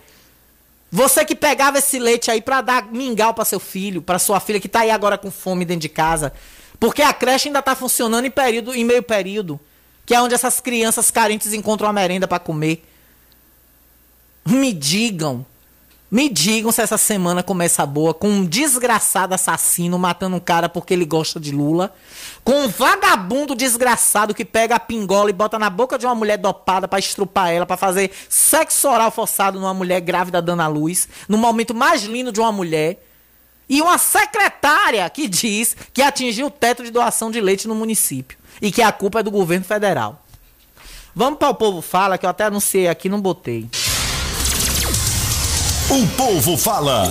Você 0.90 1.26
que 1.26 1.36
pegava 1.36 1.80
esse 1.80 2.00
leite 2.00 2.30
aí 2.30 2.42
para 2.42 2.62
dar 2.62 2.92
mingau 2.92 3.34
para 3.34 3.44
seu 3.46 3.60
filho, 3.60 4.02
para 4.02 4.20
sua 4.20 4.40
filha 4.40 4.60
que 4.60 4.70
tá 4.70 4.82
aí 4.82 4.92
agora 4.92 5.18
com 5.18 5.32
fome 5.32 5.66
dentro 5.66 5.82
de 5.82 5.90
casa, 5.90 6.34
porque 6.80 7.02
a 7.02 7.14
creche 7.14 7.48
ainda 7.48 7.62
tá 7.62 7.76
funcionando 7.76 8.26
em 8.26 8.32
período 8.32 8.74
em 8.74 8.86
meio 8.86 9.02
período, 9.04 9.60
que 10.06 10.14
é 10.14 10.22
onde 10.22 10.36
essas 10.36 10.60
crianças 10.60 11.10
carentes 11.10 11.54
encontram 11.54 11.90
a 11.90 11.94
merenda 11.94 12.28
para 12.28 12.40
comer. 12.40 12.86
Me 14.46 14.74
digam. 14.74 15.46
Me 16.10 16.28
digam 16.28 16.74
se 16.74 16.82
essa 16.82 16.98
semana 16.98 17.42
começa 17.42 17.86
boa 17.86 18.14
com 18.14 18.28
um 18.28 18.46
desgraçado 18.46 19.34
assassino 19.34 19.98
matando 19.98 20.36
um 20.36 20.42
cara 20.42 20.68
porque 20.68 20.94
ele 20.94 21.06
gosta 21.06 21.40
de 21.40 21.54
Lula. 21.54 21.94
Com 22.44 22.66
um 22.66 22.68
vagabundo 22.68 23.56
desgraçado 23.56 24.34
que 24.34 24.44
pega 24.44 24.76
a 24.76 24.80
pingola 24.80 25.30
e 25.30 25.34
bota 25.34 25.58
na 25.58 25.70
boca 25.70 25.98
de 25.98 26.06
uma 26.06 26.14
mulher 26.14 26.38
dopada 26.38 26.86
para 26.86 27.00
estrupar 27.00 27.52
ela, 27.54 27.66
para 27.66 27.78
fazer 27.78 28.12
sexo 28.28 28.90
oral 28.90 29.10
forçado 29.10 29.58
numa 29.58 29.74
mulher 29.74 30.02
grávida 30.02 30.42
dando 30.42 30.62
à 30.62 30.68
luz. 30.68 31.08
No 31.30 31.38
momento 31.38 31.74
mais 31.74 32.04
lindo 32.04 32.32
de 32.32 32.42
uma 32.42 32.52
mulher. 32.52 33.02
E 33.70 33.82
uma 33.82 33.98
secretária 33.98 35.10
que 35.10 35.30
diz 35.30 35.78
que 35.94 36.02
atingiu 36.02 36.48
o 36.48 36.52
teto 36.52 36.84
de 36.84 36.92
doação 36.92 37.32
de 37.32 37.40
leite 37.40 37.70
no 37.70 37.76
município. 37.76 38.38
E 38.62 38.70
que 38.70 38.82
a 38.82 38.92
culpa 38.92 39.22
é 39.22 39.24
do 39.24 39.32
governo 39.32 39.64
federal. 39.64 40.26
Vamos 41.16 41.40
para 41.40 41.50
o 41.50 41.56
povo 41.56 41.82
fala, 41.82 42.18
que 42.18 42.26
eu 42.26 42.30
até 42.30 42.44
anunciei 42.44 42.90
aqui, 42.90 43.08
não 43.08 43.22
botei. 43.22 43.70
O 45.94 46.08
povo 46.16 46.56
fala. 46.56 47.04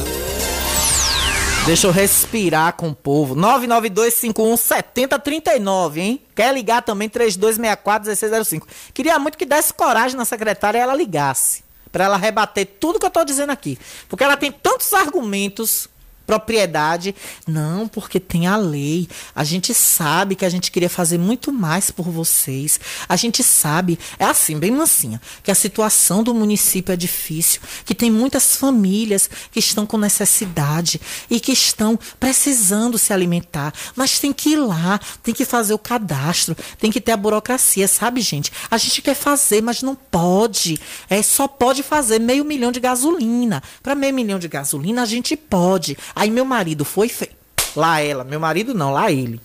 Deixa 1.67 1.87
eu 1.87 1.93
respirar 1.93 2.73
com 2.73 2.89
o 2.89 2.95
povo. 2.95 3.37
992517039, 3.37 5.99
hein? 5.99 6.23
Quer 6.35 6.55
ligar 6.55 6.81
também 6.81 7.07
3264-1605. 7.11 8.63
Queria 8.95 9.19
muito 9.19 9.37
que 9.37 9.45
desse 9.45 9.75
coragem 9.75 10.17
na 10.17 10.25
secretária 10.25 10.79
e 10.79 10.81
ela 10.81 10.95
ligasse. 10.95 11.63
Pra 11.93 12.05
ela 12.05 12.17
rebater 12.17 12.67
tudo 12.81 12.99
que 12.99 13.05
eu 13.05 13.11
tô 13.11 13.23
dizendo 13.23 13.51
aqui. 13.51 13.79
Porque 14.09 14.25
ela 14.25 14.39
tem 14.39 14.51
tantos 14.51 14.95
argumentos 14.95 15.87
propriedade. 16.31 17.13
Não, 17.45 17.89
porque 17.89 18.21
tem 18.21 18.47
a 18.47 18.57
lei. 18.57 19.09
A 19.35 19.43
gente 19.43 19.75
sabe 19.75 20.37
que 20.37 20.45
a 20.45 20.49
gente 20.49 20.71
queria 20.71 20.89
fazer 20.89 21.19
muito 21.19 21.53
mais 21.53 21.91
por 21.91 22.09
vocês. 22.09 22.79
A 23.09 23.17
gente 23.17 23.43
sabe, 23.43 23.99
é 24.17 24.27
assim, 24.27 24.57
bem 24.57 24.71
mansinha, 24.71 25.21
que 25.43 25.51
a 25.51 25.57
situação 25.57 26.23
do 26.23 26.33
município 26.33 26.93
é 26.93 26.97
difícil, 26.97 27.61
que 27.85 27.97
tem 27.97 28.13
muitas 28.13 28.55
famílias 28.55 29.29
que 29.51 29.59
estão 29.59 29.85
com 29.85 29.99
necessidade 29.99 31.01
e 31.29 31.41
que 31.41 31.51
estão 31.51 31.99
precisando 32.21 32.97
se 32.97 33.13
alimentar, 33.13 33.75
mas 33.97 34.21
tem 34.21 34.33
que 34.33 34.51
ir 34.51 34.57
lá, 34.57 35.01
tem 35.25 35.35
que 35.35 35.45
fazer 35.45 35.75
o 35.75 35.79
cadastro, 35.79 36.57
tem 36.79 36.93
que 36.93 37.01
ter 37.01 37.11
a 37.11 37.17
burocracia, 37.17 37.89
sabe, 37.89 38.21
gente? 38.21 38.53
A 38.71 38.79
gente 38.79 39.03
quer 39.03 39.17
fazer, 39.17 39.61
mas 39.63 39.83
não 39.83 39.97
pode. 39.97 40.79
É 41.09 41.21
só 41.23 41.49
pode 41.49 41.83
fazer 41.83 42.21
meio 42.21 42.45
milhão 42.45 42.71
de 42.71 42.79
gasolina. 42.79 43.61
Para 43.83 43.97
meio 43.97 44.15
milhão 44.15 44.39
de 44.39 44.47
gasolina 44.47 45.03
a 45.03 45.07
gente 45.07 45.37
pode. 45.37 45.97
Aí 46.21 46.31
meu 46.31 46.45
marido 46.45 46.85
foi 46.85 47.09
fe... 47.09 47.31
lá 47.75 48.03
ela, 48.03 48.25
meu 48.25 48.39
marido 48.39 48.75
não, 48.75 48.93
lá 48.93 49.11
ele. 49.11 49.41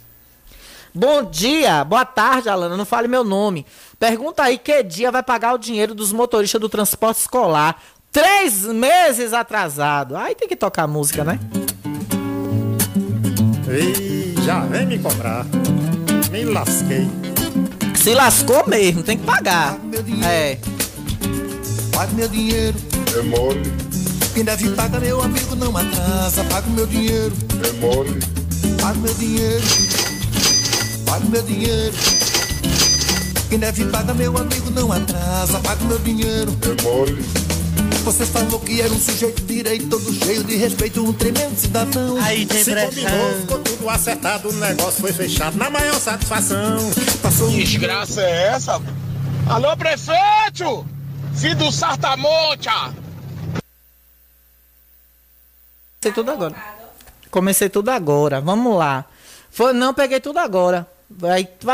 Bom 0.94 1.24
dia, 1.24 1.86
boa 1.86 2.04
tarde, 2.04 2.50
Alana. 2.50 2.76
Não 2.76 2.84
fale 2.84 3.08
meu 3.08 3.24
nome. 3.24 3.66
Pergunta 3.98 4.44
aí 4.44 4.58
que 4.58 4.84
dia 4.84 5.10
vai 5.10 5.24
pagar 5.24 5.54
o 5.54 5.58
dinheiro 5.58 5.96
dos 5.96 6.12
motoristas 6.12 6.60
do 6.60 6.68
transporte 6.68 7.22
escolar. 7.22 7.82
Três 8.12 8.66
meses 8.66 9.32
atrasado. 9.32 10.18
Aí 10.18 10.36
tem 10.36 10.50
que 10.50 10.56
tocar 10.58 10.86
música, 10.86 11.24
né? 11.24 11.40
Ei, 13.70 14.36
já 14.44 14.60
vem 14.66 14.86
me 14.86 15.00
cobrar. 15.00 15.46
Me 16.30 16.44
lasquei. 16.44 17.08
Se 17.96 18.14
lascou 18.14 18.68
mesmo, 18.68 19.02
tem 19.02 19.18
que 19.18 19.24
pagar. 19.24 19.78
É. 20.28 20.58
Pague 21.94 22.16
meu 22.16 22.28
dinheiro. 22.28 22.78
É 23.18 23.22
mole. 23.22 23.95
Quem 24.36 24.44
deve 24.44 24.70
pagar, 24.72 25.00
meu 25.00 25.22
amigo, 25.22 25.56
não 25.56 25.78
atrasa. 25.78 26.44
Paga 26.44 26.68
o 26.68 26.72
meu 26.72 26.86
dinheiro. 26.86 27.34
É 27.64 27.72
mole. 27.80 28.20
Paga 28.82 28.98
o 28.98 29.02
meu 29.02 29.14
dinheiro. 29.14 29.64
Paga 31.06 31.26
o 31.26 31.30
meu 31.30 31.42
dinheiro. 31.42 31.96
Quem 33.48 33.60
deve 33.60 33.86
pagar, 33.86 34.14
meu 34.14 34.38
amigo, 34.38 34.70
não 34.72 34.92
atrasa. 34.92 35.58
Paga 35.60 35.82
o 35.82 35.88
meu 35.88 36.00
dinheiro. 36.00 36.54
É 36.64 36.82
mole. 36.84 37.26
Você 38.04 38.26
falou 38.26 38.60
que 38.60 38.82
era 38.82 38.92
um 38.92 39.00
sujeito 39.00 39.42
direito, 39.44 39.88
todo 39.88 40.14
cheio 40.14 40.44
de 40.44 40.58
respeito, 40.58 41.02
um 41.02 41.14
tremendo 41.14 41.58
cidadão. 41.58 42.18
Aí 42.22 42.46
tem 42.46 42.62
Se 42.62 42.76
combinou, 42.76 43.40
ficou 43.40 43.60
tudo 43.60 43.90
acertado, 43.90 44.50
o 44.50 44.54
negócio 44.54 45.00
foi 45.00 45.14
fechado 45.14 45.58
na 45.58 45.70
maior 45.70 45.96
satisfação. 45.96 46.78
Passou 47.22 47.50
que 47.50 47.64
desgraça 47.64 48.22
é 48.22 48.48
essa? 48.50 48.82
Alô, 49.48 49.78
prefeito! 49.78 50.86
Filho 51.34 51.56
do 51.56 51.72
Sartamonte! 51.72 52.70
Comecei 56.06 56.12
tudo 56.12 56.32
agora. 56.32 56.56
Comecei 57.32 57.70
tudo 57.70 57.90
agora. 57.90 58.42
Vamos 58.42 58.78
lá. 58.78 59.06
Foi, 59.50 59.74
não, 59.74 59.94
peguei 59.94 60.20
tudo 60.20 60.38
agora. 60.38 60.88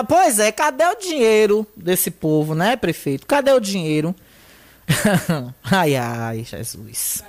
Pois 0.08 0.40
é, 0.40 0.52
cadê 0.52 0.86
o 0.86 0.96
dinheiro 0.96 1.68
desse 1.76 2.10
povo, 2.10 2.56
né, 2.56 2.76
prefeito? 2.76 3.26
Cadê 3.26 3.52
o 3.52 3.60
dinheiro? 3.60 4.16
ai, 5.70 5.96
ai, 5.96 6.44
Jesus. 6.44 7.24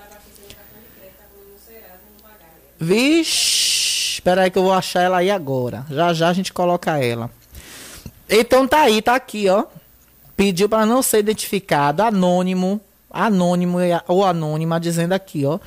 Vixe, 2.79 4.15
espera 4.15 4.43
aí 4.43 4.51
que 4.51 4.59
eu 4.59 4.65
vou 4.65 4.73
achar 4.73 5.03
ela 5.03 5.19
aí 5.19 5.31
agora. 5.31 5.85
Já 5.91 6.13
já 6.13 6.29
a 6.29 6.33
gente 6.33 6.53
coloca 6.53 7.03
ela. 7.03 7.31
Então 8.29 8.67
tá 8.69 8.83
aí, 8.83 9.03
tá 9.03 9.15
aqui, 9.15 9.49
ó. 9.49 9.65
Pediu 10.37 10.69
para 10.69 10.87
não 10.87 11.03
ser 11.03 11.19
identificado, 11.19 12.03
anônimo 12.03 12.81
anônimo 13.13 13.79
ou 14.09 14.25
anônima 14.25 14.81
dizendo 14.81 15.13
aqui, 15.13 15.45
ó. 15.45 15.59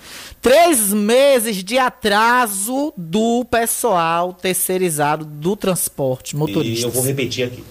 Três 0.41 0.91
meses 0.91 1.63
de 1.63 1.77
atraso 1.77 2.93
do 2.97 3.45
pessoal 3.45 4.33
terceirizado 4.33 5.23
do 5.25 5.55
transporte 5.55 6.35
motorista. 6.35 6.87
E 6.87 6.89
eu 6.89 6.91
vou 6.91 7.03
repetir 7.03 7.45
aqui. 7.45 7.63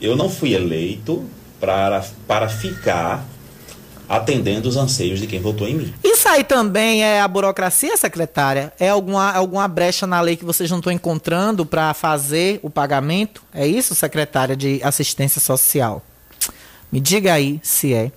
Eu 0.00 0.16
não 0.16 0.28
fui 0.28 0.54
eleito 0.54 1.24
para, 1.58 2.04
para 2.26 2.48
ficar 2.48 3.24
atendendo 4.08 4.68
os 4.68 4.76
anseios 4.76 5.18
de 5.18 5.26
quem 5.26 5.40
votou 5.40 5.66
em 5.66 5.74
mim. 5.74 5.94
Isso 6.02 6.28
aí 6.28 6.44
também 6.44 7.02
é 7.02 7.20
a 7.20 7.28
burocracia, 7.28 7.96
secretária? 7.96 8.72
É 8.78 8.90
alguma, 8.90 9.32
alguma 9.32 9.66
brecha 9.66 10.06
na 10.06 10.20
lei 10.20 10.36
que 10.36 10.44
vocês 10.44 10.70
não 10.70 10.78
estão 10.78 10.92
encontrando 10.92 11.64
para 11.64 11.94
fazer 11.94 12.60
o 12.62 12.68
pagamento? 12.68 13.42
É 13.52 13.66
isso, 13.66 13.94
secretária 13.94 14.54
de 14.54 14.80
assistência 14.82 15.40
social? 15.40 16.02
Me 16.92 17.00
diga 17.00 17.32
aí 17.32 17.60
se 17.62 17.94
é. 17.94 18.12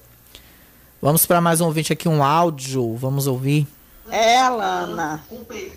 Vamos 1.08 1.26
para 1.26 1.40
mais 1.40 1.62
um 1.62 1.68
ouvinte 1.68 1.94
aqui, 1.94 2.10
um 2.10 2.22
áudio. 2.22 2.94
Vamos 2.96 3.28
ouvir. 3.28 3.66
É, 4.12 4.40
Alana, 4.40 5.24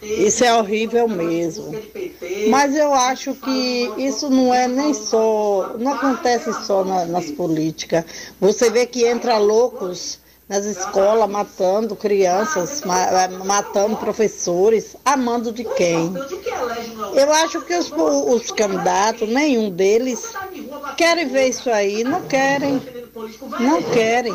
isso 0.02 0.42
é 0.42 0.52
horrível 0.52 1.06
mesmo. 1.06 1.72
Mas 2.48 2.74
eu 2.74 2.92
acho 2.92 3.34
que 3.34 3.92
isso 3.96 4.28
não 4.28 4.52
é 4.52 4.66
nem 4.66 4.92
só, 4.92 5.76
não 5.78 5.92
acontece 5.92 6.52
só 6.66 6.84
na, 6.84 7.04
nas 7.04 7.30
políticas. 7.30 8.04
Você 8.40 8.70
vê 8.70 8.84
que 8.86 9.06
entra 9.06 9.38
loucos 9.38 10.18
nas 10.48 10.64
escolas 10.64 11.30
matando 11.30 11.94
crianças, 11.94 12.82
matando 13.44 13.96
professores, 13.98 14.96
amando 15.04 15.52
de 15.52 15.62
quem? 15.62 16.12
Eu 17.14 17.32
acho 17.34 17.60
que 17.60 17.76
os, 17.76 17.88
os 17.92 18.50
candidatos, 18.50 19.28
nenhum 19.28 19.70
deles, 19.70 20.32
querem 20.96 21.28
ver 21.28 21.50
isso 21.50 21.70
aí, 21.70 22.02
não 22.02 22.22
querem. 22.22 22.82
Não 23.60 23.80
querem. 23.80 24.34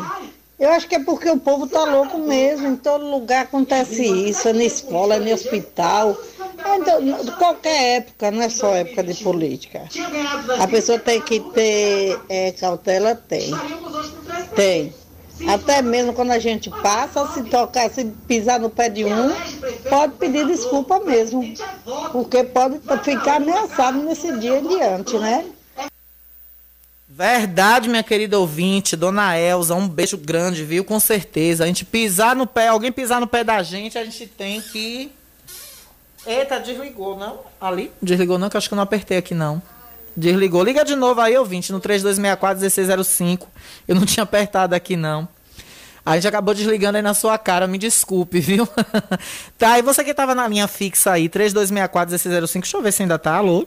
Eu 0.58 0.70
acho 0.70 0.88
que 0.88 0.94
é 0.94 0.98
porque 0.98 1.28
o 1.28 1.38
povo 1.38 1.66
tá 1.66 1.84
louco 1.84 2.18
mesmo. 2.18 2.66
Em 2.66 2.76
todo 2.76 3.04
lugar 3.10 3.42
acontece 3.42 4.04
isso, 4.04 4.48
é 4.48 4.52
na 4.52 4.64
escola, 4.64 5.16
é 5.16 5.18
no 5.18 5.32
hospital. 5.32 6.16
É 6.64 6.76
então, 6.76 7.24
qualquer 7.38 7.96
época, 7.98 8.30
não 8.30 8.42
é 8.42 8.48
só 8.48 8.74
época 8.74 9.02
de 9.04 9.22
política. 9.22 9.82
A 10.58 10.66
pessoa 10.66 10.98
tem 10.98 11.20
que 11.20 11.40
ter 11.40 12.18
é, 12.28 12.52
cautela, 12.52 13.14
tem. 13.14 13.50
Tem. 14.54 14.94
Até 15.46 15.82
mesmo 15.82 16.14
quando 16.14 16.30
a 16.30 16.38
gente 16.38 16.70
passa, 16.70 17.26
se 17.34 17.42
tocar, 17.44 17.90
se 17.90 18.06
pisar 18.26 18.58
no 18.58 18.70
pé 18.70 18.88
de 18.88 19.04
um, 19.04 19.30
pode 19.90 20.14
pedir 20.14 20.46
desculpa 20.46 20.98
mesmo. 21.00 21.42
Porque 22.10 22.42
pode 22.44 22.80
ficar 23.04 23.36
ameaçado 23.36 23.98
nesse 24.02 24.32
dia 24.38 24.58
em 24.58 24.66
diante, 24.66 25.18
né? 25.18 25.44
Verdade, 27.16 27.88
minha 27.88 28.02
querida 28.02 28.38
ouvinte, 28.38 28.94
dona 28.94 29.38
Elza, 29.38 29.74
um 29.74 29.88
beijo 29.88 30.18
grande, 30.18 30.62
viu? 30.62 30.84
Com 30.84 31.00
certeza. 31.00 31.64
A 31.64 31.66
gente 31.66 31.82
pisar 31.82 32.36
no 32.36 32.46
pé, 32.46 32.68
alguém 32.68 32.92
pisar 32.92 33.18
no 33.22 33.26
pé 33.26 33.42
da 33.42 33.62
gente, 33.62 33.96
a 33.96 34.04
gente 34.04 34.26
tem 34.26 34.60
que. 34.60 35.10
Eita, 36.26 36.60
desligou, 36.60 37.16
não? 37.16 37.40
Ali? 37.58 37.90
Desligou, 38.02 38.38
não, 38.38 38.50
que 38.50 38.56
eu 38.56 38.58
acho 38.58 38.68
que 38.68 38.74
eu 38.74 38.76
não 38.76 38.82
apertei 38.82 39.16
aqui, 39.16 39.34
não. 39.34 39.62
Desligou. 40.14 40.62
Liga 40.62 40.84
de 40.84 40.94
novo 40.94 41.18
aí, 41.22 41.34
ouvinte, 41.38 41.72
no 41.72 41.80
3264-1605. 41.80 43.46
Eu 43.88 43.94
não 43.94 44.04
tinha 44.04 44.24
apertado 44.24 44.74
aqui, 44.74 44.94
não. 44.94 45.26
A 46.04 46.16
gente 46.16 46.28
acabou 46.28 46.52
desligando 46.52 46.96
aí 46.98 47.02
na 47.02 47.14
sua 47.14 47.38
cara, 47.38 47.66
me 47.66 47.78
desculpe, 47.78 48.40
viu? 48.40 48.68
tá, 49.56 49.78
e 49.78 49.82
você 49.82 50.04
que 50.04 50.12
tava 50.12 50.34
na 50.34 50.46
linha 50.46 50.68
fixa 50.68 51.12
aí, 51.12 51.30
3264-1605, 51.30 52.60
deixa 52.60 52.76
eu 52.76 52.82
ver 52.82 52.92
se 52.92 53.02
ainda 53.04 53.18
tá. 53.18 53.36
Alô? 53.36 53.66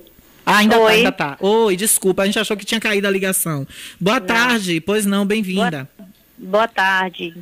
Ah, 0.50 0.58
ainda 0.58 0.76
tá, 0.76 0.82
Oi. 0.82 0.92
tá, 0.92 0.98
ainda 0.98 1.12
tá. 1.12 1.38
Oi, 1.40 1.76
desculpa, 1.76 2.24
a 2.24 2.26
gente 2.26 2.40
achou 2.40 2.58
que 2.58 2.66
tinha 2.66 2.80
caído 2.80 3.08
a 3.08 3.12
ligação. 3.12 3.68
Boa 4.00 4.20
não. 4.20 4.26
tarde, 4.26 4.82
pois 4.82 5.06
não, 5.06 5.24
bem-vinda. 5.24 5.88
Boa, 5.96 6.10
boa, 6.50 6.68
tarde. 6.68 7.36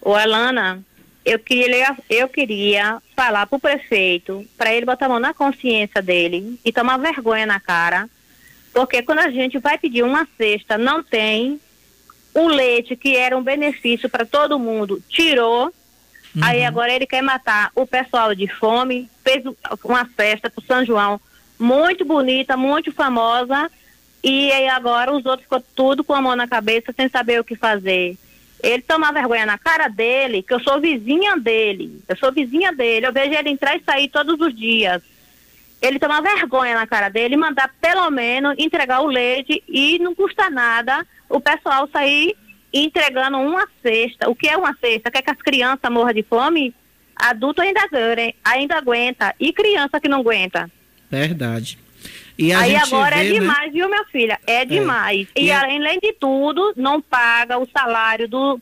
Ô, 0.00 0.14
Alana, 0.14 0.80
eu 1.24 1.40
queria, 1.40 1.96
eu 2.08 2.28
queria 2.28 3.02
falar 3.16 3.46
pro 3.46 3.58
prefeito, 3.58 4.46
para 4.56 4.72
ele 4.72 4.86
botar 4.86 5.06
a 5.06 5.08
mão 5.08 5.18
na 5.18 5.34
consciência 5.34 6.00
dele 6.00 6.60
e 6.64 6.72
tomar 6.72 6.96
vergonha 6.98 7.44
na 7.44 7.58
cara, 7.58 8.08
porque 8.72 9.02
quando 9.02 9.18
a 9.18 9.30
gente 9.30 9.58
vai 9.58 9.76
pedir 9.76 10.04
uma 10.04 10.26
cesta, 10.36 10.78
não 10.78 11.02
tem 11.02 11.60
o 12.32 12.46
leite 12.46 12.94
que 12.94 13.16
era 13.16 13.36
um 13.36 13.42
benefício 13.42 14.08
para 14.08 14.24
todo 14.24 14.60
mundo, 14.60 15.02
tirou. 15.08 15.74
Uhum. 16.36 16.42
Aí 16.44 16.64
agora 16.64 16.92
ele 16.92 17.06
quer 17.06 17.22
matar 17.22 17.72
o 17.74 17.84
pessoal 17.84 18.32
de 18.32 18.46
fome, 18.46 19.10
fez 19.24 19.42
uma 19.82 20.04
festa 20.04 20.48
pro 20.48 20.64
São 20.64 20.84
João 20.84 21.20
muito 21.58 22.04
bonita, 22.04 22.56
muito 22.56 22.92
famosa, 22.92 23.70
e 24.22 24.50
aí 24.52 24.68
agora 24.68 25.12
os 25.12 25.24
outros 25.24 25.42
ficou 25.42 25.62
tudo 25.74 26.04
com 26.04 26.14
a 26.14 26.20
mão 26.20 26.36
na 26.36 26.48
cabeça 26.48 26.92
sem 26.94 27.08
saber 27.08 27.40
o 27.40 27.44
que 27.44 27.56
fazer. 27.56 28.16
ele 28.62 28.82
toma 28.82 29.12
vergonha 29.12 29.46
na 29.46 29.56
cara 29.56 29.88
dele, 29.88 30.42
que 30.42 30.52
eu 30.52 30.60
sou 30.60 30.80
vizinha 30.80 31.36
dele. 31.36 32.02
Eu 32.08 32.16
sou 32.16 32.32
vizinha 32.32 32.72
dele, 32.72 33.06
eu 33.06 33.12
vejo 33.12 33.32
ele 33.32 33.50
entrar 33.50 33.76
e 33.76 33.82
sair 33.84 34.08
todos 34.08 34.40
os 34.40 34.54
dias. 34.54 35.00
Ele 35.80 35.98
toma 36.00 36.20
vergonha 36.20 36.74
na 36.74 36.86
cara 36.86 37.08
dele 37.08 37.36
mandar 37.36 37.72
pelo 37.80 38.10
menos 38.10 38.56
entregar 38.58 39.00
o 39.00 39.06
leite 39.06 39.62
e 39.68 39.98
não 40.00 40.12
custa 40.12 40.50
nada 40.50 41.06
o 41.28 41.40
pessoal 41.40 41.88
sair 41.92 42.36
entregando 42.72 43.38
uma 43.38 43.66
cesta. 43.80 44.28
O 44.28 44.34
que 44.34 44.48
é 44.48 44.56
uma 44.56 44.74
cesta? 44.74 45.10
Quer 45.10 45.22
que 45.22 45.30
as 45.30 45.38
crianças 45.38 45.90
morram 45.90 46.12
de 46.12 46.24
fome? 46.24 46.74
Adulto 47.14 47.62
ainda, 47.62 47.80
ainda 48.44 48.76
aguenta. 48.76 49.34
E 49.38 49.52
criança 49.52 50.00
que 50.00 50.08
não 50.08 50.20
aguenta? 50.20 50.68
Verdade. 51.10 51.78
E 52.38 52.52
Aí 52.52 52.76
agora 52.76 53.16
vê, 53.16 53.22
é 53.22 53.24
né? 53.32 53.40
demais, 53.40 53.72
viu, 53.72 53.88
minha 53.88 54.04
filha? 54.04 54.38
É 54.46 54.64
demais. 54.64 55.26
E, 55.34 55.46
E 55.46 55.50
a- 55.52 55.62
além 55.62 55.98
de 56.00 56.12
tudo, 56.12 56.72
não 56.76 57.00
paga 57.00 57.58
o 57.58 57.66
salário 57.68 58.28
do, 58.28 58.60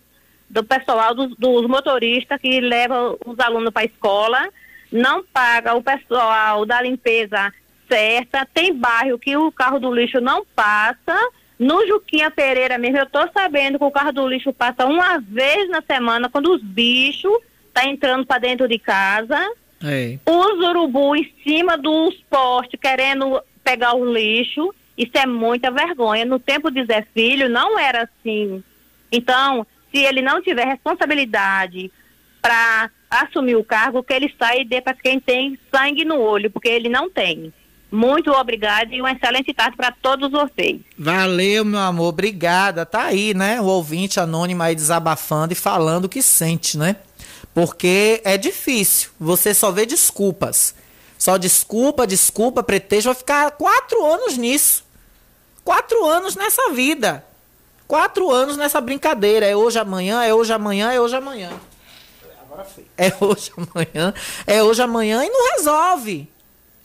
do 0.49 0.65
pessoal, 0.65 1.15
dos, 1.15 1.35
dos 1.37 1.67
motoristas 1.67 2.41
que 2.41 2.61
levam 2.61 3.19
os 3.27 3.39
alunos 3.39 3.71
para 3.71 3.83
a 3.83 3.87
escola, 3.87 4.49
não 4.91 5.23
paga 5.23 5.75
o 5.75 5.83
pessoal 5.83 6.65
da 6.65 6.81
limpeza 6.81 7.53
certa. 7.89 8.47
Tem 8.53 8.73
bairro 8.75 9.19
que 9.19 9.37
o 9.37 9.53
carro 9.53 9.79
do 9.79 9.93
lixo 9.95 10.21
não 10.21 10.45
passa. 10.55 11.15
No 11.59 11.87
Juquinha 11.87 12.31
Pereira 12.31 12.79
mesmo, 12.79 12.99
eu 12.99 13.07
tô 13.07 13.27
sabendo 13.33 13.79
que 13.79 13.85
o 13.85 13.91
carro 13.91 14.13
do 14.13 14.27
lixo 14.27 14.53
passa 14.53 14.87
uma 14.87 15.19
vez 15.19 15.69
na 15.69 15.83
semana 15.83 16.29
quando 16.31 16.51
os 16.53 16.63
bichos 16.63 17.33
tá 17.75 17.85
entrando 17.87 18.25
para 18.27 18.39
dentro 18.41 18.67
de 18.69 18.79
casa 18.79 19.39
É. 19.83 20.19
os 20.25 20.67
urubu 20.67 21.15
em 21.17 21.33
cima 21.45 21.77
dos 21.77 22.15
postes 22.31 22.81
querendo 22.81 23.41
pegar 23.63 23.95
o 23.95 24.11
lixo. 24.13 24.75
Isso 24.97 25.13
é 25.15 25.27
muita 25.27 25.71
vergonha. 25.71 26.25
No 26.25 26.39
tempo 26.39 26.71
de 26.71 26.85
Zé 26.85 27.07
Filho 27.13 27.49
não 27.49 27.79
era 27.79 28.05
assim. 28.05 28.63
Então, 29.13 29.67
se 29.91 29.99
ele 29.99 30.23
não 30.23 30.41
tiver 30.41 30.67
responsabilidade 30.67 31.91
para 32.41 32.91
assumir 33.11 33.57
o 33.57 33.65
cargo, 33.65 34.03
que 34.03 34.13
ele 34.13 34.33
saia 34.39 34.61
e 34.61 34.65
dê 34.65 34.81
para 34.81 34.95
quem 34.95 35.21
tem 35.21 35.59
sangue 35.71 36.05
no 36.05 36.19
olho, 36.19 36.51
porque 36.51 36.69
ele 36.69 36.89
não 36.89 37.11
tem. 37.11 37.53
Muito 37.91 38.31
obrigada 38.33 38.95
e 38.95 39.01
uma 39.01 39.13
excelente 39.13 39.55
tarde 39.55 39.77
para 39.77 39.93
todos 39.93 40.31
vocês. 40.31 40.81
Valeu, 40.99 41.65
meu 41.65 41.79
amor, 41.79 42.09
obrigada. 42.09 42.85
Tá 42.85 43.05
aí, 43.05 43.33
né? 43.33 43.61
O 43.61 43.65
ouvinte 43.65 44.19
anônimo 44.19 44.63
aí 44.63 44.75
desabafando 44.75 45.53
e 45.53 45.57
falando 45.57 46.07
o 46.07 46.09
que 46.09 46.21
sente, 46.21 46.77
né? 46.77 46.97
Porque 47.57 48.21
é 48.23 48.37
difícil. 48.37 49.09
Você 49.19 49.55
só 49.55 49.73
vê 49.73 49.87
desculpas. 49.87 50.75
Só 51.17 51.39
desculpa, 51.39 52.07
desculpa, 52.07 52.63
pretexto. 52.63 53.07
Vai 53.07 53.15
ficar 53.15 53.51
quatro 53.53 54.05
anos 54.05 54.37
nisso. 54.37 54.85
Quatro 55.65 56.05
anos 56.05 56.37
nessa 56.37 56.69
vida. 56.73 57.25
Quatro 57.89 58.31
anos 58.31 58.59
nessa 58.59 58.79
brincadeira. 58.79 59.47
É 59.47 59.57
hoje, 59.57 59.79
amanhã, 59.79 60.23
é 60.23 60.35
hoje, 60.35 60.53
amanhã, 60.53 60.93
é 60.93 61.01
hoje, 61.01 61.17
amanhã. 61.17 61.51
É 62.95 63.11
hoje, 63.19 63.51
amanhã, 63.57 64.13
é 64.47 64.63
hoje, 64.63 64.83
amanhã 64.83 65.25
e 65.25 65.31
não 65.31 65.57
resolve. 65.57 66.31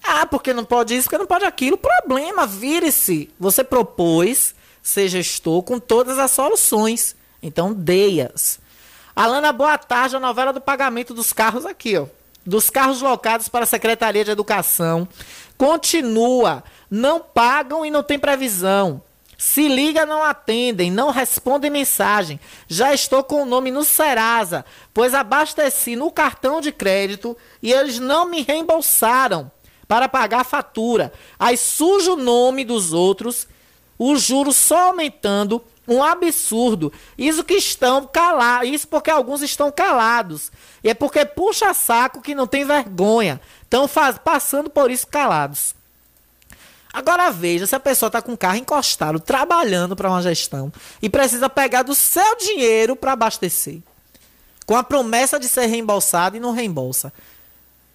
Ah, 0.01 0.25
porque 0.25 0.53
não 0.53 0.63
pode 0.63 0.95
isso, 0.95 1.03
porque 1.03 1.17
não 1.17 1.27
pode 1.27 1.43
aquilo. 1.43 1.77
Problema, 1.77 2.47
vire-se. 2.47 3.29
Você 3.37 3.61
propôs, 3.61 4.55
seja 4.81 5.19
estou, 5.19 5.61
com 5.63 5.79
todas 5.79 6.17
as 6.17 6.31
soluções. 6.31 7.13
Então, 7.43 7.73
deias. 7.73 8.60
Alana, 9.15 9.51
boa 9.51 9.77
tarde. 9.77 10.15
A 10.15 10.19
novela 10.19 10.53
do 10.53 10.61
pagamento 10.61 11.13
dos 11.13 11.33
carros 11.33 11.65
aqui, 11.65 11.97
ó. 11.97 12.07
Dos 12.45 12.69
carros 12.69 13.01
locados 13.01 13.47
para 13.47 13.63
a 13.63 13.67
Secretaria 13.67 14.23
de 14.23 14.31
Educação. 14.31 15.07
Continua. 15.57 16.63
Não 16.89 17.19
pagam 17.19 17.85
e 17.85 17.91
não 17.91 18.03
tem 18.03 18.17
previsão. 18.17 19.01
Se 19.37 19.67
liga, 19.67 20.05
não 20.05 20.23
atendem, 20.23 20.91
não 20.91 21.09
respondem 21.09 21.71
mensagem. 21.71 22.39
Já 22.67 22.93
estou 22.93 23.23
com 23.23 23.41
o 23.41 23.45
nome 23.45 23.71
no 23.71 23.83
Serasa, 23.83 24.63
pois 24.93 25.15
abasteci 25.15 25.95
no 25.95 26.11
cartão 26.11 26.61
de 26.61 26.71
crédito 26.71 27.35
e 27.59 27.73
eles 27.73 27.97
não 27.97 28.29
me 28.29 28.43
reembolsaram 28.43 29.51
para 29.87 30.07
pagar 30.07 30.41
a 30.41 30.45
fatura. 30.45 31.11
Aí 31.39 31.57
suja 31.57 32.13
o 32.13 32.17
nome 32.17 32.63
dos 32.63 32.93
outros, 32.93 33.47
os 33.97 34.21
juros 34.21 34.55
só 34.57 34.89
aumentando, 34.89 35.63
um 35.87 36.03
absurdo. 36.03 36.91
Isso 37.17 37.43
que 37.43 37.55
estão 37.55 38.05
calados, 38.05 38.69
isso 38.69 38.87
porque 38.87 39.09
alguns 39.09 39.41
estão 39.41 39.71
calados. 39.71 40.51
E 40.83 40.89
é 40.89 40.93
porque 40.93 41.25
puxa 41.25 41.73
saco 41.73 42.21
que 42.21 42.35
não 42.35 42.47
tem 42.47 42.65
vergonha. 42.65 43.41
Estão 43.63 43.89
passando 44.23 44.69
por 44.69 44.91
isso 44.91 45.07
calados. 45.07 45.75
Agora 46.93 47.31
veja, 47.31 47.65
se 47.65 47.73
a 47.73 47.79
pessoa 47.79 48.07
está 48.07 48.21
com 48.21 48.33
o 48.33 48.37
carro 48.37 48.57
encostado, 48.57 49.17
trabalhando 49.19 49.95
para 49.95 50.09
uma 50.09 50.21
gestão 50.21 50.73
e 51.01 51.09
precisa 51.09 51.49
pegar 51.49 51.83
do 51.83 51.95
seu 51.95 52.35
dinheiro 52.35 52.97
para 52.97 53.13
abastecer, 53.13 53.79
com 54.65 54.75
a 54.75 54.83
promessa 54.83 55.39
de 55.39 55.47
ser 55.47 55.67
reembolsado 55.67 56.35
e 56.35 56.39
não 56.39 56.51
reembolsa. 56.51 57.13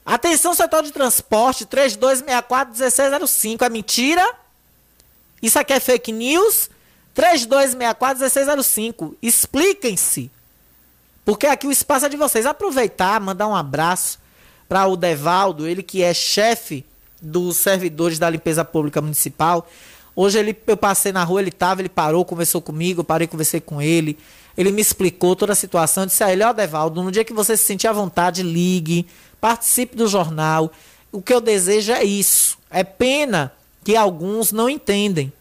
Atenção, 0.05 0.55
setor 0.55 0.83
de 0.83 0.93
transporte 0.93 1.67
3264-1605. 1.67 3.63
É 3.63 3.69
mentira? 3.69 4.35
Isso 5.43 5.59
aqui 5.59 5.75
é 5.75 5.81
fake 5.81 6.13
news? 6.13 6.71
3264-1605. 7.17 9.15
Expliquem-se. 9.23 10.31
Porque 11.25 11.47
aqui 11.47 11.67
o 11.67 11.73
espaço 11.73 12.07
é 12.07 12.09
de 12.09 12.17
vocês. 12.17 12.47
Aproveitar, 12.47 13.21
mandar 13.21 13.49
um 13.49 13.57
abraço 13.57 14.19
para 14.69 14.87
o 14.87 14.97
Devaldo, 14.97 15.67
ele 15.67 15.83
que 15.83 16.03
é 16.03 16.13
chefe 16.13 16.85
dos 17.21 17.57
servidores 17.57 18.19
da 18.19 18.29
limpeza 18.29 18.65
pública 18.65 19.01
municipal. 19.01 19.67
Hoje 20.15 20.39
ele, 20.39 20.57
eu 20.67 20.77
passei 20.77 21.13
na 21.13 21.25
rua, 21.25 21.41
ele 21.41 21.49
estava, 21.51 21.81
ele 21.81 21.89
parou, 21.89 22.25
conversou 22.25 22.61
comigo, 22.61 23.01
eu 23.01 23.05
parei, 23.05 23.27
conversei 23.27 23.61
com 23.61 23.81
ele. 23.83 24.19
Ele 24.57 24.71
me 24.71 24.81
explicou 24.81 25.37
toda 25.37 25.53
a 25.53 25.57
situação. 25.57 26.05
Eu 26.05 26.07
disse 26.07 26.25
a 26.25 26.33
ele, 26.33 26.43
ó, 26.43 26.53
Devaldo, 26.53 27.03
no 27.03 27.13
dia 27.13 27.25
que 27.25 27.33
você 27.33 27.57
se 27.57 27.65
sentir 27.65 27.89
à 27.89 27.93
vontade, 27.93 28.43
ligue, 28.43 29.07
participe 29.41 29.97
do 29.97 30.09
jornal. 30.09 30.73
O 31.13 31.21
que 31.21 31.33
eu 31.33 31.41
desejo 31.41 31.93
é 31.93 32.03
isso. 32.05 32.57
É 32.71 32.83
pena 32.83 33.53
que 33.85 33.95
alguns 33.97 34.53
não 34.53 34.69
entendem. 34.69 35.33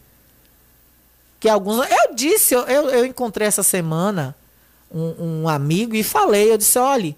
Que 1.45 1.49
alguns. 1.49 1.77
Eu 1.77 2.15
disse, 2.15 2.55
eu, 2.55 2.63
eu, 2.63 3.05
encontrei 3.05 3.47
essa 3.47 3.61
semana 3.61 4.35
um, 4.91 5.43
um 5.43 5.47
amigo 5.47 5.95
e 5.95 6.01
falei, 6.01 6.51
eu 6.51 6.57
disse, 6.57 6.79
olhe, 6.79 7.15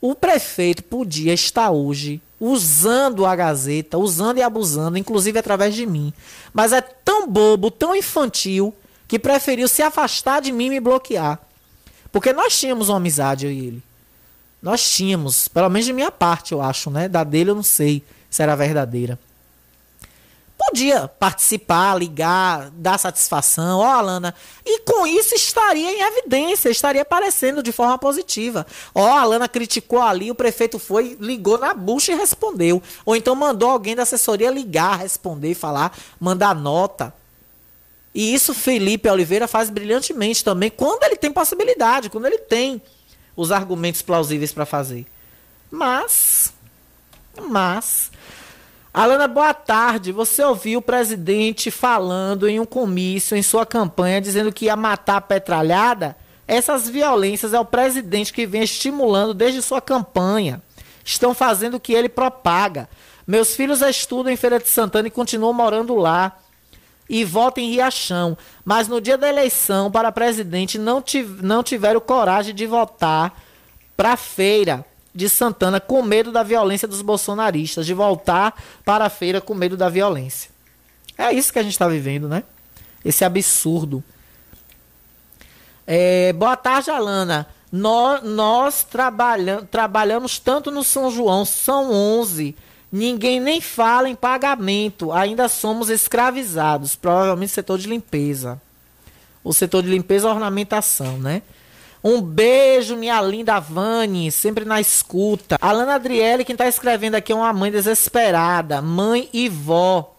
o 0.00 0.14
prefeito 0.14 0.82
podia 0.82 1.34
estar 1.34 1.70
hoje 1.70 2.18
usando 2.40 3.26
a 3.26 3.36
Gazeta, 3.36 3.98
usando 3.98 4.38
e 4.38 4.42
abusando, 4.42 4.96
inclusive 4.96 5.38
através 5.38 5.74
de 5.74 5.84
mim. 5.84 6.14
Mas 6.50 6.72
é 6.72 6.80
tão 6.80 7.28
bobo, 7.28 7.70
tão 7.70 7.94
infantil, 7.94 8.74
que 9.06 9.18
preferiu 9.18 9.68
se 9.68 9.82
afastar 9.82 10.40
de 10.40 10.50
mim 10.50 10.68
e 10.68 10.70
me 10.70 10.80
bloquear. 10.80 11.38
Porque 12.10 12.32
nós 12.32 12.58
tínhamos 12.58 12.88
uma 12.88 12.96
amizade, 12.96 13.44
eu 13.44 13.52
e 13.52 13.66
ele. 13.66 13.82
Nós 14.62 14.82
tínhamos, 14.82 15.46
pelo 15.46 15.68
menos 15.68 15.84
de 15.84 15.92
minha 15.92 16.10
parte, 16.10 16.52
eu 16.52 16.62
acho, 16.62 16.88
né? 16.88 17.06
Da 17.06 17.22
dele 17.22 17.50
eu 17.50 17.54
não 17.54 17.62
sei 17.62 18.02
se 18.30 18.42
era 18.42 18.56
verdadeira. 18.56 19.18
Podia 20.58 21.06
participar, 21.06 21.94
ligar, 21.96 22.70
dar 22.72 22.98
satisfação, 22.98 23.78
ó, 23.78 23.86
Alana. 23.86 24.34
E 24.66 24.80
com 24.80 25.06
isso 25.06 25.34
estaria 25.34 25.88
em 25.88 26.02
evidência, 26.02 26.68
estaria 26.68 27.02
aparecendo 27.02 27.62
de 27.62 27.70
forma 27.70 27.96
positiva. 27.96 28.66
Ó, 28.92 29.06
a 29.06 29.20
Alana 29.20 29.48
criticou 29.48 30.02
ali, 30.02 30.32
o 30.32 30.34
prefeito 30.34 30.78
foi, 30.80 31.16
ligou 31.20 31.58
na 31.58 31.72
bucha 31.72 32.10
e 32.10 32.16
respondeu. 32.16 32.82
Ou 33.06 33.14
então 33.14 33.36
mandou 33.36 33.70
alguém 33.70 33.94
da 33.94 34.02
assessoria 34.02 34.50
ligar, 34.50 34.98
responder, 34.98 35.54
falar, 35.54 35.96
mandar 36.18 36.56
nota. 36.56 37.14
E 38.12 38.34
isso 38.34 38.52
Felipe 38.52 39.08
Oliveira 39.08 39.46
faz 39.46 39.70
brilhantemente 39.70 40.42
também, 40.42 40.70
quando 40.70 41.04
ele 41.04 41.16
tem 41.16 41.30
possibilidade, 41.30 42.10
quando 42.10 42.26
ele 42.26 42.38
tem 42.38 42.82
os 43.36 43.52
argumentos 43.52 44.02
plausíveis 44.02 44.52
para 44.52 44.66
fazer. 44.66 45.06
Mas, 45.70 46.52
mas, 47.48 48.10
Alana, 48.98 49.28
boa 49.28 49.54
tarde. 49.54 50.10
Você 50.10 50.42
ouviu 50.42 50.80
o 50.80 50.82
presidente 50.82 51.70
falando 51.70 52.48
em 52.48 52.58
um 52.58 52.64
comício 52.64 53.36
em 53.36 53.42
sua 53.44 53.64
campanha 53.64 54.20
dizendo 54.20 54.52
que 54.52 54.64
ia 54.64 54.74
matar 54.74 55.18
a 55.18 55.20
petralhada? 55.20 56.16
Essas 56.48 56.88
violências 56.88 57.54
é 57.54 57.60
o 57.60 57.64
presidente 57.64 58.32
que 58.32 58.44
vem 58.44 58.64
estimulando 58.64 59.32
desde 59.32 59.62
sua 59.62 59.80
campanha. 59.80 60.60
Estão 61.04 61.32
fazendo 61.32 61.74
o 61.74 61.80
que 61.80 61.92
ele 61.92 62.08
propaga. 62.08 62.88
Meus 63.24 63.54
filhos 63.54 63.82
estudam 63.82 64.32
em 64.32 64.36
Feira 64.36 64.58
de 64.58 64.66
Santana 64.66 65.06
e 65.06 65.12
continuam 65.12 65.52
morando 65.52 65.94
lá. 65.94 66.36
E 67.08 67.24
votam 67.24 67.62
em 67.62 67.70
Riachão. 67.70 68.36
Mas 68.64 68.88
no 68.88 69.00
dia 69.00 69.16
da 69.16 69.28
eleição 69.28 69.92
para 69.92 70.10
presidente 70.10 70.76
não, 70.76 71.00
tiv 71.00 71.40
não 71.40 71.62
tiveram 71.62 72.00
coragem 72.00 72.52
de 72.52 72.66
votar 72.66 73.32
para 73.96 74.16
feira 74.16 74.84
de 75.18 75.28
Santana 75.28 75.80
com 75.80 76.00
medo 76.00 76.30
da 76.30 76.44
violência 76.44 76.86
dos 76.86 77.02
bolsonaristas, 77.02 77.84
de 77.84 77.92
voltar 77.92 78.54
para 78.84 79.06
a 79.06 79.10
feira 79.10 79.40
com 79.40 79.52
medo 79.52 79.76
da 79.76 79.88
violência. 79.88 80.48
É 81.18 81.32
isso 81.32 81.52
que 81.52 81.58
a 81.58 81.62
gente 81.64 81.72
está 81.72 81.88
vivendo, 81.88 82.28
né? 82.28 82.44
Esse 83.04 83.24
absurdo. 83.24 84.02
É, 85.84 86.32
boa 86.34 86.56
tarde, 86.56 86.92
Alana. 86.92 87.48
Nós, 87.72 88.22
nós 88.22 88.84
trabalha, 88.84 89.66
trabalhamos 89.68 90.38
tanto 90.38 90.70
no 90.70 90.84
São 90.84 91.10
João, 91.10 91.44
são 91.44 91.92
11. 91.92 92.54
Ninguém 92.92 93.40
nem 93.40 93.60
fala 93.60 94.08
em 94.08 94.14
pagamento. 94.14 95.10
Ainda 95.10 95.48
somos 95.48 95.90
escravizados. 95.90 96.94
Provavelmente 96.94 97.50
setor 97.50 97.76
de 97.76 97.88
limpeza. 97.88 98.62
O 99.42 99.52
setor 99.52 99.82
de 99.82 99.88
limpeza 99.88 100.28
e 100.28 100.30
ornamentação, 100.30 101.18
né? 101.18 101.42
Um 102.02 102.20
beijo, 102.20 102.96
minha 102.96 103.20
linda 103.20 103.58
Vani, 103.58 104.30
sempre 104.30 104.64
na 104.64 104.80
escuta. 104.80 105.58
Alana 105.60 105.94
Adriele, 105.94 106.44
quem 106.44 106.54
tá 106.54 106.68
escrevendo 106.68 107.16
aqui 107.16 107.32
é 107.32 107.34
uma 107.34 107.52
mãe 107.52 107.70
desesperada, 107.70 108.80
mãe 108.80 109.28
e 109.32 109.48
vó. 109.48 110.14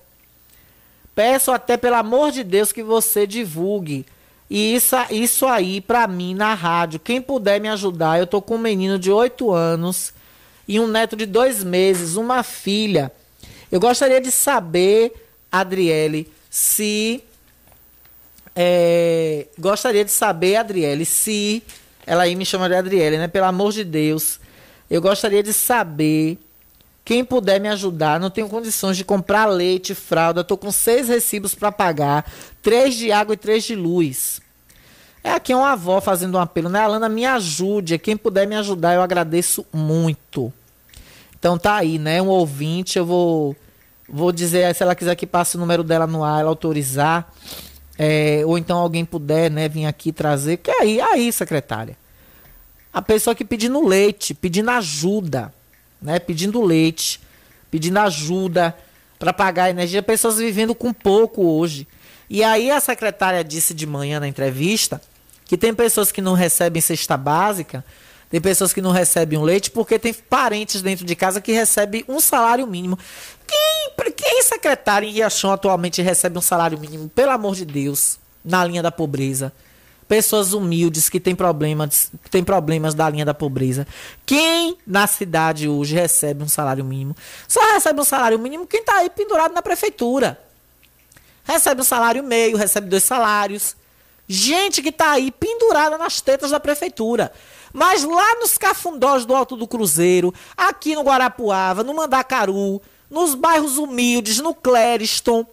Peço 1.16 1.52
até 1.52 1.78
pelo 1.78 1.96
amor 1.96 2.32
de 2.32 2.44
Deus 2.44 2.72
que 2.72 2.84
você 2.84 3.26
divulgue. 3.26 4.06
E 4.50 4.76
isso, 4.76 4.96
isso 5.12 5.46
aí 5.46 5.80
pra 5.80 6.08
mim 6.08 6.34
na 6.34 6.54
rádio. 6.54 7.00
Quem 7.00 7.22
puder 7.22 7.62
me 7.62 7.70
ajudar, 7.70 8.20
eu 8.20 8.28
tô 8.28 8.42
com 8.42 8.56
um 8.56 8.60
menino 8.60 8.98
de 8.98 9.12
8 9.12 9.52
anos 9.52 10.14
e 10.68 10.80
um 10.80 10.88
neto 10.88 11.16
de 11.16 11.26
dois 11.26 11.64
meses, 11.64 12.16
uma 12.16 12.44
filha. 12.44 13.12
Eu 13.72 13.80
gostaria 13.80 14.20
de 14.20 14.32
saber, 14.32 15.14
Adriele, 15.52 16.32
se 16.50 17.24
é, 18.62 19.48
gostaria 19.58 20.04
de 20.04 20.12
saber, 20.12 20.58
Adriele, 20.58 21.06
se. 21.06 21.64
Ela 22.06 22.24
aí 22.24 22.36
me 22.36 22.46
chama 22.46 22.68
de 22.68 22.76
Adriele, 22.76 23.18
né? 23.18 23.26
Pelo 23.30 23.46
amor 23.46 23.72
de 23.72 23.86
Deus. 23.86 24.38
Eu 24.92 25.02
gostaria 25.02 25.42
de 25.42 25.54
saber. 25.54 26.38
Quem 27.06 27.24
puder 27.24 27.62
me 27.62 27.70
ajudar, 27.70 28.20
não 28.20 28.30
tenho 28.30 28.50
condições 28.50 28.98
de 28.98 29.06
comprar 29.06 29.46
leite, 29.46 29.96
fralda. 29.96 30.42
Estou 30.42 30.58
com 30.58 30.74
seis 30.74 31.08
recibos 31.08 31.56
para 31.56 31.72
pagar: 31.72 32.30
três 32.62 32.96
de 32.96 33.14
água 33.14 33.34
e 33.34 33.38
três 33.38 33.64
de 33.64 33.76
luz. 33.76 34.42
É 35.24 35.32
aqui 35.32 35.56
uma 35.56 35.72
avó 35.72 36.02
fazendo 36.02 36.36
um 36.36 36.42
apelo, 36.42 36.68
né? 36.68 36.82
Alana, 36.82 37.08
me 37.08 37.26
ajude. 37.26 37.98
Quem 37.98 38.18
puder 38.18 38.46
me 38.46 38.58
ajudar, 38.58 38.94
eu 38.94 39.02
agradeço 39.02 39.66
muito. 39.72 40.52
Então 41.40 41.58
tá 41.58 41.76
aí, 41.76 41.98
né? 41.98 42.22
Um 42.22 42.28
ouvinte, 42.28 43.00
eu 43.00 43.06
vou, 43.06 43.56
vou 44.08 44.34
dizer, 44.34 44.76
se 44.76 44.84
ela 44.84 44.96
quiser 44.96 45.16
que 45.16 45.26
passe 45.26 45.56
o 45.56 45.60
número 45.62 45.82
dela 45.82 46.06
no 46.06 46.26
ar, 46.26 46.42
ela 46.42 46.50
autorizar 46.50 47.34
é, 48.02 48.44
ou 48.46 48.58
então 48.58 48.78
alguém 48.78 49.04
puder 49.04 49.52
né, 49.52 49.68
vir 49.68 49.86
aqui 49.86 50.14
trazer, 50.14 50.56
que 50.56 50.72
aí, 50.72 51.02
aí, 51.02 51.30
secretária. 51.34 51.98
A 52.94 53.02
pessoa 53.02 53.36
que 53.36 53.44
pedindo 53.44 53.86
leite, 53.86 54.34
pedindo 54.34 54.72
ajuda, 54.72 55.54
né, 56.02 56.18
pedindo 56.18 56.64
leite, 56.64 57.20
pedindo 57.70 58.00
ajuda 58.00 58.74
para 59.20 59.34
pagar 59.34 59.66
a 59.66 59.70
energia, 59.70 60.02
pessoas 60.02 60.38
vivendo 60.38 60.74
com 60.74 60.94
pouco 60.94 61.44
hoje. 61.44 61.86
E 62.30 62.42
aí 62.42 62.72
a 62.72 62.80
secretária 62.80 63.44
disse 63.44 63.74
de 63.74 63.86
manhã 63.86 64.22
na 64.22 64.30
entrevista 64.30 65.02
que 65.44 65.58
tem 65.58 65.74
pessoas 65.74 66.10
que 66.10 66.22
não 66.22 66.36
recebem 66.36 66.82
cesta 66.82 67.18
básica, 67.18 67.84
tem 68.30 68.40
pessoas 68.40 68.72
que 68.72 68.82
não 68.82 68.92
recebem 68.92 69.40
um 69.40 69.44
leite 69.44 69.72
porque 69.72 69.98
tem 69.98 70.14
parentes 70.14 70.82
dentro 70.82 71.04
de 71.04 71.16
casa 71.16 71.42
que 71.42 71.52
recebem 71.52 72.06
um 72.08 72.20
salário 72.20 72.68
mínimo. 72.68 72.98
Quem, 73.48 74.12
quem 74.12 74.44
secretário 74.44 75.08
em 75.08 75.12
Riachão 75.12 75.52
atualmente 75.52 76.02
recebe 76.02 76.38
um 76.38 76.42
salário 76.42 76.78
mínimo, 76.78 77.10
pelo 77.10 77.32
amor 77.32 77.56
de 77.56 77.66
Deus, 77.66 78.20
na 78.46 78.64
linha 78.64 78.84
da 78.84 78.92
pobreza? 78.92 79.52
Pessoas 80.08 80.54
humildes 80.54 81.10
que 81.10 81.20
têm 81.20 81.36
problemas, 81.36 82.12
que 82.24 82.30
têm 82.30 82.44
problemas 82.44 82.94
da 82.94 83.10
linha 83.10 83.26
da 83.26 83.34
pobreza. 83.34 83.88
Quem 84.26 84.78
na 84.86 85.08
cidade 85.08 85.68
hoje 85.68 85.96
recebe 85.96 86.44
um 86.44 86.48
salário 86.48 86.84
mínimo? 86.84 87.16
Só 87.48 87.60
recebe 87.74 88.00
um 88.00 88.04
salário 88.04 88.38
mínimo 88.38 88.66
quem 88.68 88.80
está 88.80 88.98
aí 88.98 89.10
pendurado 89.10 89.54
na 89.54 89.62
prefeitura. 89.62 90.40
Recebe 91.44 91.82
um 91.82 91.84
salário 91.84 92.24
meio, 92.24 92.58
recebe 92.58 92.88
dois 92.88 93.04
salários. 93.04 93.76
Gente 94.28 94.84
que 94.84 94.90
está 94.90 95.12
aí 95.12 95.32
pendurada 95.32 95.98
nas 95.98 96.22
tetas 96.22 96.52
da 96.52 96.60
prefeitura. 96.60 97.32
Mas 97.74 98.04
lá 98.04 98.36
nos 98.36 98.58
cafundós 98.58 99.26
do 99.26 99.36
Alto 99.36 99.56
do 99.56 99.68
Cruzeiro, 99.68 100.34
aqui 100.58 100.96
no 100.96 101.04
Guarapuava, 101.04 101.84
no 101.84 101.94
Mandacaru, 101.94 102.82
nos 103.10 103.36
bairros 103.36 103.78
humildes, 103.78 104.40
no 104.40 104.54
Clériston. 104.54 105.46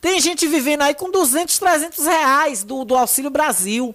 Tem 0.00 0.20
gente 0.20 0.46
vivendo 0.46 0.82
aí 0.82 0.94
com 0.94 1.10
200, 1.10 1.58
300 1.58 2.06
reais 2.06 2.62
do, 2.62 2.84
do 2.84 2.96
Auxílio 2.96 3.30
Brasil. 3.30 3.94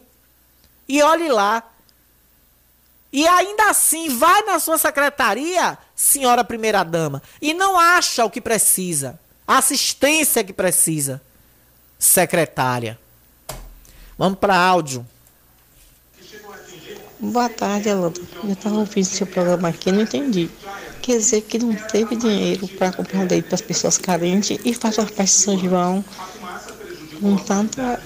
E 0.87 1.01
olhe 1.01 1.29
lá. 1.29 1.63
E 3.13 3.27
ainda 3.27 3.69
assim 3.69 4.09
vai 4.09 4.41
na 4.43 4.59
sua 4.59 4.77
secretaria, 4.77 5.77
senhora 5.95 6.43
primeira-dama, 6.43 7.21
e 7.41 7.53
não 7.53 7.77
acha 7.77 8.23
o 8.23 8.29
que 8.29 8.39
precisa. 8.39 9.19
A 9.45 9.57
assistência 9.57 10.43
que 10.43 10.53
precisa. 10.53 11.21
Secretária. 11.99 12.97
Vamos 14.17 14.39
para 14.39 14.55
áudio. 14.55 15.05
Boa 17.21 17.47
tarde, 17.47 17.87
Alana. 17.87 18.15
Eu 18.43 18.53
estava 18.53 18.77
ouvindo 18.77 19.05
seu 19.05 19.27
programa 19.27 19.67
aqui 19.67 19.89
e 19.89 19.91
não 19.91 20.01
entendi. 20.01 20.49
Quer 21.03 21.19
dizer 21.19 21.41
que 21.41 21.59
não 21.59 21.75
teve 21.75 22.15
dinheiro 22.15 22.67
para 22.67 22.91
comprar 22.91 23.29
leite 23.29 23.45
para 23.45 23.53
as 23.53 23.61
pessoas 23.61 23.95
carentes 23.95 24.57
e 24.65 24.73
faz 24.73 24.97
uma 24.97 25.05
festa 25.05 25.23
de 25.23 25.29
São 25.29 25.59
João 25.59 26.03
com 27.21 27.35
tanta 27.37 28.01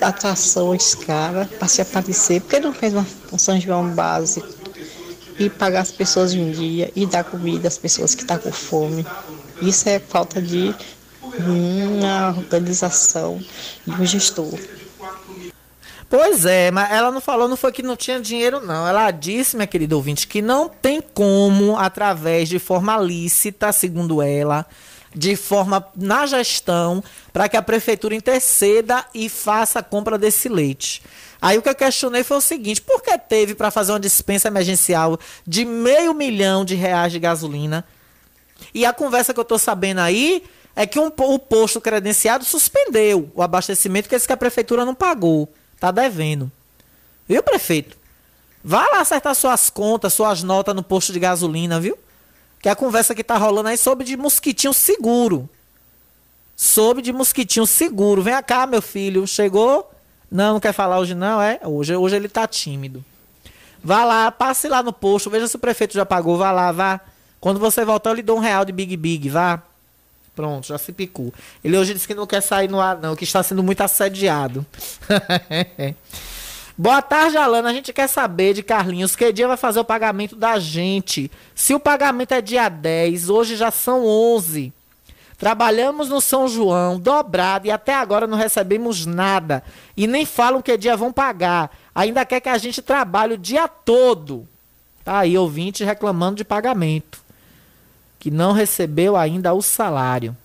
atração 0.00 0.72
escara 0.76 1.50
para 1.58 1.66
se 1.66 1.82
aparecer. 1.82 2.40
Por 2.40 2.50
que 2.50 2.60
não 2.60 2.72
fez 2.72 2.94
uma, 2.94 3.04
um 3.32 3.38
São 3.38 3.60
João 3.60 3.90
básico 3.90 4.46
e 5.36 5.50
pagar 5.50 5.80
as 5.80 5.90
pessoas 5.90 6.32
um 6.34 6.52
dia 6.52 6.92
e 6.94 7.04
dar 7.04 7.24
comida 7.24 7.66
às 7.66 7.78
pessoas 7.78 8.14
que 8.14 8.22
estão 8.22 8.36
tá 8.36 8.42
com 8.44 8.52
fome? 8.52 9.04
Isso 9.60 9.88
é 9.88 9.98
falta 9.98 10.40
de 10.40 10.72
uma 11.40 12.28
organização 12.28 13.42
de 13.84 14.00
um 14.00 14.06
gestor. 14.06 14.56
Pois 16.10 16.46
é, 16.46 16.70
mas 16.70 16.90
ela 16.90 17.10
não 17.10 17.20
falou, 17.20 17.46
não 17.46 17.56
foi 17.56 17.70
que 17.70 17.82
não 17.82 17.94
tinha 17.94 18.18
dinheiro, 18.18 18.64
não. 18.64 18.88
Ela 18.88 19.10
disse, 19.10 19.56
minha 19.56 19.66
querida 19.66 19.94
ouvinte, 19.94 20.26
que 20.26 20.40
não 20.40 20.66
tem 20.66 21.02
como, 21.02 21.76
através 21.76 22.48
de 22.48 22.58
forma 22.58 22.96
lícita, 22.96 23.70
segundo 23.72 24.22
ela, 24.22 24.64
de 25.14 25.36
forma 25.36 25.86
na 25.94 26.24
gestão, 26.24 27.04
para 27.30 27.46
que 27.46 27.58
a 27.58 27.62
prefeitura 27.62 28.14
interceda 28.14 29.04
e 29.14 29.28
faça 29.28 29.80
a 29.80 29.82
compra 29.82 30.16
desse 30.16 30.48
leite. 30.48 31.02
Aí 31.42 31.58
o 31.58 31.62
que 31.62 31.68
eu 31.68 31.74
questionei 31.74 32.24
foi 32.24 32.38
o 32.38 32.40
seguinte: 32.42 32.80
por 32.80 33.02
que 33.02 33.16
teve 33.18 33.54
para 33.54 33.70
fazer 33.70 33.92
uma 33.92 34.00
dispensa 34.00 34.48
emergencial 34.48 35.18
de 35.46 35.64
meio 35.66 36.14
milhão 36.14 36.64
de 36.64 36.74
reais 36.74 37.12
de 37.12 37.18
gasolina? 37.18 37.84
E 38.72 38.86
a 38.86 38.94
conversa 38.94 39.34
que 39.34 39.40
eu 39.40 39.42
estou 39.42 39.58
sabendo 39.58 40.00
aí 40.00 40.42
é 40.74 40.86
que 40.86 40.98
um, 40.98 41.12
o 41.18 41.38
posto 41.38 41.80
credenciado 41.80 42.44
suspendeu 42.44 43.30
o 43.34 43.42
abastecimento, 43.42 44.08
que 44.08 44.14
esse 44.14 44.26
que 44.26 44.32
a 44.32 44.36
prefeitura 44.36 44.84
não 44.84 44.94
pagou. 44.94 45.52
Tá 45.78 45.90
devendo. 45.90 46.50
Viu, 47.28 47.42
prefeito? 47.42 47.96
Vá 48.62 48.86
lá 48.88 49.00
acertar 49.00 49.34
suas 49.34 49.70
contas, 49.70 50.12
suas 50.12 50.42
notas 50.42 50.74
no 50.74 50.82
posto 50.82 51.12
de 51.12 51.20
gasolina, 51.20 51.78
viu? 51.78 51.96
Que 52.60 52.68
a 52.68 52.74
conversa 52.74 53.14
que 53.14 53.22
tá 53.22 53.36
rolando 53.36 53.68
aí 53.68 53.76
sobre 53.76 54.04
de 54.04 54.16
mosquitinho 54.16 54.74
seguro. 54.74 55.48
Sobre 56.56 57.02
de 57.02 57.12
mosquitinho 57.12 57.66
seguro. 57.66 58.20
Vem 58.20 58.42
cá, 58.42 58.66
meu 58.66 58.82
filho. 58.82 59.26
Chegou? 59.26 59.90
Não, 60.30 60.54
não 60.54 60.60
quer 60.60 60.72
falar 60.72 60.98
hoje 60.98 61.14
não, 61.14 61.40
é? 61.40 61.60
Hoje, 61.64 61.94
hoje 61.94 62.16
ele 62.16 62.28
tá 62.28 62.46
tímido. 62.46 63.04
Vá 63.82 64.04
lá, 64.04 64.30
passe 64.30 64.68
lá 64.68 64.82
no 64.82 64.92
posto, 64.92 65.30
veja 65.30 65.46
se 65.46 65.56
o 65.56 65.58
prefeito 65.58 65.94
já 65.94 66.04
pagou, 66.04 66.36
vá 66.36 66.50
lá, 66.50 66.72
vá. 66.72 67.00
Quando 67.40 67.60
você 67.60 67.84
voltar, 67.84 68.10
eu 68.10 68.14
lhe 68.14 68.22
dou 68.22 68.36
um 68.36 68.40
real 68.40 68.64
de 68.64 68.72
Big 68.72 68.96
Big, 68.96 69.28
vá. 69.28 69.62
Pronto, 70.38 70.68
já 70.68 70.78
se 70.78 70.92
picou. 70.92 71.34
Ele 71.64 71.76
hoje 71.76 71.92
disse 71.92 72.06
que 72.06 72.14
não 72.14 72.24
quer 72.24 72.40
sair 72.40 72.70
no 72.70 72.78
ar, 72.78 72.96
não, 72.96 73.16
que 73.16 73.24
está 73.24 73.42
sendo 73.42 73.60
muito 73.60 73.80
assediado. 73.80 74.64
Boa 76.78 77.02
tarde, 77.02 77.36
Alana. 77.36 77.70
A 77.70 77.72
gente 77.72 77.92
quer 77.92 78.08
saber 78.08 78.54
de 78.54 78.62
Carlinhos 78.62 79.16
que 79.16 79.32
dia 79.32 79.48
vai 79.48 79.56
fazer 79.56 79.80
o 79.80 79.84
pagamento 79.84 80.36
da 80.36 80.56
gente. 80.60 81.28
Se 81.56 81.74
o 81.74 81.80
pagamento 81.80 82.34
é 82.34 82.40
dia 82.40 82.68
10, 82.68 83.28
hoje 83.28 83.56
já 83.56 83.72
são 83.72 84.06
11. 84.06 84.72
Trabalhamos 85.36 86.08
no 86.08 86.20
São 86.20 86.46
João, 86.46 87.00
dobrado, 87.00 87.66
e 87.66 87.72
até 87.72 87.96
agora 87.96 88.28
não 88.28 88.38
recebemos 88.38 89.06
nada. 89.06 89.64
E 89.96 90.06
nem 90.06 90.24
falam 90.24 90.62
que 90.62 90.76
dia 90.76 90.96
vão 90.96 91.12
pagar. 91.12 91.76
Ainda 91.92 92.24
quer 92.24 92.40
que 92.40 92.48
a 92.48 92.58
gente 92.58 92.80
trabalhe 92.80 93.34
o 93.34 93.38
dia 93.38 93.66
todo. 93.66 94.46
Tá 95.04 95.18
aí, 95.18 95.36
ouvinte 95.36 95.82
reclamando 95.82 96.36
de 96.36 96.44
pagamento 96.44 97.26
que 98.18 98.30
não 98.30 98.52
recebeu 98.52 99.16
ainda 99.16 99.54
o 99.54 99.62
salário. 99.62 100.36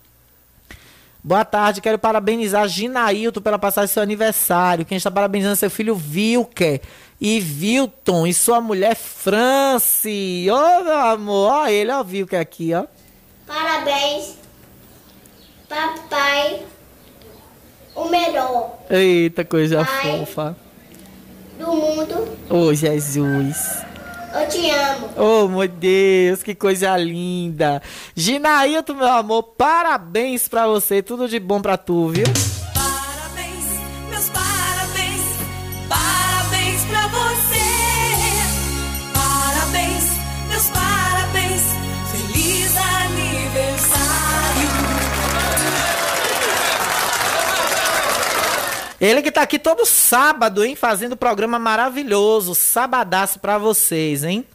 Boa 1.23 1.45
tarde, 1.45 1.79
quero 1.79 1.97
parabenizar 1.97 2.67
Ginailton 2.67 3.39
pela 3.39 3.57
passagem 3.57 3.87
do 3.87 3.93
seu 3.93 4.03
aniversário. 4.03 4.85
Quem 4.85 4.97
está 4.97 5.09
parabenizando 5.09 5.53
é 5.53 5.55
seu 5.55 5.69
filho 5.69 5.95
Vilker 5.95 6.81
e 7.19 7.39
Vilton 7.39 8.27
e 8.27 8.33
sua 8.33 8.59
mulher 8.59 8.93
Franci. 8.93 10.47
Ô, 10.51 10.53
oh, 10.53 10.83
meu 10.83 10.97
amor, 10.97 11.51
ó 11.51 11.67
ele, 11.67 11.91
ó 11.91 12.01
o 12.01 12.03
Vilker 12.03 12.41
aqui, 12.41 12.73
ó. 12.73 12.85
Parabéns, 13.47 14.35
papai, 15.69 16.61
o 17.95 18.09
melhor. 18.09 18.79
Eita, 18.89 19.45
coisa 19.45 19.85
Pai 19.85 20.19
fofa. 20.19 20.57
Do 21.57 21.67
mundo. 21.67 22.37
Ô, 22.49 22.57
oh, 22.57 22.73
Jesus. 22.73 23.83
Eu 24.33 24.49
te 24.49 24.69
amo. 24.71 25.09
Oh, 25.15 25.47
meu 25.47 25.67
Deus, 25.67 26.41
que 26.41 26.55
coisa 26.55 26.97
linda. 26.97 27.81
Ginailton, 28.15 28.95
meu 28.95 29.07
amor, 29.07 29.43
parabéns 29.43 30.47
pra 30.47 30.65
você. 30.67 31.03
Tudo 31.03 31.27
de 31.27 31.39
bom 31.39 31.61
pra 31.61 31.77
tu, 31.77 32.09
viu? 32.09 32.25
Ele 49.03 49.21
que 49.21 49.33
tá 49.33 49.41
aqui 49.41 49.59
todo 49.59 49.85
sábado, 49.85 50.63
hein? 50.63 50.77
Fazendo 50.77 51.17
programa 51.17 51.59
maravilhoso. 51.59 52.55
Sabadaço 52.55 53.37
pra 53.37 53.57
vocês, 53.57 54.23
hein? 54.23 54.45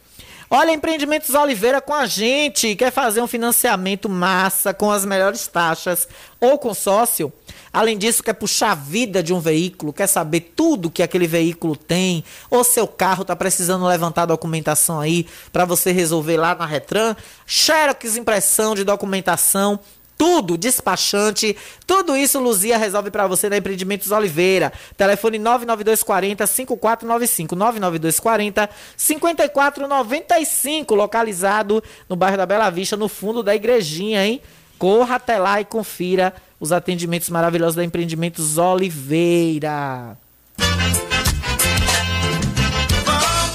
Olha, 0.49 0.71
Empreendimentos 0.71 1.35
Oliveira 1.35 1.79
com 1.79 1.93
a 1.93 2.07
gente. 2.07 2.75
Quer 2.75 2.91
fazer 2.91 3.21
um 3.21 3.27
financiamento 3.27 4.09
massa 4.09 4.73
com 4.73 4.91
as 4.91 5.05
melhores 5.05 5.45
taxas 5.45 6.07
ou 6.41 6.57
com 6.57 6.73
sócio? 6.73 7.31
Além 7.71 7.95
disso, 7.95 8.23
quer 8.23 8.33
puxar 8.33 8.71
a 8.71 8.75
vida 8.75 9.21
de 9.21 9.31
um 9.31 9.39
veículo, 9.39 9.93
quer 9.93 10.07
saber 10.07 10.53
tudo 10.55 10.89
que 10.89 11.03
aquele 11.03 11.27
veículo 11.27 11.75
tem, 11.75 12.23
ou 12.49 12.63
seu 12.63 12.87
carro 12.87 13.21
está 13.21 13.35
precisando 13.35 13.85
levantar 13.85 14.25
documentação 14.25 14.99
aí 14.99 15.27
para 15.53 15.65
você 15.65 15.91
resolver 15.91 16.37
lá 16.37 16.55
na 16.55 16.65
Retran, 16.65 17.15
xerox 17.45 18.17
impressão 18.17 18.73
de 18.73 18.83
documentação, 18.83 19.79
tudo, 20.19 20.57
despachante, 20.57 21.55
tudo 21.87 22.13
isso 22.13 22.41
Luzia 22.41 22.77
resolve 22.77 23.09
para 23.09 23.25
você 23.25 23.49
na 23.49 23.55
Empreendimentos 23.55 24.11
Oliveira. 24.11 24.73
Telefone 24.97 25.39
99240 25.39 26.45
5495, 26.45 27.55
99240 27.55 28.69
5495, 28.97 30.93
localizado 30.93 31.81
no 32.09 32.17
bairro 32.17 32.35
da 32.35 32.45
Bela 32.45 32.69
Vista, 32.69 32.97
no 32.97 33.07
fundo 33.07 33.41
da 33.41 33.55
igrejinha, 33.55 34.27
hein? 34.27 34.41
Corra 34.77 35.15
até 35.15 35.37
lá 35.37 35.61
e 35.61 35.65
confira 35.65 36.33
os 36.59 36.73
atendimentos 36.73 37.29
maravilhosos 37.29 37.75
da 37.75 37.85
Empreendimentos 37.85 38.57
Oliveira. 38.57 40.17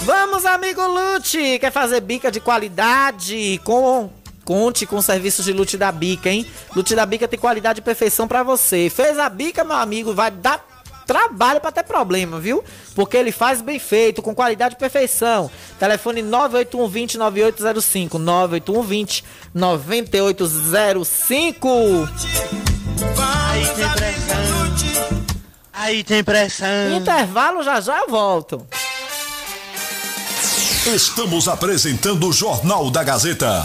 Vamos, 0.03 0.47
amigo 0.47 0.81
Lute! 0.87 1.59
Quer 1.59 1.71
fazer 1.71 2.01
bica 2.01 2.31
de 2.31 2.41
qualidade 2.41 3.61
com 3.65 4.11
Conte 4.45 4.87
com 4.87 5.01
serviços 5.01 5.45
de 5.45 5.53
Lute 5.53 5.77
da 5.77 5.91
Bica, 5.91 6.31
hein? 6.31 6.47
Lute 6.75 6.95
da 6.95 7.07
Bica 7.07 7.27
tem 7.27 7.39
qualidade 7.39 7.81
e 7.81 7.83
perfeição 7.83 8.29
para 8.29 8.43
você. 8.43 8.91
Fez 8.91 9.19
a 9.19 9.29
bica, 9.29 9.65
meu 9.65 9.77
amigo, 9.77 10.15
vai 10.15 10.31
dar 10.31 10.65
trabalho 11.07 11.61
para 11.61 11.73
ter 11.73 11.85
problema, 11.85 12.41
viu? 12.41 12.65
Porque 12.95 13.17
ele 13.17 13.33
faz 13.33 13.61
bem 13.61 13.79
feito, 13.79 14.23
com 14.23 14.35
qualidade 14.35 14.75
e 14.75 14.79
perfeição. 14.79 15.51
Telefone 15.79 16.23
98120 16.23 17.19
9805 17.19 18.19
98120 18.19 19.25
9805. 19.55 21.69
Aí 23.55 23.67
tem 23.67 23.91
pressão. 23.91 24.75
Aí 25.73 26.05
tem 26.05 26.25
pressão. 26.25 26.97
Intervalo 26.97 27.63
já 27.63 27.81
já 27.81 28.01
eu 28.01 28.09
volto. 28.09 28.67
Estamos 30.87 31.49
apresentando 31.49 32.29
o 32.29 32.33
Jornal 32.33 32.91
da 32.91 33.03
Gazeta. 33.03 33.65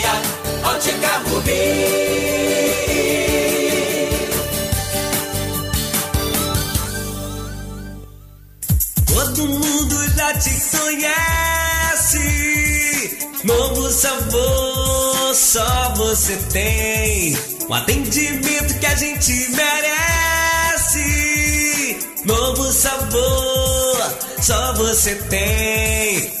Todo 9.07 9.47
mundo 9.47 9.95
já 10.15 10.33
te 10.37 10.51
conhece. 10.77 12.19
Novo 13.43 13.89
sabor, 13.89 15.33
só 15.33 15.93
você 15.95 16.37
tem. 16.51 17.35
O 17.67 17.73
atendimento 17.73 18.79
que 18.79 18.85
a 18.85 18.95
gente 18.95 19.31
merece. 19.51 21.01
Novo 22.25 22.71
sabor, 22.71 24.17
só 24.41 24.73
você 24.73 25.15
tem. 25.15 26.40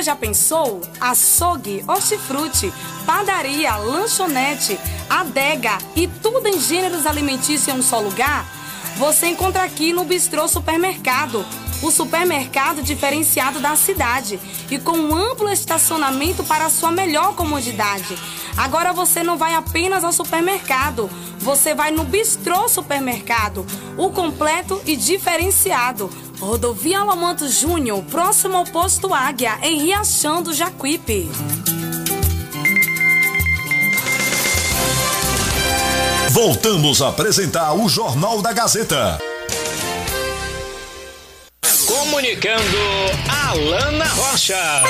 Já 0.07 0.15
pensou? 0.15 0.81
Açougue, 1.01 1.85
hortifruti, 1.87 2.73
padaria, 3.05 3.77
lanchonete, 3.77 4.79
adega 5.11 5.79
e 5.97 6.07
tudo 6.07 6.47
em 6.47 6.61
gêneros 6.61 7.07
alimentícios 7.07 7.67
em 7.67 7.73
um 7.73 7.83
só 7.83 7.99
lugar? 7.99 8.47
Você 8.99 9.27
encontra 9.27 9.65
aqui 9.65 9.93
no 9.93 10.05
Bistrô 10.05 10.47
Supermercado, 10.47 11.45
o 11.83 11.91
supermercado 11.91 12.83
diferenciado 12.83 13.59
da 13.59 13.75
cidade 13.75 14.39
e 14.71 14.79
com 14.79 14.97
um 14.97 15.15
amplo 15.15 15.51
estacionamento 15.51 16.45
para 16.45 16.71
sua 16.71 16.93
melhor 16.93 17.35
comodidade. 17.35 18.17
Agora 18.57 18.93
você 18.93 19.25
não 19.25 19.37
vai 19.37 19.55
apenas 19.55 20.05
ao 20.05 20.13
supermercado, 20.13 21.11
você 21.41 21.75
vai 21.75 21.91
no 21.91 22.05
Bistrô 22.05 22.69
Supermercado, 22.69 23.67
o 23.99 24.11
completo 24.11 24.81
e 24.87 24.97
diferenciado. 24.97 26.09
Rodovia 26.39 27.01
Alamanto 27.01 27.49
Júnior, 27.49 28.03
próximo 28.05 28.57
ao 28.57 28.65
posto 28.65 29.13
Águia, 29.13 29.59
em 29.63 29.81
Riachão 29.81 30.43
do 30.43 30.53
Jacuípe. 30.53 31.29
Voltamos 36.31 37.01
a 37.01 37.09
apresentar 37.09 37.73
o 37.73 37.89
Jornal 37.89 38.43
da 38.43 38.53
Gazeta. 38.53 39.19
Comunicando 41.87 42.77
Alana 43.49 44.07
Rocha. 44.09 44.83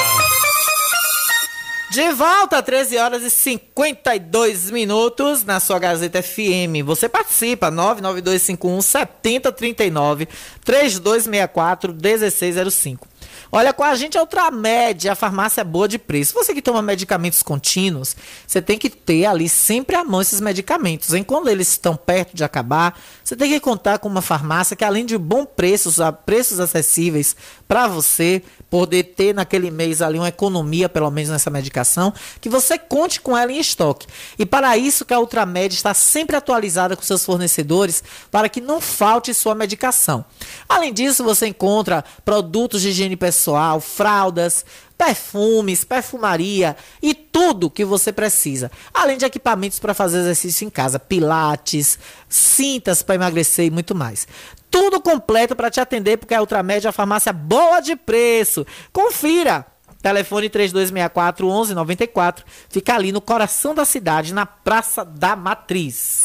De 1.97 2.12
volta, 2.12 2.62
13 2.62 2.99
horas 2.99 3.22
e 3.22 3.30
52 3.30 4.70
minutos 4.70 5.42
na 5.44 5.59
sua 5.59 5.78
Gazeta 5.78 6.22
FM. 6.22 6.84
Você 6.84 7.09
participa, 7.09 7.70
99251 7.70 8.82
7039 8.82 10.28
3264 10.62 11.94
1605. 11.94 13.09
Olha, 13.51 13.72
com 13.72 13.84
a 13.84 13.94
gente 13.94 14.18
é 14.18 14.20
Ultramed, 14.20 15.09
a 15.09 15.14
farmácia 15.14 15.62
é 15.62 15.64
boa 15.64 15.88
de 15.88 15.99
preço. 15.99 16.34
Você 16.34 16.53
que 16.53 16.61
toma 16.61 16.82
medicamentos 16.82 17.42
contínuos, 17.42 18.14
você 18.47 18.61
tem 18.61 18.76
que 18.76 18.90
ter 18.90 19.24
ali 19.24 19.49
sempre 19.49 19.97
à 19.97 20.05
mão 20.05 20.20
esses 20.20 20.40
medicamentos. 20.40 21.14
Hein? 21.14 21.22
Quando 21.22 21.49
eles 21.49 21.68
estão 21.68 21.97
perto 21.97 22.34
de 22.34 22.44
acabar, 22.44 22.99
você 23.24 23.36
tem 23.36 23.51
que 23.51 23.61
contar 23.61 23.99
com 23.99 24.09
uma 24.09 24.20
farmácia 24.20 24.76
que, 24.76 24.84
além 24.84 25.07
de 25.07 25.16
bom 25.16 25.47
preço, 25.47 26.03
a 26.03 26.12
preços 26.12 26.61
acessíveis 26.61 27.36
para 27.69 27.87
você, 27.89 28.43
poder 28.71 29.05
ter 29.05 29.35
naquele 29.35 29.71
mês 29.71 30.03
ali 30.03 30.19
uma 30.19 30.29
economia, 30.29 30.89
pelo 30.89 31.11
menos 31.11 31.31
nessa 31.31 31.51
medicação, 31.51 32.12
que 32.41 32.49
você 32.49 32.79
conte 32.79 33.21
com 33.21 33.37
ela 33.37 33.53
em 33.53 33.59
estoque. 33.59 34.07
E 34.39 34.45
para 34.45 34.77
isso 34.77 35.05
que 35.05 35.14
a 35.14 35.21
Ultramed 35.21 35.75
está 35.75 35.95
sempre 35.95 36.37
atualizada 36.37 36.97
com 36.97 37.03
seus 37.03 37.25
fornecedores 37.25 38.03
para 38.31 38.49
que 38.49 38.61
não 38.61 38.81
falte 38.81 39.33
sua 39.35 39.55
medicação. 39.55 40.25
Além 40.69 40.93
disso, 40.93 41.25
você 41.25 41.47
encontra 41.47 42.05
produtos 42.25 42.83
de 42.83 42.91
higiene 42.91 43.17
pessoal, 43.17 43.81
fraldas, 43.81 44.64
perfumes, 44.97 45.85
perfumaria 45.85 46.77
e 47.03 47.14
tudo 47.14 47.71
que 47.71 47.85
você 47.85 48.12
precisa. 48.12 48.71
Além 48.93 49.19
de 49.19 49.25
equipamentos 49.25 49.79
para 49.79 49.93
fazer 49.95 50.19
exercício 50.21 50.67
em 50.67 50.71
casa, 50.71 50.99
pilates, 50.99 51.99
cintas 52.29 53.03
para 53.03 53.14
emagrecer 53.14 53.67
e 53.67 53.71
muito 53.71 53.95
mais. 53.95 54.27
Tudo 54.71 55.01
completo 55.01 55.55
para 55.55 55.71
te 55.71 55.81
atender, 55.81 56.19
porque 56.19 56.35
a 56.35 56.41
Ultramed 56.41 56.87
é 56.87 56.89
a 56.89 56.93
farmácia 56.93 57.33
boa 57.33 57.81
de 57.81 57.97
preço. 57.97 58.67
Confira! 58.93 59.67
Telefone 60.03 60.49
3264 60.49 61.47
1194. 61.47 62.45
Fica 62.69 62.95
ali 62.95 63.11
no 63.11 63.21
coração 63.21 63.75
da 63.75 63.85
cidade, 63.85 64.33
na 64.33 64.47
Praça 64.47 65.05
da 65.05 65.35
Matriz. 65.35 66.23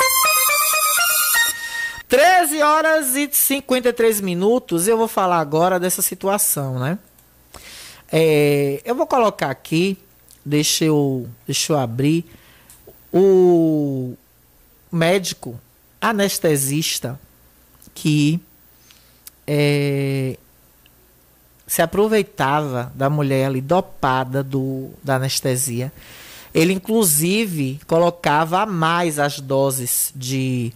13 2.07 2.61
horas 2.61 3.15
e 3.15 3.29
53 3.31 4.21
minutos. 4.21 4.87
Eu 4.87 4.97
vou 4.97 5.07
falar 5.07 5.39
agora 5.39 5.79
dessa 5.79 6.01
situação, 6.01 6.77
né? 6.77 6.99
É, 8.11 8.81
eu 8.83 8.93
vou 8.93 9.07
colocar 9.07 9.49
aqui, 9.49 9.97
deixa 10.43 10.83
eu, 10.83 11.27
deixa 11.47 11.71
eu 11.71 11.79
abrir, 11.79 12.25
o 13.13 14.13
médico 14.91 15.57
anestesista 16.01 17.17
que 17.93 18.39
é, 19.47 20.37
se 21.67 21.81
aproveitava 21.81 22.91
da 22.95 23.09
mulher 23.09 23.45
ali 23.45 23.61
dopada 23.61 24.43
do, 24.43 24.89
da 25.03 25.15
anestesia. 25.15 25.91
Ele, 26.53 26.73
inclusive, 26.73 27.79
colocava 27.87 28.59
a 28.59 28.65
mais 28.65 29.17
as 29.17 29.39
doses 29.39 30.11
de, 30.13 30.73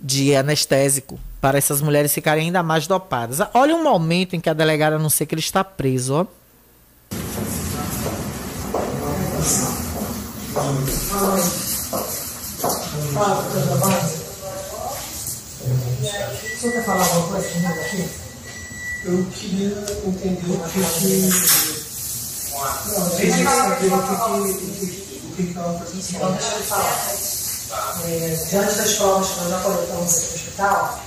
de 0.00 0.34
anestésico 0.34 1.20
para 1.40 1.58
essas 1.58 1.82
mulheres 1.82 2.12
ficarem 2.14 2.46
ainda 2.46 2.62
mais 2.62 2.86
dopadas. 2.86 3.38
Olha 3.52 3.76
um 3.76 3.82
momento 3.82 4.34
em 4.34 4.40
que 4.40 4.48
a 4.48 4.54
delegada 4.54 4.96
anuncia 4.96 5.26
que 5.26 5.34
ele 5.34 5.42
está 5.42 5.62
preso, 5.62 6.14
ó. 6.14 6.26
O 16.32 16.60
senhor 16.60 16.72
quer 16.72 16.84
falar 16.84 17.04
alguma 17.04 17.28
coisa 17.28 17.48
comigo 17.48 17.80
aqui? 17.80 18.08
Eu 19.04 19.26
queria 19.32 19.84
entender 20.06 20.50
o 20.50 20.58
que 20.68 20.80
que. 21.00 21.84
Não, 22.88 23.04
eu 23.04 23.16
queria 23.16 23.44
saber 23.44 23.92
o 23.92 24.00
que 24.44 24.54
que. 24.54 25.18
O 25.26 25.36
que. 25.36 25.42
Então, 25.42 25.80
deixa 25.90 26.54
eu 26.54 26.64
falar. 26.64 27.14
É, 28.04 28.46
diante 28.50 28.74
das 28.76 28.92
provas 28.94 29.28
que 29.28 29.40
nós 29.40 29.50
já 29.50 29.60
coletamos 29.60 30.16
aqui 30.16 30.26
no 30.26 30.34
hospital, 30.34 31.00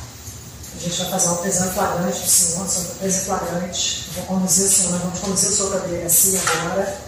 a 0.76 0.80
gente 0.80 0.98
vai 1.02 1.10
fazer 1.12 1.36
prisão 1.38 1.68
em 1.68 1.72
flagrante 1.72 2.20
do 2.20 2.30
senhor, 2.30 2.68
sobre 2.68 2.90
presa 2.96 3.18
em 3.18 3.26
flagrante. 3.26 4.10
Vou 4.16 4.26
conduzir 4.26 4.66
o 4.66 4.70
senhor, 4.70 4.92
nós 4.92 5.02
vamos 5.02 5.20
conduzir 5.20 5.50
o 5.50 5.54
senhor 5.54 5.70
para 5.72 5.80
a 5.80 5.84
delegacia 5.84 6.42
agora. 6.42 7.02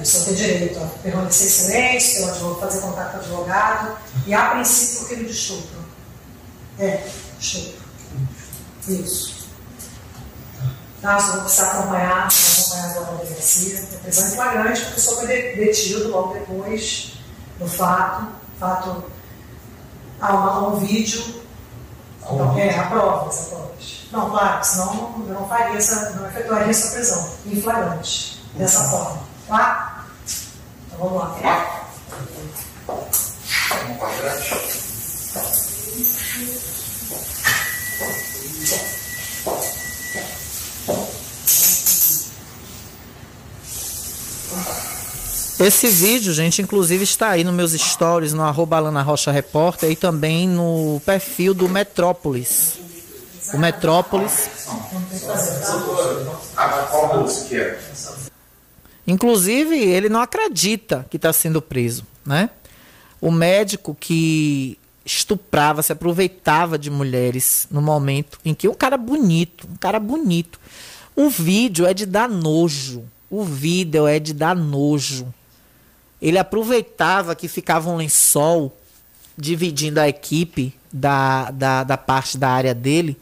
O 0.00 0.04
senhor 0.04 0.24
tem 0.24 0.34
direito 0.34 0.78
a 0.78 0.86
permanecer 1.02 1.46
em 1.46 1.50
silêncio, 1.50 2.14
pelo 2.16 2.30
advogado, 2.30 2.60
fazer 2.60 2.80
contato 2.80 3.10
com 3.12 3.16
o 3.16 3.20
advogado, 3.20 3.98
e 4.26 4.34
a 4.34 4.50
princípio 4.50 4.98
por 4.98 5.08
crime 5.08 5.24
de 5.24 5.30
estupro. 5.30 5.86
É, 6.78 7.06
estupro. 7.40 7.86
Isso. 8.88 9.36
Tá, 11.02 11.16
o 11.16 11.20
senhor 11.20 11.40
precisa 11.42 11.66
acompanhar, 11.66 12.28
acompanhar 12.28 12.90
agora 12.90 13.12
a 13.12 13.24
delegacia. 13.24 13.76
É 13.76 13.96
prisão 13.96 14.28
em 14.28 14.30
flagrante, 14.34 14.80
porque 14.80 15.00
o 15.00 15.02
senhor 15.02 15.16
foi 15.16 15.26
detido 15.26 16.08
logo 16.08 16.34
depois 16.34 17.12
do 17.58 17.68
fato. 17.68 18.28
fato 18.58 19.04
há 20.20 20.34
um, 20.34 20.74
um 20.74 20.76
vídeo. 20.78 21.42
Então, 22.22 22.58
é, 22.58 22.78
a 22.78 22.86
prova, 22.86 23.30
provas. 23.30 24.08
Não, 24.10 24.30
claro, 24.30 24.64
senão 24.64 25.24
eu 25.28 25.34
não 25.34 25.48
faria 25.48 25.76
essa, 25.78 26.10
não 26.10 26.26
efetuaria 26.26 26.70
essa 26.70 26.92
prisão 26.92 27.30
em 27.46 27.60
flagrante, 27.60 28.42
dessa 28.54 28.84
forma. 28.88 29.22
Tá? 29.46 30.06
Então 30.86 30.98
vamos 30.98 31.18
lá. 31.22 31.86
Um 33.88 33.94
quadrante. 33.96 35.65
Esse 45.58 45.88
vídeo, 45.88 46.34
gente, 46.34 46.60
inclusive 46.60 47.02
está 47.02 47.30
aí 47.30 47.42
nos 47.42 47.54
meus 47.54 47.72
stories, 47.72 48.34
no 48.34 48.42
arroba 48.42 48.76
Alana 48.76 49.00
Rocha 49.00 49.32
Repórter 49.32 49.90
e 49.90 49.96
também 49.96 50.46
no 50.46 51.00
perfil 51.06 51.54
do 51.54 51.66
Metrópolis. 51.66 52.78
O 53.54 53.58
Metrópolis. 53.58 54.50
Inclusive, 59.06 59.78
ele 59.78 60.10
não 60.10 60.20
acredita 60.20 61.06
que 61.08 61.16
está 61.16 61.32
sendo 61.32 61.62
preso, 61.62 62.06
né? 62.24 62.50
O 63.18 63.30
médico 63.30 63.96
que 63.98 64.78
estuprava, 65.06 65.82
se 65.82 65.92
aproveitava 65.92 66.76
de 66.76 66.90
mulheres 66.90 67.68
no 67.70 67.80
momento 67.80 68.40
em 68.44 68.52
que 68.52 68.68
um 68.68 68.74
cara 68.74 68.96
bonito, 68.96 69.68
um 69.72 69.76
cara 69.76 70.00
bonito. 70.00 70.58
O 71.14 71.30
vídeo 71.30 71.86
é 71.86 71.94
de 71.94 72.04
dar 72.04 72.28
nojo. 72.28 73.04
O 73.30 73.44
vídeo 73.44 74.06
é 74.06 74.18
de 74.18 74.34
dar 74.34 74.56
nojo. 74.56 75.32
Ele 76.20 76.38
aproveitava 76.38 77.36
que 77.36 77.46
ficava 77.46 77.88
um 77.88 77.96
lençol 77.96 78.76
dividindo 79.38 80.00
a 80.00 80.08
equipe 80.08 80.74
da, 80.92 81.50
da, 81.52 81.84
da 81.84 81.96
parte 81.96 82.36
da 82.36 82.48
área 82.48 82.74
dele 82.74 83.16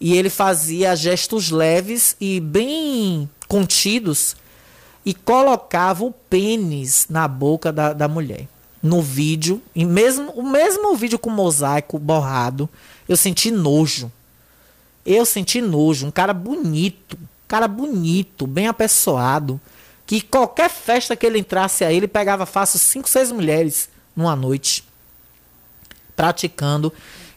e 0.00 0.14
ele 0.14 0.28
fazia 0.28 0.94
gestos 0.94 1.50
leves 1.50 2.16
e 2.20 2.40
bem 2.40 3.30
contidos 3.48 4.36
e 5.06 5.14
colocava 5.14 6.04
o 6.04 6.12
pênis 6.12 7.06
na 7.08 7.26
boca 7.28 7.72
da, 7.72 7.92
da 7.92 8.08
mulher. 8.08 8.48
No 8.84 9.00
vídeo, 9.00 9.62
e 9.74 9.84
mesmo, 9.84 10.30
o 10.32 10.42
mesmo 10.42 10.94
vídeo 10.94 11.18
com 11.18 11.30
mosaico 11.30 11.98
borrado, 11.98 12.68
eu 13.08 13.16
senti 13.16 13.50
nojo. 13.50 14.12
Eu 15.06 15.24
senti 15.24 15.62
nojo. 15.62 16.06
Um 16.06 16.10
cara 16.10 16.34
bonito, 16.34 17.16
um 17.16 17.48
cara 17.48 17.66
bonito, 17.66 18.46
bem 18.46 18.68
apessoado 18.68 19.58
que 20.06 20.20
qualquer 20.20 20.68
festa 20.68 21.16
que 21.16 21.24
ele 21.24 21.38
entrasse 21.38 21.84
aí, 21.84 21.96
ele 21.96 22.08
pegava 22.08 22.44
fácil 22.44 22.78
cinco, 22.78 23.08
seis 23.08 23.32
mulheres 23.32 23.88
numa 24.14 24.36
noite, 24.36 24.84
praticando 26.14 26.92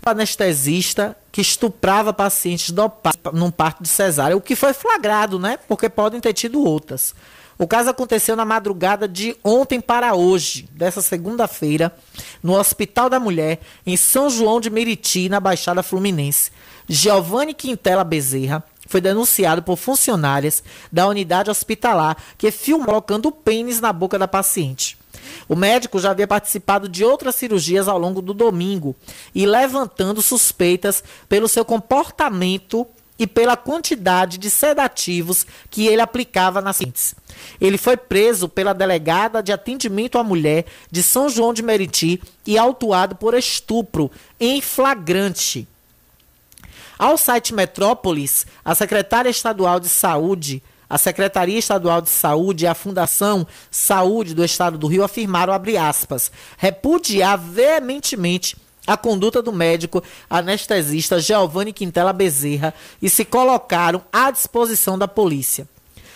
anestesista 0.05 1.17
que 1.31 1.41
estuprava 1.41 2.13
pacientes 2.13 2.71
dopados 2.71 3.19
num 3.33 3.51
parto 3.51 3.83
de 3.83 3.89
cesárea, 3.89 4.37
o 4.37 4.41
que 4.41 4.55
foi 4.55 4.73
flagrado, 4.73 5.37
né? 5.37 5.57
Porque 5.67 5.89
podem 5.89 6.21
ter 6.21 6.33
tido 6.33 6.63
outras. 6.63 7.13
O 7.59 7.67
caso 7.67 7.89
aconteceu 7.89 8.35
na 8.35 8.45
madrugada 8.45 9.07
de 9.07 9.35
ontem 9.43 9.81
para 9.81 10.13
hoje, 10.13 10.69
dessa 10.71 11.01
segunda-feira, 11.01 11.91
no 12.43 12.53
Hospital 12.53 13.09
da 13.09 13.19
Mulher, 13.19 13.59
em 13.85 13.97
São 13.97 14.29
João 14.29 14.61
de 14.61 14.69
Meriti, 14.69 15.27
na 15.27 15.39
Baixada 15.39 15.81
Fluminense. 15.81 16.51
Giovanni 16.87 17.53
Quintela 17.53 18.03
Bezerra 18.03 18.63
foi 18.87 19.01
denunciado 19.01 19.63
por 19.63 19.75
funcionárias 19.75 20.63
da 20.91 21.07
unidade 21.07 21.49
hospitalar 21.49 22.15
que 22.37 22.51
filmou 22.51 22.85
colocando 22.85 23.31
pênis 23.31 23.81
na 23.81 23.91
boca 23.91 24.19
da 24.19 24.27
paciente. 24.27 24.97
O 25.49 25.55
médico 25.55 25.99
já 25.99 26.11
havia 26.11 26.27
participado 26.27 26.87
de 26.87 27.03
outras 27.03 27.35
cirurgias 27.35 27.87
ao 27.87 27.97
longo 27.97 28.21
do 28.21 28.33
domingo 28.33 28.95
e 29.33 29.45
levantando 29.45 30.21
suspeitas 30.21 31.03
pelo 31.27 31.47
seu 31.47 31.65
comportamento 31.65 32.87
e 33.19 33.27
pela 33.27 33.57
quantidade 33.57 34.37
de 34.37 34.49
sedativos 34.49 35.45
que 35.69 35.87
ele 35.87 36.01
aplicava 36.01 36.61
nas 36.61 36.77
pacientes. 36.77 37.15
Ele 37.59 37.77
foi 37.77 37.97
preso 37.97 38.47
pela 38.47 38.73
delegada 38.73 39.41
de 39.41 39.51
atendimento 39.51 40.17
à 40.17 40.23
mulher 40.23 40.65
de 40.91 41.01
São 41.01 41.29
João 41.29 41.53
de 41.53 41.63
Meriti 41.63 42.21
e 42.45 42.57
autuado 42.57 43.15
por 43.15 43.33
estupro 43.33 44.11
em 44.39 44.61
flagrante. 44.61 45.67
Ao 46.97 47.17
site 47.17 47.53
Metrópolis, 47.53 48.45
a 48.63 48.73
secretária 48.73 49.29
estadual 49.29 49.79
de 49.79 49.89
saúde, 49.89 50.63
a 50.89 50.97
Secretaria 50.97 51.59
Estadual 51.59 52.01
de 52.01 52.09
Saúde 52.09 52.63
e 52.63 52.67
a 52.67 52.73
Fundação 52.73 53.45
Saúde 53.69 54.33
do 54.33 54.43
Estado 54.43 54.77
do 54.77 54.87
Rio 54.87 55.03
afirmaram, 55.03 55.53
aspas, 55.77 56.31
repudiar 56.57 57.37
veementemente 57.37 58.55
a 58.87 58.95
conduta 58.95 59.41
do 59.41 59.51
médico 59.51 60.01
anestesista 60.29 61.19
Giovanni 61.19 61.73
Quintela 61.73 62.13
Bezerra 62.13 62.73
e 63.01 63.09
se 63.09 63.25
colocaram 63.25 64.01
à 64.11 64.31
disposição 64.31 64.97
da 64.97 65.07
polícia. 65.07 65.67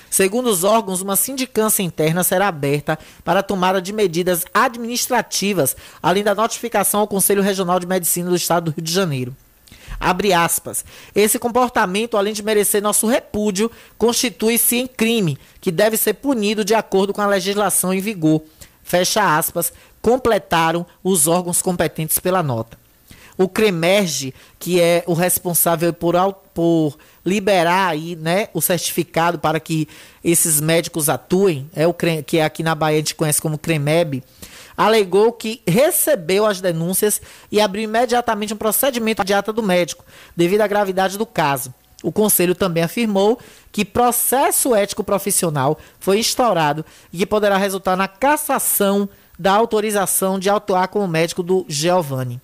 Segundo 0.10 0.50
os 0.50 0.64
órgãos, 0.64 1.02
uma 1.02 1.16
sindicância 1.16 1.84
interna 1.84 2.24
será 2.24 2.48
aberta 2.48 3.00
para 3.24 3.40
a 3.40 3.44
tomada 3.44 3.82
de 3.82 3.94
medidas 3.94 4.46
administrativas, 4.54 5.76
além 6.02 6.24
da 6.24 6.36
notificação 6.36 7.00
ao 7.00 7.08
Conselho 7.08 7.42
Regional 7.42 7.80
de 7.80 7.88
Medicina 7.88 8.30
do 8.30 8.36
Estado 8.36 8.66
do 8.66 8.76
Rio 8.76 8.84
de 8.84 8.92
Janeiro. 8.92 9.36
Abre 9.98 10.34
aspas. 10.34 10.84
Esse 11.16 11.38
comportamento, 11.38 12.18
além 12.18 12.34
de 12.34 12.44
merecer 12.44 12.82
nosso 12.82 13.08
repúdio, 13.08 13.72
constitui-se 13.98 14.76
em 14.76 14.88
crime, 14.88 15.38
que 15.62 15.72
deve 15.72 15.96
ser 15.96 16.16
punido 16.16 16.66
de 16.66 16.74
acordo 16.74 17.14
com 17.14 17.22
a 17.22 17.28
legislação 17.28 17.94
em 17.94 18.02
vigor. 18.02 18.42
Fecha 18.84 19.38
aspas. 19.38 19.72
Completaram 20.02 20.86
os 21.04 21.28
órgãos 21.28 21.62
competentes 21.62 22.20
pela 22.20 22.42
nota. 22.42 22.78
o 23.38 23.48
CREMERGE, 23.48 24.34
que 24.60 24.80
é 24.80 25.04
o 25.08 25.14
responsável 25.14 25.92
por, 25.94 26.16
por 26.54 26.98
liberar 27.26 27.90
aí, 27.90 28.16
né, 28.16 28.50
o 28.54 28.62
certificado 28.62 29.40
para 29.40 29.60
que 29.60 29.88
esses 30.24 30.62
médicos 30.62 31.10
atuem, 31.10 31.70
é 31.76 31.88
o 31.88 31.94
que 31.94 32.40
aqui 32.40 32.62
na 32.62 32.76
Bahia 32.76 32.98
a 32.98 33.00
gente 33.00 33.16
conhece 33.16 33.42
como 33.42 33.58
CREMEB, 33.58 34.24
alegou 34.78 35.32
que 35.32 35.62
recebeu 35.68 36.46
as 36.46 36.62
denúncias 36.62 37.22
e 37.52 37.60
abriu 37.60 37.84
imediatamente 37.84 38.54
um 38.54 38.58
procedimento 38.58 39.24
de 39.24 39.34
ata 39.34 39.52
do 39.52 39.64
médico, 39.64 40.06
devido 40.36 40.62
à 40.62 40.68
gravidade 40.68 41.18
do 41.18 41.26
caso. 41.26 41.74
O 42.04 42.12
conselho 42.12 42.56
também 42.56 42.84
afirmou 42.84 43.40
que 43.72 43.86
processo 43.86 44.74
ético 44.74 45.04
profissional 45.04 45.78
foi 46.00 46.18
instaurado 46.20 46.84
e 47.14 47.20
que 47.20 47.26
poderá 47.28 47.58
resultar 47.58 47.96
na 47.96 48.08
cassação 48.08 49.08
da 49.38 49.54
autorização 49.54 50.40
de 50.40 50.50
atuar 50.50 50.88
como 50.88 51.08
médico 51.08 51.42
do 51.42 51.66
Giovanni. 51.68 52.42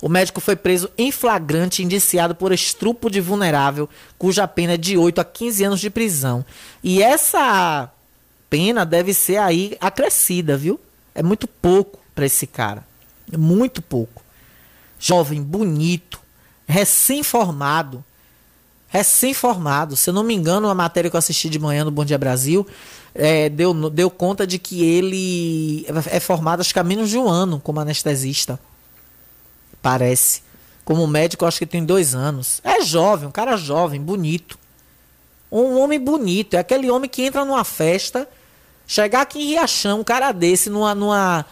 O 0.00 0.08
médico 0.08 0.40
foi 0.40 0.54
preso 0.54 0.90
em 0.98 1.10
flagrante, 1.10 1.82
indiciado 1.82 2.34
por 2.34 2.52
estupro 2.52 3.10
de 3.10 3.20
vulnerável, 3.20 3.88
cuja 4.18 4.46
pena 4.46 4.74
é 4.74 4.76
de 4.76 4.96
8 4.96 5.20
a 5.20 5.24
15 5.24 5.64
anos 5.64 5.80
de 5.80 5.88
prisão. 5.88 6.44
E 6.82 7.02
essa 7.02 7.90
pena 8.50 8.84
deve 8.84 9.14
ser 9.14 9.38
aí 9.38 9.76
acrescida, 9.80 10.56
viu? 10.56 10.78
É 11.14 11.22
muito 11.22 11.48
pouco 11.48 11.98
para 12.14 12.26
esse 12.26 12.46
cara. 12.46 12.86
É 13.32 13.36
muito 13.36 13.80
pouco. 13.80 14.22
Jovem, 14.98 15.42
bonito, 15.42 16.20
recém-formado. 16.66 18.04
Recém-formado. 18.96 19.94
Se 19.94 20.08
eu 20.08 20.14
não 20.14 20.22
me 20.22 20.34
engano, 20.34 20.68
a 20.68 20.74
matéria 20.74 21.10
que 21.10 21.16
eu 21.16 21.18
assisti 21.18 21.50
de 21.50 21.58
manhã 21.58 21.84
no 21.84 21.90
Bom 21.90 22.04
Dia 22.04 22.16
Brasil 22.16 22.66
é, 23.14 23.48
deu, 23.50 23.90
deu 23.90 24.10
conta 24.10 24.46
de 24.46 24.58
que 24.58 24.82
ele 24.82 25.86
é 26.10 26.18
formado 26.18 26.60
acho 26.60 26.72
que 26.72 26.78
há 26.78 26.84
menos 26.84 27.10
de 27.10 27.18
um 27.18 27.28
ano 27.28 27.60
como 27.60 27.78
anestesista. 27.78 28.58
Parece. 29.82 30.42
Como 30.82 31.06
médico, 31.06 31.44
acho 31.44 31.58
que 31.58 31.66
tem 31.66 31.84
dois 31.84 32.14
anos. 32.14 32.60
É 32.64 32.80
jovem, 32.82 33.28
um 33.28 33.32
cara 33.32 33.56
jovem, 33.56 34.00
bonito. 34.00 34.58
Um 35.52 35.78
homem 35.78 36.00
bonito. 36.00 36.54
É 36.54 36.58
aquele 36.58 36.90
homem 36.90 37.10
que 37.10 37.22
entra 37.22 37.44
numa 37.44 37.64
festa, 37.64 38.26
chegar 38.86 39.22
aqui 39.22 39.38
em 39.40 39.46
Riachão, 39.48 40.00
um 40.00 40.04
cara 40.04 40.32
desse, 40.32 40.70
numa. 40.70 40.94
numa 40.94 41.44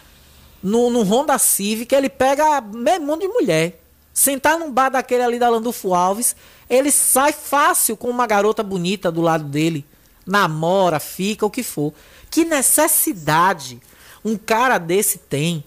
no, 0.63 0.89
no 0.89 1.03
Honda 1.03 1.37
Civic, 1.37 1.93
ele 1.93 2.09
pega 2.09 2.59
meio 2.59 3.01
mundo 3.01 3.19
de 3.19 3.27
mulher. 3.27 3.84
Sentar 4.15 4.57
num 4.57 4.71
bar 4.71 4.87
daquele 4.87 5.23
ali 5.23 5.37
da 5.37 5.49
Landulfo 5.49 5.93
Alves, 5.93 6.37
ele 6.69 6.89
sai 6.89 7.33
fácil 7.33 7.97
com 7.97 8.09
uma 8.09 8.25
garota 8.25 8.63
bonita 8.63 9.11
do 9.11 9.19
lado 9.19 9.43
dele. 9.43 9.85
Namora, 10.25 11.01
fica, 11.01 11.45
o 11.45 11.51
que 11.51 11.61
for. 11.61 11.93
Que 12.31 12.45
necessidade 12.45 13.81
um 14.23 14.37
cara 14.37 14.77
desse 14.77 15.17
tem 15.17 15.65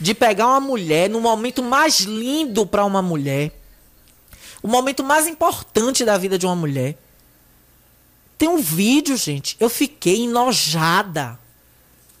de 0.00 0.12
pegar 0.12 0.48
uma 0.48 0.60
mulher 0.60 1.08
no 1.08 1.20
momento 1.20 1.62
mais 1.62 2.00
lindo 2.00 2.66
para 2.66 2.84
uma 2.84 3.00
mulher, 3.00 3.52
o 4.60 4.66
momento 4.66 5.04
mais 5.04 5.28
importante 5.28 6.04
da 6.04 6.18
vida 6.18 6.36
de 6.36 6.46
uma 6.46 6.56
mulher. 6.56 6.98
Tem 8.36 8.48
um 8.48 8.58
vídeo, 8.58 9.16
gente. 9.16 9.56
Eu 9.60 9.70
fiquei 9.70 10.24
enojada. 10.24 11.38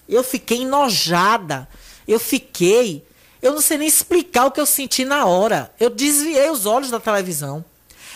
Eu 0.08 0.22
fiquei 0.22 0.62
enojada. 0.62 1.68
Eu 2.06 2.20
fiquei. 2.20 3.04
Eu 3.44 3.52
não 3.52 3.60
sei 3.60 3.76
nem 3.76 3.86
explicar 3.86 4.46
o 4.46 4.50
que 4.50 4.58
eu 4.58 4.64
senti 4.64 5.04
na 5.04 5.26
hora. 5.26 5.70
Eu 5.78 5.90
desviei 5.90 6.48
os 6.48 6.64
olhos 6.64 6.90
da 6.90 6.98
televisão. 6.98 7.62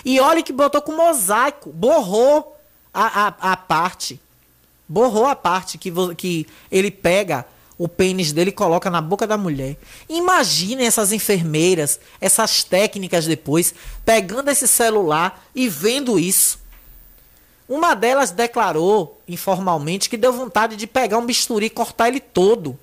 E 0.03 0.19
olha 0.19 0.43
que 0.43 0.55
botou 0.55 0.81
com 0.81 0.93
mosaico. 0.93 1.71
Borrou 1.71 2.57
a, 2.95 3.27
a, 3.27 3.53
a 3.53 3.57
parte. 3.59 4.19
Borrou 4.89 5.27
a 5.27 5.37
parte 5.37 5.77
que, 5.77 5.93
que 6.15 6.47
ele 6.73 6.91
pega 6.91 7.45
o 7.77 7.87
pênis 7.87 8.33
dele 8.33 8.49
e 8.49 8.55
coloca 8.55 8.89
na 8.89 9.03
boca 9.03 9.27
da 9.27 9.37
mulher. 9.37 9.77
Imaginem 10.09 10.87
essas 10.87 11.13
enfermeiras, 11.13 12.01
essas 12.23 12.65
técnicas 12.65 13.27
depois, 13.27 13.75
pegando 14.07 14.51
esse 14.51 14.67
celular 14.67 15.45
e 15.55 15.69
vendo 15.69 16.19
isso. 16.19 16.59
Uma 17.69 17.93
delas 17.93 18.31
declarou 18.31 19.21
informalmente 19.29 20.09
que 20.09 20.17
deu 20.17 20.33
vontade 20.33 20.75
de 20.75 20.87
pegar 20.87 21.19
um 21.19 21.27
bisturi 21.27 21.67
e 21.67 21.71
cortar 21.71 22.09
ele 22.09 22.19
todo. 22.19 22.79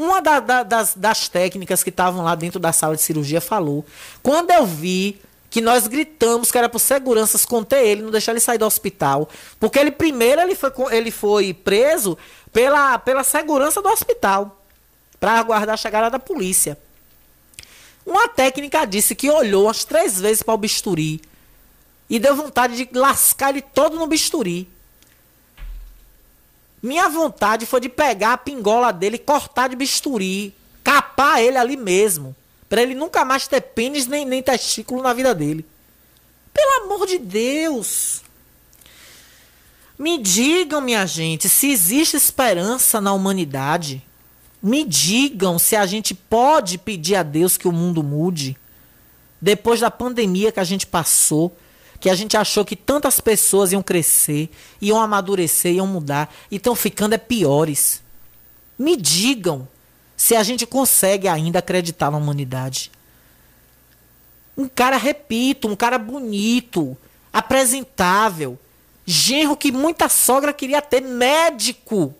Uma 0.00 0.22
da- 0.22 0.38
da- 0.38 0.62
das, 0.62 0.94
das 0.94 1.28
técnicas 1.28 1.82
que 1.82 1.90
estavam 1.90 2.22
lá 2.22 2.36
dentro 2.36 2.60
da 2.60 2.72
sala 2.72 2.94
de 2.94 3.02
cirurgia 3.02 3.40
falou. 3.40 3.84
Quando 4.22 4.52
eu 4.52 4.64
vi 4.64 5.20
que 5.50 5.60
nós 5.60 5.88
gritamos 5.88 6.52
que 6.52 6.58
era 6.58 6.68
por 6.68 6.78
seguranças 6.78 7.44
conter 7.44 7.84
ele, 7.84 8.02
não 8.02 8.10
deixar 8.12 8.30
ele 8.30 8.38
sair 8.38 8.58
do 8.58 8.64
hospital. 8.64 9.28
Porque 9.58 9.76
ele 9.76 9.90
primeiro 9.90 10.40
ele 10.40 10.54
foi, 10.54 10.70
ele 10.92 11.10
foi 11.10 11.52
preso 11.52 12.16
pela, 12.52 12.96
pela 13.00 13.24
segurança 13.24 13.82
do 13.82 13.88
hospital. 13.88 14.62
Para 15.18 15.32
aguardar 15.32 15.74
a 15.74 15.76
chegada 15.76 16.08
da 16.10 16.18
polícia. 16.20 16.78
Uma 18.06 18.28
técnica 18.28 18.84
disse 18.86 19.16
que 19.16 19.28
olhou 19.28 19.64
umas 19.64 19.84
três 19.84 20.20
vezes 20.20 20.44
para 20.44 20.54
o 20.54 20.58
bisturi. 20.58 21.20
E 22.08 22.20
deu 22.20 22.36
vontade 22.36 22.76
de 22.86 22.88
lascar 22.96 23.50
ele 23.50 23.62
todo 23.62 23.96
no 23.98 24.06
bisturi. 24.06 24.68
Minha 26.82 27.08
vontade 27.08 27.66
foi 27.66 27.80
de 27.80 27.88
pegar 27.88 28.34
a 28.34 28.38
pingola 28.38 28.92
dele 28.92 29.18
cortar 29.18 29.68
de 29.68 29.76
bisturi. 29.76 30.54
Capar 30.84 31.40
ele 31.40 31.58
ali 31.58 31.76
mesmo. 31.76 32.34
Pra 32.68 32.82
ele 32.82 32.94
nunca 32.94 33.24
mais 33.24 33.48
ter 33.48 33.60
pênis 33.60 34.06
nem, 34.06 34.24
nem 34.24 34.42
testículo 34.42 35.02
na 35.02 35.12
vida 35.12 35.34
dele. 35.34 35.66
Pelo 36.52 36.84
amor 36.84 37.06
de 37.06 37.18
Deus. 37.18 38.22
Me 39.98 40.18
digam, 40.18 40.80
minha 40.80 41.04
gente, 41.06 41.48
se 41.48 41.70
existe 41.70 42.16
esperança 42.16 43.00
na 43.00 43.12
humanidade. 43.12 44.02
Me 44.62 44.84
digam 44.84 45.58
se 45.58 45.74
a 45.74 45.86
gente 45.86 46.14
pode 46.14 46.78
pedir 46.78 47.16
a 47.16 47.22
Deus 47.22 47.56
que 47.56 47.66
o 47.66 47.72
mundo 47.72 48.02
mude. 48.02 48.56
Depois 49.40 49.80
da 49.80 49.90
pandemia 49.90 50.52
que 50.52 50.60
a 50.60 50.64
gente 50.64 50.86
passou, 50.86 51.56
que 52.00 52.08
a 52.08 52.14
gente 52.14 52.36
achou 52.36 52.64
que 52.64 52.76
tantas 52.76 53.20
pessoas 53.20 53.72
iam 53.72 53.82
crescer, 53.82 54.50
iam 54.80 55.00
amadurecer, 55.00 55.74
iam 55.74 55.86
mudar, 55.86 56.32
e 56.50 56.56
estão 56.56 56.74
ficando 56.74 57.14
é 57.14 57.18
piores. 57.18 58.02
Me 58.78 58.96
digam 58.96 59.66
se 60.16 60.36
a 60.36 60.42
gente 60.42 60.66
consegue 60.66 61.26
ainda 61.26 61.58
acreditar 61.58 62.10
na 62.10 62.18
humanidade. 62.18 62.90
Um 64.56 64.68
cara, 64.68 64.96
repito, 64.96 65.68
um 65.68 65.76
cara 65.76 65.98
bonito, 65.98 66.96
apresentável, 67.32 68.58
genro 69.04 69.56
que 69.56 69.70
muita 69.72 70.08
sogra 70.08 70.52
queria 70.52 70.82
ter, 70.82 71.00
médico, 71.00 72.14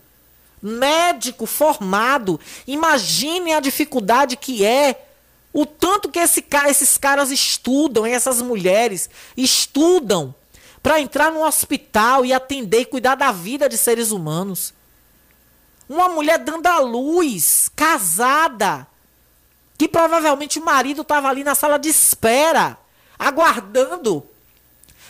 médico 0.62 1.46
formado. 1.46 2.40
Imaginem 2.66 3.54
a 3.54 3.60
dificuldade 3.60 4.36
que 4.36 4.64
é 4.64 5.07
o 5.52 5.64
tanto 5.64 6.10
que 6.10 6.18
esse 6.18 6.44
esses 6.66 6.98
caras 6.98 7.30
estudam, 7.30 8.04
essas 8.04 8.42
mulheres 8.42 9.08
estudam 9.36 10.34
para 10.82 11.00
entrar 11.00 11.32
no 11.32 11.44
hospital 11.44 12.24
e 12.24 12.32
atender 12.32 12.80
e 12.80 12.86
cuidar 12.86 13.14
da 13.14 13.32
vida 13.32 13.68
de 13.68 13.76
seres 13.76 14.10
humanos. 14.10 14.74
Uma 15.88 16.08
mulher 16.08 16.38
dando 16.38 16.66
à 16.66 16.78
luz, 16.78 17.70
casada, 17.74 18.86
que 19.76 19.88
provavelmente 19.88 20.58
o 20.58 20.64
marido 20.64 21.02
estava 21.02 21.28
ali 21.28 21.42
na 21.42 21.54
sala 21.54 21.78
de 21.78 21.88
espera, 21.88 22.76
aguardando 23.18 24.26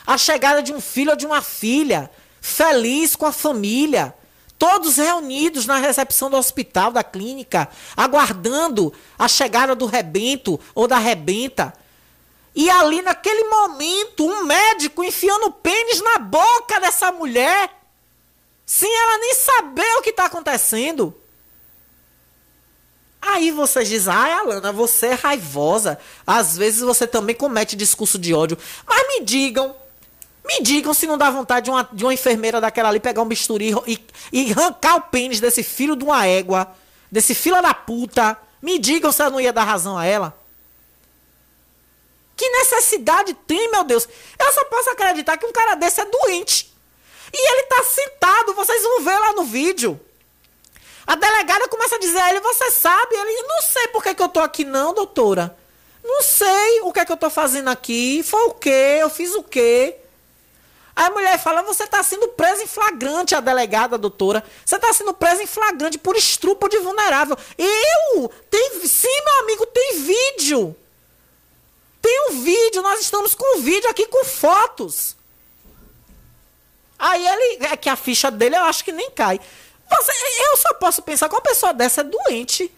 a 0.06 0.16
chegada 0.16 0.62
de 0.62 0.72
um 0.72 0.80
filho 0.80 1.10
ou 1.10 1.16
de 1.16 1.26
uma 1.26 1.42
filha, 1.42 2.10
feliz 2.40 3.14
com 3.14 3.26
a 3.26 3.32
família, 3.32 4.14
todos 4.58 4.96
reunidos 4.96 5.66
na 5.66 5.78
recepção 5.78 6.28
do 6.28 6.36
hospital, 6.36 6.90
da 6.90 7.04
clínica, 7.04 7.68
aguardando 7.96 8.92
a 9.18 9.28
chegada 9.28 9.74
do 9.74 9.86
rebento 9.86 10.58
ou 10.74 10.88
da 10.88 10.98
rebenta. 10.98 11.72
E 12.54 12.68
ali 12.68 13.00
naquele 13.02 13.44
momento, 13.44 14.26
um 14.26 14.44
médico 14.44 15.04
enfiando 15.04 15.46
o 15.46 15.52
pênis 15.52 16.02
na 16.02 16.18
boca 16.18 16.80
dessa 16.80 17.12
mulher, 17.12 17.70
sem 18.66 18.92
ela 18.92 19.18
nem 19.18 19.34
saber 19.34 19.96
o 19.96 20.02
que 20.02 20.10
está 20.10 20.24
acontecendo. 20.24 21.14
Aí 23.20 23.50
vocês 23.50 23.88
dizem, 23.88 24.12
ai 24.12 24.32
Alana, 24.32 24.72
você 24.72 25.08
é 25.08 25.14
raivosa. 25.14 25.98
Às 26.26 26.56
vezes 26.56 26.80
você 26.80 27.06
também 27.06 27.34
comete 27.34 27.76
discurso 27.76 28.18
de 28.18 28.32
ódio. 28.32 28.58
Mas 28.86 29.06
me 29.08 29.24
digam, 29.24 29.74
me 30.48 30.62
digam 30.62 30.94
se 30.94 31.06
não 31.06 31.18
dá 31.18 31.30
vontade 31.30 31.64
de 31.64 31.70
uma, 31.70 31.86
de 31.92 32.04
uma 32.04 32.14
enfermeira 32.14 32.58
daquela 32.58 32.88
ali 32.88 32.98
pegar 32.98 33.20
um 33.20 33.28
bisturi 33.28 33.74
e, 33.86 34.00
e 34.32 34.52
arrancar 34.52 34.96
o 34.96 35.02
pênis 35.02 35.40
desse 35.40 35.62
filho 35.62 35.94
de 35.94 36.02
uma 36.02 36.26
égua, 36.26 36.74
desse 37.12 37.34
filho 37.34 37.60
da 37.60 37.74
puta. 37.74 38.36
Me 38.62 38.78
digam 38.78 39.12
se 39.12 39.22
eu 39.22 39.30
não 39.30 39.38
ia 39.38 39.52
dar 39.52 39.64
razão 39.64 39.98
a 39.98 40.06
ela. 40.06 40.34
Que 42.34 42.48
necessidade 42.48 43.34
tem, 43.34 43.70
meu 43.70 43.84
Deus? 43.84 44.08
Eu 44.38 44.52
só 44.52 44.64
posso 44.64 44.88
acreditar 44.88 45.36
que 45.36 45.44
um 45.44 45.52
cara 45.52 45.74
desse 45.74 46.00
é 46.00 46.06
doente. 46.06 46.72
E 47.30 47.52
ele 47.52 47.64
tá 47.64 47.84
sentado, 47.84 48.54
vocês 48.54 48.82
vão 48.82 49.02
ver 49.02 49.18
lá 49.18 49.32
no 49.34 49.44
vídeo. 49.44 50.00
A 51.06 51.14
delegada 51.14 51.68
começa 51.68 51.96
a 51.96 51.98
dizer 51.98 52.20
a 52.20 52.30
ele, 52.30 52.40
você 52.40 52.70
sabe? 52.70 53.14
Ele, 53.14 53.42
não 53.42 53.60
sei 53.60 53.88
por 53.88 54.02
que, 54.02 54.14
que 54.14 54.22
eu 54.22 54.28
tô 54.28 54.40
aqui 54.40 54.64
não, 54.64 54.94
doutora. 54.94 55.54
Não 56.02 56.22
sei 56.22 56.80
o 56.82 56.92
que 56.92 57.00
é 57.00 57.04
que 57.04 57.12
eu 57.12 57.16
tô 57.18 57.28
fazendo 57.28 57.68
aqui. 57.68 58.22
Foi 58.22 58.44
o 58.44 58.54
quê? 58.54 58.98
Eu 59.00 59.10
fiz 59.10 59.34
o 59.34 59.42
quê? 59.42 59.96
Aí 60.98 61.06
a 61.06 61.10
mulher 61.10 61.38
fala: 61.38 61.62
você 61.62 61.84
está 61.84 62.02
sendo 62.02 62.26
presa 62.30 62.64
em 62.64 62.66
flagrante, 62.66 63.32
a 63.32 63.38
delegada, 63.38 63.94
a 63.94 63.98
doutora. 63.98 64.42
Você 64.64 64.74
está 64.74 64.92
sendo 64.92 65.14
presa 65.14 65.40
em 65.40 65.46
flagrante 65.46 65.96
por 65.96 66.16
estupro 66.16 66.68
de 66.68 66.78
vulnerável. 66.78 67.38
Eu? 67.56 68.28
Tem, 68.50 68.84
sim, 68.84 69.22
meu 69.24 69.38
amigo, 69.44 69.64
tem 69.66 70.02
vídeo. 70.02 70.76
Tem 72.02 72.30
um 72.30 72.42
vídeo, 72.42 72.82
nós 72.82 72.98
estamos 72.98 73.32
com 73.32 73.60
vídeo 73.60 73.88
aqui 73.88 74.06
com 74.06 74.24
fotos. 74.24 75.16
Aí 76.98 77.24
ele, 77.24 77.66
é 77.66 77.76
que 77.76 77.88
a 77.88 77.94
ficha 77.94 78.28
dele 78.28 78.56
eu 78.56 78.64
acho 78.64 78.84
que 78.84 78.90
nem 78.90 79.08
cai. 79.12 79.40
Você, 79.88 80.12
eu 80.50 80.56
só 80.56 80.74
posso 80.74 81.00
pensar 81.02 81.28
que 81.28 81.34
uma 81.36 81.40
pessoa 81.40 81.72
dessa 81.72 82.00
é 82.00 82.04
doente. 82.04 82.72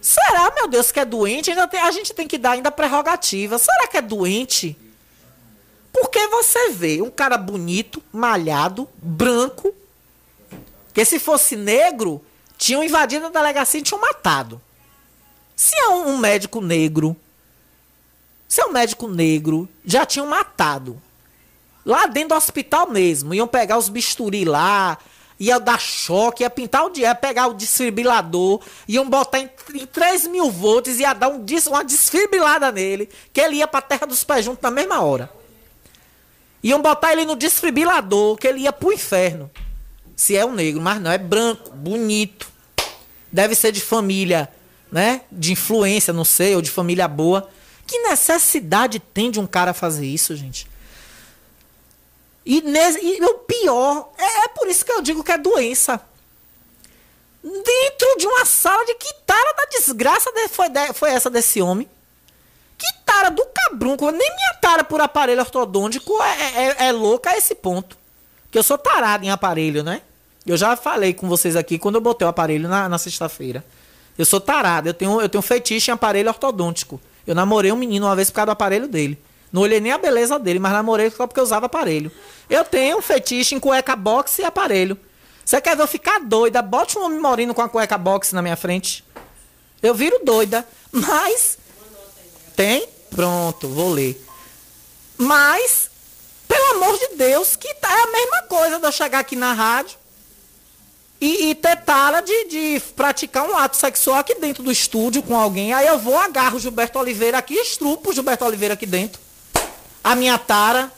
Será, 0.00 0.52
meu 0.52 0.66
Deus, 0.66 0.90
que 0.90 0.98
é 0.98 1.04
doente? 1.04 1.52
A 1.52 1.90
gente 1.92 2.12
tem 2.12 2.26
que 2.26 2.38
dar 2.38 2.52
ainda 2.52 2.72
prerrogativa. 2.72 3.56
Será 3.56 3.86
que 3.86 3.98
é 3.98 4.02
doente? 4.02 4.76
Porque 6.00 6.28
você 6.28 6.70
vê 6.70 7.02
um 7.02 7.10
cara 7.10 7.36
bonito, 7.36 8.02
malhado, 8.12 8.88
branco, 8.96 9.74
que 10.94 11.04
se 11.04 11.18
fosse 11.18 11.56
negro, 11.56 12.24
tinham 12.56 12.84
invadido 12.84 13.26
a 13.26 13.30
delegacia 13.30 13.80
e 13.80 13.82
tinham 13.82 14.00
matado. 14.00 14.60
Se 15.56 15.76
é 15.76 15.88
um, 15.88 16.10
um 16.10 16.18
médico 16.18 16.60
negro, 16.60 17.16
se 18.48 18.60
é 18.60 18.64
um 18.66 18.72
médico 18.72 19.08
negro, 19.08 19.68
já 19.84 20.06
tinham 20.06 20.26
matado. 20.26 21.00
Lá 21.84 22.06
dentro 22.06 22.30
do 22.30 22.34
hospital 22.36 22.88
mesmo. 22.88 23.34
Iam 23.34 23.48
pegar 23.48 23.76
os 23.76 23.88
bisturi 23.88 24.44
lá, 24.44 24.98
ia 25.38 25.58
dar 25.58 25.80
choque, 25.80 26.44
ia 26.44 26.50
pintar 26.50 26.84
o 26.84 26.90
dia, 26.90 27.08
ia 27.08 27.14
pegar 27.14 27.48
o 27.48 27.54
desfibrilador, 27.54 28.60
iam 28.86 29.08
botar 29.08 29.40
em, 29.40 29.50
em 29.74 29.86
3 29.86 30.28
mil 30.28 30.48
volts, 30.48 31.00
ia 31.00 31.12
dar 31.12 31.28
um, 31.28 31.44
uma 31.68 31.84
desfibrilada 31.84 32.70
nele, 32.70 33.08
que 33.32 33.40
ele 33.40 33.56
ia 33.56 33.66
pra 33.66 33.82
terra 33.82 34.06
dos 34.06 34.22
pés 34.22 34.44
juntos 34.44 34.62
na 34.62 34.70
mesma 34.70 35.00
hora. 35.00 35.37
Iam 36.62 36.82
botar 36.82 37.12
ele 37.12 37.24
no 37.24 37.36
desfibrilador, 37.36 38.36
que 38.36 38.46
ele 38.46 38.60
ia 38.60 38.72
pro 38.72 38.92
inferno. 38.92 39.50
Se 40.16 40.36
é 40.36 40.44
um 40.44 40.52
negro, 40.52 40.80
mas 40.80 41.00
não, 41.00 41.10
é 41.10 41.18
branco, 41.18 41.70
bonito. 41.70 42.50
Deve 43.30 43.54
ser 43.54 43.70
de 43.70 43.80
família, 43.80 44.48
né? 44.90 45.22
De 45.30 45.52
influência, 45.52 46.12
não 46.12 46.24
sei, 46.24 46.56
ou 46.56 46.62
de 46.62 46.70
família 46.70 47.06
boa. 47.06 47.48
Que 47.86 47.98
necessidade 48.00 48.98
tem 48.98 49.30
de 49.30 49.38
um 49.38 49.46
cara 49.46 49.72
fazer 49.72 50.06
isso, 50.06 50.34
gente? 50.34 50.66
E, 52.44 52.62
nesse, 52.62 52.98
e 53.04 53.22
o 53.22 53.34
pior, 53.40 54.10
é, 54.18 54.44
é, 54.44 54.48
por 54.48 54.66
isso 54.68 54.84
que 54.84 54.90
eu 54.90 55.02
digo 55.02 55.22
que 55.22 55.32
é 55.32 55.38
doença. 55.38 56.00
Dentro 57.42 58.16
de 58.18 58.26
uma 58.26 58.44
sala 58.44 58.84
de 58.84 58.94
que 58.94 59.14
tara 59.24 59.52
da 59.54 59.64
desgraça 59.66 60.32
de, 60.32 60.48
foi, 60.48 60.68
de, 60.68 60.92
foi 60.94 61.10
essa 61.10 61.30
desse 61.30 61.62
homem? 61.62 61.88
Que 62.78 62.86
tara 63.04 63.28
do 63.30 63.44
cabrunco, 63.46 64.08
nem 64.10 64.18
minha 64.18 64.54
tara 64.60 64.84
por 64.84 65.00
aparelho 65.00 65.40
ortodôntico 65.40 66.12
é, 66.22 66.86
é, 66.86 66.86
é 66.86 66.92
louca 66.92 67.30
a 67.30 67.36
esse 67.36 67.54
ponto. 67.54 67.98
Que 68.50 68.58
eu 68.58 68.62
sou 68.62 68.78
tarado 68.78 69.24
em 69.24 69.30
aparelho, 69.30 69.82
né? 69.82 70.00
Eu 70.46 70.56
já 70.56 70.76
falei 70.76 71.12
com 71.12 71.28
vocês 71.28 71.56
aqui 71.56 71.78
quando 71.78 71.96
eu 71.96 72.00
botei 72.00 72.24
o 72.24 72.30
aparelho 72.30 72.68
na, 72.68 72.88
na 72.88 72.96
sexta-feira. 72.96 73.64
Eu 74.16 74.24
sou 74.24 74.40
tarado, 74.40 74.88
eu 74.88 74.94
tenho, 74.94 75.20
eu 75.20 75.28
tenho 75.28 75.42
fetiche 75.42 75.90
em 75.90 75.94
aparelho 75.94 76.28
ortodôntico. 76.28 77.00
Eu 77.26 77.34
namorei 77.34 77.70
um 77.70 77.76
menino 77.76 78.06
uma 78.06 78.16
vez 78.16 78.30
por 78.30 78.36
causa 78.36 78.46
do 78.46 78.52
aparelho 78.52 78.88
dele. 78.88 79.18
Não 79.52 79.62
olhei 79.62 79.80
nem 79.80 79.92
a 79.92 79.98
beleza 79.98 80.38
dele, 80.38 80.58
mas 80.58 80.72
namorei 80.72 81.10
só 81.10 81.26
porque 81.26 81.40
eu 81.40 81.44
usava 81.44 81.66
aparelho. 81.66 82.10
Eu 82.48 82.64
tenho 82.64 82.98
um 82.98 83.02
fetiche 83.02 83.54
em 83.54 83.60
cueca 83.60 83.94
box 83.96 84.38
e 84.38 84.44
aparelho. 84.44 84.98
Você 85.44 85.60
quer 85.60 85.76
ver 85.76 85.82
eu 85.82 85.86
ficar 85.86 86.20
doida? 86.20 86.60
Bote 86.60 86.98
um 86.98 87.04
homem 87.04 87.18
moreno 87.18 87.54
com 87.54 87.62
a 87.62 87.68
cueca 87.68 87.96
box 87.96 88.32
na 88.32 88.42
minha 88.42 88.56
frente. 88.56 89.04
Eu 89.82 89.94
viro 89.94 90.20
doida. 90.24 90.66
Mas. 90.92 91.57
Tem? 92.58 92.88
Pronto, 93.14 93.68
vou 93.68 93.92
ler. 93.92 94.20
Mas, 95.16 95.88
pelo 96.48 96.72
amor 96.72 96.98
de 96.98 97.14
Deus, 97.14 97.54
que 97.54 97.72
tá, 97.74 97.88
é 97.88 98.02
a 98.02 98.06
mesma 98.08 98.42
coisa 98.48 98.80
de 98.80 98.84
eu 98.84 98.90
chegar 98.90 99.20
aqui 99.20 99.36
na 99.36 99.52
rádio 99.52 99.96
e, 101.20 101.50
e 101.50 101.54
ter 101.54 101.76
tara 101.84 102.20
de, 102.20 102.46
de 102.46 102.82
praticar 102.96 103.48
um 103.48 103.56
ato 103.56 103.76
sexual 103.76 104.18
aqui 104.18 104.34
dentro 104.34 104.64
do 104.64 104.72
estúdio 104.72 105.22
com 105.22 105.38
alguém. 105.38 105.72
Aí 105.72 105.86
eu 105.86 106.00
vou, 106.00 106.18
agarro 106.18 106.56
o 106.56 106.58
Gilberto 106.58 106.98
Oliveira 106.98 107.38
aqui, 107.38 107.54
estrupo 107.54 108.10
o 108.10 108.12
Gilberto 108.12 108.44
Oliveira 108.44 108.74
aqui 108.74 108.86
dentro. 108.86 109.20
A 110.02 110.16
minha 110.16 110.36
tara. 110.36 110.90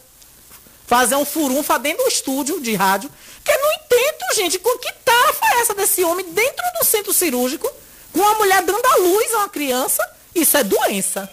Fazer 0.87 1.17
um 1.17 1.27
furunfa 1.27 1.79
dentro 1.79 2.05
do 2.05 2.09
estúdio 2.09 2.59
de 2.63 2.75
rádio. 2.75 3.11
Que 3.45 3.53
eu 3.53 3.61
não 3.61 3.73
entendo, 3.73 4.35
gente, 4.35 4.59
com 4.59 4.79
que 4.79 4.91
tara 5.05 5.35
foi 5.35 5.61
essa 5.61 5.75
desse 5.75 6.03
homem 6.05 6.25
dentro 6.33 6.65
do 6.79 6.87
centro 6.87 7.13
cirúrgico, 7.13 7.71
com 8.15 8.19
uma 8.19 8.35
mulher 8.37 8.63
dando 8.63 8.87
a 8.87 8.97
luz 8.97 9.35
a 9.35 9.39
uma 9.41 9.49
criança. 9.51 10.03
Isso 10.35 10.57
é 10.57 10.65
doença. 10.65 11.31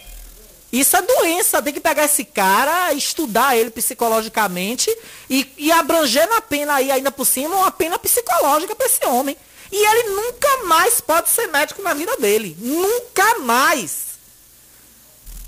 Isso 0.72 0.98
é 0.98 1.02
doença. 1.02 1.62
Tem 1.62 1.74
que 1.74 1.80
pegar 1.80 2.06
esse 2.06 2.26
cara, 2.26 2.94
estudar 2.94 3.58
ele 3.58 3.70
psicologicamente 3.70 4.94
e, 5.30 5.52
e 5.58 5.72
abranger 5.72 6.28
na 6.30 6.42
pena 6.42 6.76
aí, 6.76 6.92
ainda 6.92 7.12
por 7.12 7.26
cima, 7.26 7.56
uma 7.56 7.72
pena 7.72 7.98
psicológica 7.98 8.76
para 8.76 8.86
esse 8.86 9.06
homem. 9.06 9.38
E 9.72 9.76
ele 9.76 10.10
nunca 10.10 10.64
mais 10.66 11.02
pode 11.02 11.30
ser 11.30 11.48
médico 11.48 11.82
na 11.82 11.94
vida 11.94 12.16
dele. 12.18 12.56
Nunca 12.60 13.40
mais. 13.40 14.08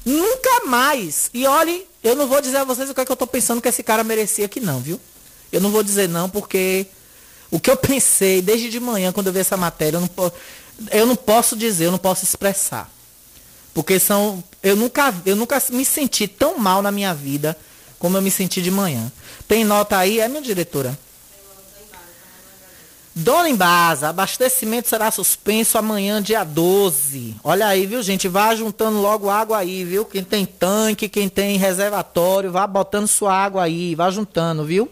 Nunca 0.05 0.65
mais. 0.65 1.29
E 1.33 1.45
olhe, 1.45 1.87
eu 2.03 2.15
não 2.15 2.27
vou 2.27 2.41
dizer 2.41 2.57
a 2.57 2.63
vocês 2.63 2.89
o 2.89 2.93
que, 2.93 3.01
é 3.01 3.05
que 3.05 3.11
eu 3.11 3.15
estou 3.15 3.27
pensando 3.27 3.61
que 3.61 3.67
esse 3.67 3.83
cara 3.83 4.03
merecia 4.03 4.45
aqui, 4.45 4.59
não, 4.59 4.79
viu? 4.79 4.99
Eu 5.51 5.61
não 5.61 5.71
vou 5.71 5.83
dizer 5.83 6.07
não, 6.07 6.29
porque 6.29 6.87
o 7.51 7.59
que 7.59 7.69
eu 7.69 7.77
pensei 7.77 8.41
desde 8.41 8.69
de 8.69 8.79
manhã, 8.79 9.11
quando 9.11 9.27
eu 9.27 9.33
vi 9.33 9.39
essa 9.39 9.57
matéria, 9.57 9.97
eu 9.97 10.01
não, 10.01 10.31
eu 10.91 11.05
não 11.05 11.15
posso 11.15 11.55
dizer, 11.55 11.85
eu 11.85 11.91
não 11.91 11.97
posso 11.97 12.23
expressar. 12.23 12.89
Porque 13.73 13.99
são. 13.99 14.43
Eu 14.61 14.75
nunca, 14.75 15.13
eu 15.25 15.35
nunca 15.35 15.61
me 15.71 15.85
senti 15.85 16.27
tão 16.27 16.57
mal 16.57 16.81
na 16.81 16.91
minha 16.91 17.13
vida 17.13 17.57
como 17.99 18.17
eu 18.17 18.21
me 18.21 18.31
senti 18.31 18.61
de 18.61 18.71
manhã. 18.71 19.11
Tem 19.47 19.63
nota 19.63 19.97
aí? 19.97 20.19
É, 20.19 20.27
minha 20.27 20.41
diretora? 20.41 20.97
Dona 23.13 23.49
Embasa, 23.49 24.09
abastecimento 24.09 24.87
será 24.87 25.11
suspenso 25.11 25.77
amanhã, 25.77 26.21
dia 26.21 26.45
12. 26.45 27.35
Olha 27.43 27.67
aí, 27.67 27.85
viu, 27.85 28.01
gente? 28.01 28.29
Vá 28.29 28.55
juntando 28.55 29.01
logo 29.01 29.29
água 29.29 29.57
aí, 29.57 29.83
viu? 29.83 30.05
Quem 30.05 30.23
tem 30.23 30.45
tanque, 30.45 31.09
quem 31.09 31.27
tem 31.27 31.57
reservatório, 31.57 32.51
vá 32.51 32.65
botando 32.65 33.07
sua 33.07 33.33
água 33.33 33.63
aí, 33.63 33.93
vá 33.93 34.09
juntando, 34.09 34.63
viu? 34.63 34.89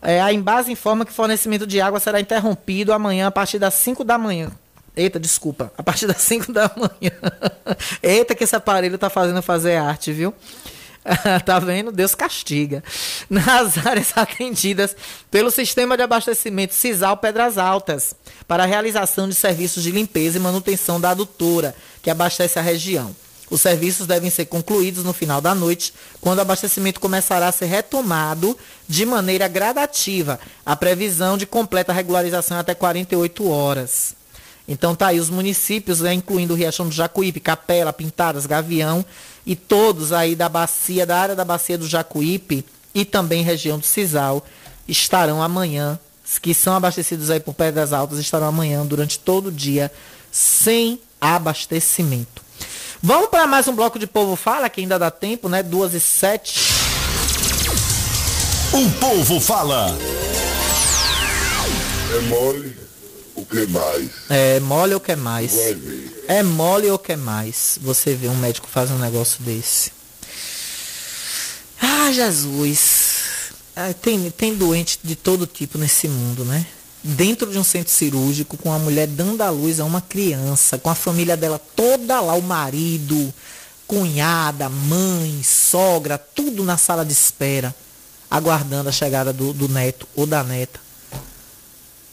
É, 0.00 0.20
a 0.20 0.32
Embasa 0.32 0.70
informa 0.70 1.04
que 1.04 1.10
o 1.10 1.14
fornecimento 1.14 1.66
de 1.66 1.80
água 1.80 1.98
será 1.98 2.20
interrompido 2.20 2.92
amanhã 2.92 3.26
a 3.26 3.30
partir 3.32 3.58
das 3.58 3.74
5 3.74 4.04
da 4.04 4.16
manhã. 4.16 4.52
Eita, 5.00 5.18
desculpa. 5.18 5.72
A 5.78 5.82
partir 5.82 6.06
das 6.06 6.18
5 6.22 6.52
da 6.52 6.70
manhã. 6.76 7.12
Eita, 8.02 8.34
que 8.34 8.44
esse 8.44 8.54
aparelho 8.54 8.98
tá 8.98 9.08
fazendo 9.08 9.40
fazer 9.40 9.76
arte, 9.76 10.12
viu? 10.12 10.34
tá 11.46 11.58
vendo? 11.58 11.90
Deus 11.90 12.14
castiga. 12.14 12.84
Nas 13.30 13.78
áreas 13.86 14.12
atendidas 14.14 14.94
pelo 15.30 15.50
sistema 15.50 15.96
de 15.96 16.02
abastecimento 16.02 16.74
Cisal 16.74 17.16
Pedras 17.16 17.56
Altas, 17.56 18.14
para 18.46 18.64
a 18.64 18.66
realização 18.66 19.26
de 19.26 19.34
serviços 19.34 19.82
de 19.82 19.90
limpeza 19.90 20.36
e 20.36 20.40
manutenção 20.40 21.00
da 21.00 21.10
adutora, 21.10 21.74
que 22.02 22.10
abastece 22.10 22.58
a 22.58 22.62
região. 22.62 23.16
Os 23.50 23.62
serviços 23.62 24.06
devem 24.06 24.28
ser 24.28 24.44
concluídos 24.44 25.02
no 25.02 25.14
final 25.14 25.40
da 25.40 25.54
noite, 25.54 25.94
quando 26.20 26.38
o 26.38 26.42
abastecimento 26.42 27.00
começará 27.00 27.48
a 27.48 27.52
ser 27.52 27.66
retomado 27.66 28.56
de 28.86 29.06
maneira 29.06 29.48
gradativa. 29.48 30.38
A 30.64 30.76
previsão 30.76 31.38
de 31.38 31.46
completa 31.46 31.92
regularização 31.92 32.58
é 32.58 32.60
até 32.60 32.74
48 32.74 33.48
horas. 33.48 34.19
Então 34.70 34.94
tá 34.94 35.08
aí 35.08 35.18
os 35.18 35.28
municípios, 35.28 36.00
né, 36.00 36.14
incluindo 36.14 36.54
o 36.54 36.56
Riachão 36.56 36.88
do 36.88 36.94
Jacuípe, 36.94 37.40
Capela, 37.40 37.92
Pintadas, 37.92 38.46
Gavião, 38.46 39.04
e 39.44 39.56
todos 39.56 40.12
aí 40.12 40.36
da 40.36 40.48
bacia, 40.48 41.04
da 41.04 41.18
área 41.18 41.34
da 41.34 41.44
bacia 41.44 41.76
do 41.76 41.88
Jacuípe 41.88 42.64
e 42.94 43.04
também 43.04 43.42
região 43.42 43.80
do 43.80 43.84
Cisal 43.84 44.46
estarão 44.86 45.42
amanhã, 45.42 45.98
que 46.40 46.54
são 46.54 46.76
abastecidos 46.76 47.30
aí 47.30 47.40
por 47.40 47.52
Pedras 47.52 47.92
Altas, 47.92 48.20
estarão 48.20 48.46
amanhã 48.46 48.86
durante 48.86 49.18
todo 49.18 49.48
o 49.48 49.52
dia 49.52 49.90
sem 50.30 51.00
abastecimento. 51.20 52.40
Vamos 53.02 53.28
para 53.28 53.48
mais 53.48 53.66
um 53.66 53.74
bloco 53.74 53.98
de 53.98 54.06
Povo 54.06 54.36
Fala, 54.36 54.70
que 54.70 54.80
ainda 54.80 55.00
dá 55.00 55.10
tempo, 55.10 55.48
né? 55.48 55.64
Duas 55.64 55.94
e 55.94 56.00
sete. 56.00 56.60
O 58.72 58.90
Povo 59.00 59.40
Fala. 59.40 59.98
É 62.14 62.20
mole 62.28 62.89
o 63.40 63.46
que 63.46 63.66
mais? 63.66 64.10
É 64.28 64.60
mole 64.60 64.94
ou 64.94 65.00
que 65.00 65.16
mais? 65.16 65.52
Vai 65.54 65.74
ver. 65.74 66.24
É 66.28 66.42
mole 66.42 66.90
ou 66.90 66.98
quer 66.98 67.16
mais? 67.16 67.78
Você 67.82 68.14
vê 68.14 68.28
um 68.28 68.36
médico 68.36 68.68
fazer 68.68 68.92
um 68.92 68.98
negócio 68.98 69.42
desse. 69.42 69.92
Ah, 71.80 72.12
Jesus. 72.12 73.10
Ah, 73.74 73.92
tem, 73.94 74.30
tem 74.30 74.54
doente 74.54 74.98
de 75.02 75.16
todo 75.16 75.46
tipo 75.46 75.78
nesse 75.78 76.06
mundo, 76.06 76.44
né? 76.44 76.66
Dentro 77.02 77.50
de 77.50 77.58
um 77.58 77.64
centro 77.64 77.92
cirúrgico, 77.92 78.56
com 78.58 78.72
a 78.72 78.78
mulher 78.78 79.06
dando 79.06 79.42
à 79.42 79.48
luz 79.48 79.80
a 79.80 79.84
uma 79.84 80.02
criança, 80.02 80.76
com 80.76 80.90
a 80.90 80.94
família 80.94 81.36
dela 81.36 81.58
toda 81.74 82.20
lá, 82.20 82.34
o 82.34 82.42
marido, 82.42 83.32
cunhada, 83.86 84.68
mãe, 84.68 85.42
sogra, 85.42 86.18
tudo 86.18 86.62
na 86.62 86.76
sala 86.76 87.04
de 87.04 87.12
espera, 87.12 87.74
aguardando 88.30 88.90
a 88.90 88.92
chegada 88.92 89.32
do, 89.32 89.54
do 89.54 89.68
neto 89.68 90.06
ou 90.14 90.26
da 90.26 90.44
neta. 90.44 90.78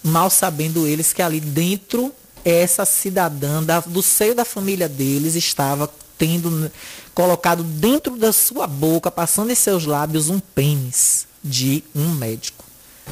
Mal 0.08 0.30
sabendo 0.30 0.88
eles 0.88 1.12
que 1.12 1.22
ali 1.22 1.40
dentro 1.40 2.14
essa 2.46 2.86
cidadã 2.86 3.62
da, 3.62 3.82
do 3.82 4.02
seio 4.02 4.34
da 4.34 4.46
família 4.46 4.88
deles 4.88 5.36
estava 5.36 5.92
tendo 6.18 6.72
colocado 7.14 7.62
dentro 7.64 8.16
da 8.16 8.32
sua 8.32 8.66
boca, 8.68 9.12
passando 9.12 9.52
em 9.52 9.56
seus 9.56 9.86
lábios, 9.86 10.30
um 10.30 10.40
pênis 10.40 11.28
de 11.44 11.84
um 11.94 12.10
médico. 12.14 12.64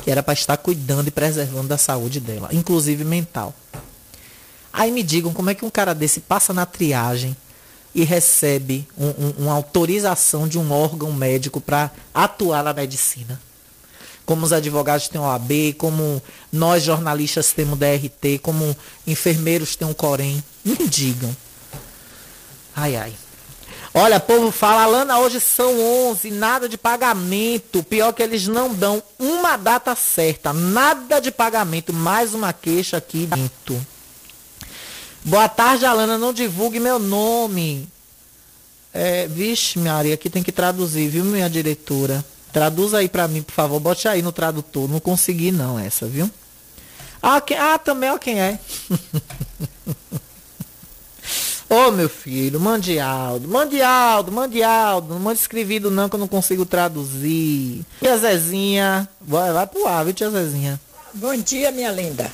Que 0.04 0.10
era 0.12 0.24
para 0.24 0.34
estar 0.34 0.58
cuidando 0.58 1.08
e 1.08 1.12
preservando 1.12 1.68
da 1.68 1.78
saúde 1.78 2.20
dela, 2.20 2.50
inclusive 2.54 3.04
mental. 3.04 3.54
Aí 4.72 4.92
me 4.92 5.04
digam 5.04 5.34
como 5.34 5.50
é 5.50 5.56
que 5.56 5.66
um 5.66 5.70
cara 5.70 5.94
desse 5.94 6.20
passa 6.22 6.54
na 6.54 6.66
triagem 6.66 7.36
e 7.94 8.04
recebe 8.04 8.88
um- 8.98 9.08
um- 9.08 9.34
uma 9.46 9.54
autorização 9.54 10.48
de 10.48 10.58
um 10.60 10.72
órgão 10.72 11.12
médico 11.14 11.60
para 11.62 11.92
atuar 12.14 12.64
na 12.64 12.74
medicina. 12.74 13.40
Como 14.26 14.46
os 14.46 14.52
advogados 14.52 15.08
têm 15.08 15.22
OAB, 15.22 15.76
como 15.78 16.22
nós 16.52 16.84
jornalistas 16.84 17.54
temos 17.54 17.78
DRT, 17.78 18.40
como 18.42 18.76
enfermeiros 19.06 19.76
têm 19.76 19.88
um 19.88 19.94
Corém. 19.94 20.44
Me 20.64 20.88
digam. 20.88 21.36
Ai, 22.76 22.96
ai. 22.96 23.14
Olha, 23.98 24.20
povo 24.20 24.52
fala, 24.52 24.84
Alana, 24.84 25.20
hoje 25.20 25.40
são 25.40 25.80
11, 26.10 26.30
nada 26.32 26.68
de 26.68 26.78
pagamento. 26.78 27.82
Pior 27.82 28.12
que 28.12 28.22
eles 28.22 28.46
não 28.46 28.74
dão 28.74 29.02
uma 29.18 29.56
data 29.56 29.96
certa, 29.96 30.52
nada 30.52 31.22
de 31.22 31.32
pagamento. 31.32 31.94
Mais 31.94 32.34
uma 32.34 32.52
queixa 32.52 32.98
aqui 32.98 33.26
dentro. 33.26 33.88
Boa 35.24 35.48
tarde, 35.48 35.86
Alana, 35.86 36.18
não 36.18 36.34
divulgue 36.34 36.78
meu 36.78 37.00
nome. 37.00 37.88
É, 38.94 39.28
vixe, 39.28 39.80
Maria, 39.80 40.14
aqui 40.14 40.30
tem 40.30 40.44
que 40.44 40.52
traduzir, 40.52 41.08
viu, 41.08 41.24
minha 41.24 41.50
diretora? 41.50 42.24
Traduza 42.56 43.00
aí 43.00 43.10
pra 43.10 43.28
mim, 43.28 43.42
por 43.42 43.52
favor. 43.52 43.82
Bote 43.82 44.08
aí 44.08 44.22
no 44.22 44.32
tradutor. 44.32 44.88
Não 44.88 45.02
consegui 45.02 45.52
não 45.52 45.78
essa, 45.78 46.06
viu? 46.06 46.32
Ah, 47.22 47.42
quem, 47.42 47.58
ah 47.58 47.78
também, 47.78 48.10
ó 48.10 48.18
quem 48.18 48.40
é. 48.40 48.58
Ô, 51.70 51.92
meu 51.92 52.08
filho, 52.08 52.58
mande 52.58 52.98
Aldo, 52.98 53.50
mande 53.50 53.82
Aldo, 53.82 54.32
mande 54.32 54.64
Aldo. 54.64 55.16
Não 55.16 55.20
mande 55.20 55.42
escrevido 55.42 55.92
não 55.92 56.08
que 56.08 56.16
eu 56.16 56.20
não 56.20 56.30
consigo 56.30 56.66
traduzir. 56.66 57.86
Tia 58.00 58.18
Zezinha, 58.18 59.06
vai, 59.20 59.52
vai 59.52 59.68
pro 59.68 59.86
ar, 59.86 60.06
viu, 60.06 60.14
tia 60.14 60.30
Zezinha? 60.30 60.80
Bom 61.14 61.36
dia, 61.36 61.74
minha 61.74 61.92
linda. 61.92 62.32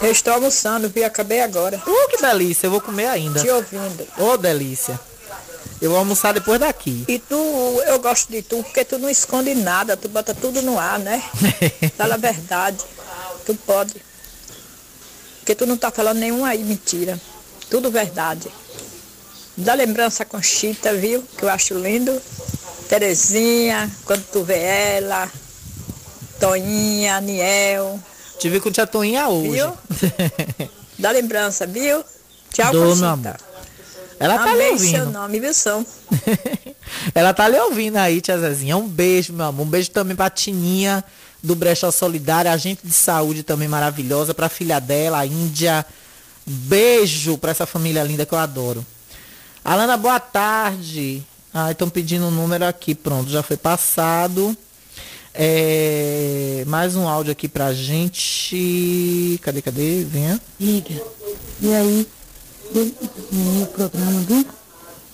Eu 0.00 0.12
estou 0.12 0.34
almoçando, 0.34 0.88
vi, 0.88 1.02
acabei 1.02 1.40
agora. 1.40 1.82
Uh, 1.84 2.08
que 2.10 2.22
delícia, 2.22 2.68
eu 2.68 2.70
vou 2.70 2.80
comer 2.80 3.08
ainda. 3.08 3.40
Te 3.40 3.50
ouvindo. 3.50 4.06
Ô, 4.18 4.36
delícia. 4.36 5.00
Eu 5.80 5.90
vou 5.90 5.98
almoçar 5.98 6.32
depois 6.32 6.58
daqui. 6.58 7.04
E 7.06 7.18
tu, 7.18 7.36
eu 7.86 7.98
gosto 8.00 8.30
de 8.30 8.42
tu, 8.42 8.62
porque 8.62 8.84
tu 8.84 8.98
não 8.98 9.08
esconde 9.08 9.54
nada, 9.54 9.96
tu 9.96 10.08
bota 10.08 10.34
tudo 10.34 10.60
no 10.62 10.78
ar, 10.78 10.98
né? 10.98 11.22
Fala 11.96 12.14
a 12.14 12.18
verdade. 12.18 12.84
Tu 13.46 13.54
pode. 13.54 13.94
Porque 15.38 15.54
tu 15.54 15.66
não 15.66 15.76
tá 15.76 15.90
falando 15.90 16.18
nenhuma 16.18 16.48
aí 16.48 16.62
mentira. 16.62 17.18
Tudo 17.70 17.90
verdade. 17.90 18.48
Dá 19.56 19.74
lembrança 19.74 20.24
com 20.24 20.40
Chita, 20.42 20.94
viu? 20.94 21.22
Que 21.36 21.44
eu 21.44 21.48
acho 21.48 21.74
lindo. 21.74 22.20
Terezinha, 22.88 23.90
quando 24.04 24.24
tu 24.30 24.42
vê 24.42 24.58
ela. 24.58 25.30
Toinha, 26.40 27.16
Aniel. 27.16 27.98
Tive 28.38 28.60
com 28.60 28.70
tia 28.70 28.86
Toinha 28.86 29.28
hoje. 29.28 29.50
Viu? 29.50 29.72
Dá 30.98 31.10
lembrança, 31.10 31.66
viu? 31.66 32.04
Tchau, 32.52 32.72
Dou, 32.72 32.96
Conchita. 32.96 33.36
Ela 34.20 34.38
tá 34.38 34.50
Amei 34.50 34.72
lhe 34.72 34.78
seu 34.78 35.00
ouvindo. 35.00 35.12
nome, 35.12 35.40
viu, 35.40 35.54
São? 35.54 35.86
Ela 37.14 37.32
tá 37.32 37.48
lhe 37.48 37.58
ouvindo 37.58 37.96
aí, 37.96 38.20
tia 38.20 38.38
Zezinha. 38.38 38.76
Um 38.76 38.88
beijo, 38.88 39.32
meu 39.32 39.46
amor. 39.46 39.64
Um 39.66 39.68
beijo 39.70 39.90
também 39.90 40.16
pra 40.16 40.28
Tininha 40.30 41.04
do 41.42 41.54
Brechó 41.54 41.90
Solidário, 41.90 42.50
agente 42.50 42.80
de 42.84 42.92
saúde 42.92 43.42
também 43.42 43.68
maravilhosa, 43.68 44.34
pra 44.34 44.48
filha 44.48 44.80
dela, 44.80 45.18
a 45.18 45.26
Índia. 45.26 45.86
Beijo 46.44 47.38
pra 47.38 47.50
essa 47.52 47.66
família 47.66 48.02
linda 48.02 48.26
que 48.26 48.32
eu 48.34 48.38
adoro. 48.38 48.84
Alana, 49.64 49.96
boa 49.96 50.18
tarde. 50.18 51.22
Ah, 51.52 51.70
estão 51.70 51.88
pedindo 51.88 52.26
o 52.26 52.30
número 52.30 52.64
aqui. 52.64 52.94
Pronto, 52.94 53.30
já 53.30 53.42
foi 53.42 53.56
passado. 53.56 54.56
É, 55.34 56.64
mais 56.66 56.96
um 56.96 57.06
áudio 57.06 57.30
aqui 57.32 57.46
pra 57.48 57.72
gente. 57.72 59.38
Cadê, 59.42 59.62
cadê? 59.62 60.04
Venha. 60.04 60.40
Liga. 60.58 61.00
E 61.60 61.72
aí, 61.74 62.06
no 62.72 63.66
programa, 63.66 64.20
viu? 64.20 64.46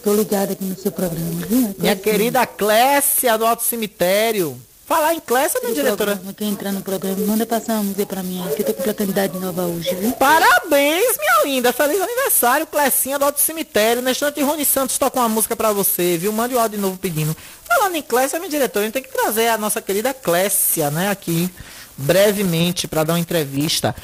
Tô 0.03 0.15
ligada 0.15 0.53
aqui 0.53 0.65
no 0.65 0.77
seu 0.77 0.93
programa, 0.93 1.47
viu? 1.47 1.75
Minha 1.79 1.97
querida 1.97 2.47
Clécia 2.47 3.39
do 3.39 3.47
Alto 3.47 3.63
Cemitério. 3.63 4.61
Falar 4.87 5.15
em 5.15 5.21
Clécia, 5.21 5.59
minha 5.63 5.75
diretora. 5.75 6.13
programa, 6.13 6.35
Quer 6.35 6.45
entrar 6.45 6.71
no 6.71 6.83
programa, 6.83 7.17
manda 7.27 7.47
passar 7.47 7.75
uma 7.75 7.85
música 7.85 8.05
pra 8.05 8.23
mim 8.23 8.45
que 8.55 8.61
eu 8.61 8.67
tô 8.67 8.75
completando 8.75 9.13
idade 9.13 9.39
nova 9.39 9.63
hoje, 9.63 9.95
viu? 9.95 10.13
Parabéns, 10.13 11.17
minha 11.17 11.45
linda. 11.47 11.73
Feliz 11.73 11.99
aniversário, 12.03 12.67
Clecinha 12.67 13.19
do 13.19 13.25
Alto 13.25 13.41
Cemitério. 13.41 14.03
Neste 14.03 14.23
instante, 14.25 14.43
Rony 14.43 14.65
Santos 14.67 14.99
toca 14.99 15.19
uma 15.19 15.29
música 15.29 15.57
pra 15.57 15.73
você, 15.73 16.19
viu? 16.19 16.31
Mande 16.35 16.55
o 16.55 16.59
áudio 16.59 16.77
de 16.77 16.83
novo 16.83 16.99
pedindo. 16.99 17.35
Falando 17.67 17.97
em 17.97 18.03
Clécia, 18.03 18.39
minha 18.39 18.51
diretora, 18.51 18.85
a 18.85 18.87
gente 18.87 18.93
tem 18.93 19.03
que 19.03 19.09
trazer 19.11 19.49
a 19.49 19.57
nossa 19.57 19.81
querida 19.81 20.13
Clécia, 20.13 20.91
né, 20.91 21.11
aqui, 21.11 21.51
brevemente, 21.97 22.89
pra 22.89 23.05
dar 23.05 23.15
uma 23.15 23.21
entrevista. 23.21 23.95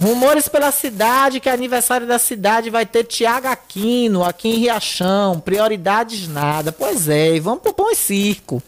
Rumores 0.00 0.48
pela 0.48 0.70
cidade, 0.70 1.40
que 1.40 1.48
aniversário 1.48 2.06
da 2.06 2.18
cidade 2.18 2.70
vai 2.70 2.86
ter 2.86 3.04
Tiago 3.04 3.48
Aquino, 3.48 4.24
aqui 4.24 4.48
em 4.48 4.58
Riachão. 4.58 5.40
Prioridades 5.40 6.28
nada. 6.28 6.72
Pois 6.72 7.08
é, 7.08 7.36
e 7.36 7.40
vamos 7.40 7.60
pro 7.60 7.74
Pão 7.74 7.90
e 7.90 7.96
Circo. 7.96 8.62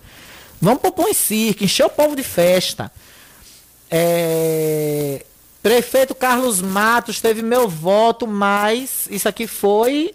Vamos 0.61 0.81
pro 0.81 0.93
Pão 0.93 1.09
e 1.09 1.15
Circo, 1.15 1.65
encher 1.65 1.87
o 1.87 1.91
povo 1.91 2.15
de 2.15 2.23
festa. 2.23 2.91
É, 3.91 5.25
Prefeito 5.63 6.15
Carlos 6.15 6.61
Matos 6.61 7.21
teve 7.21 7.41
meu 7.41 7.69
voto, 7.69 8.27
mas 8.27 9.07
isso 9.09 9.29
aqui 9.29 9.47
foi. 9.47 10.13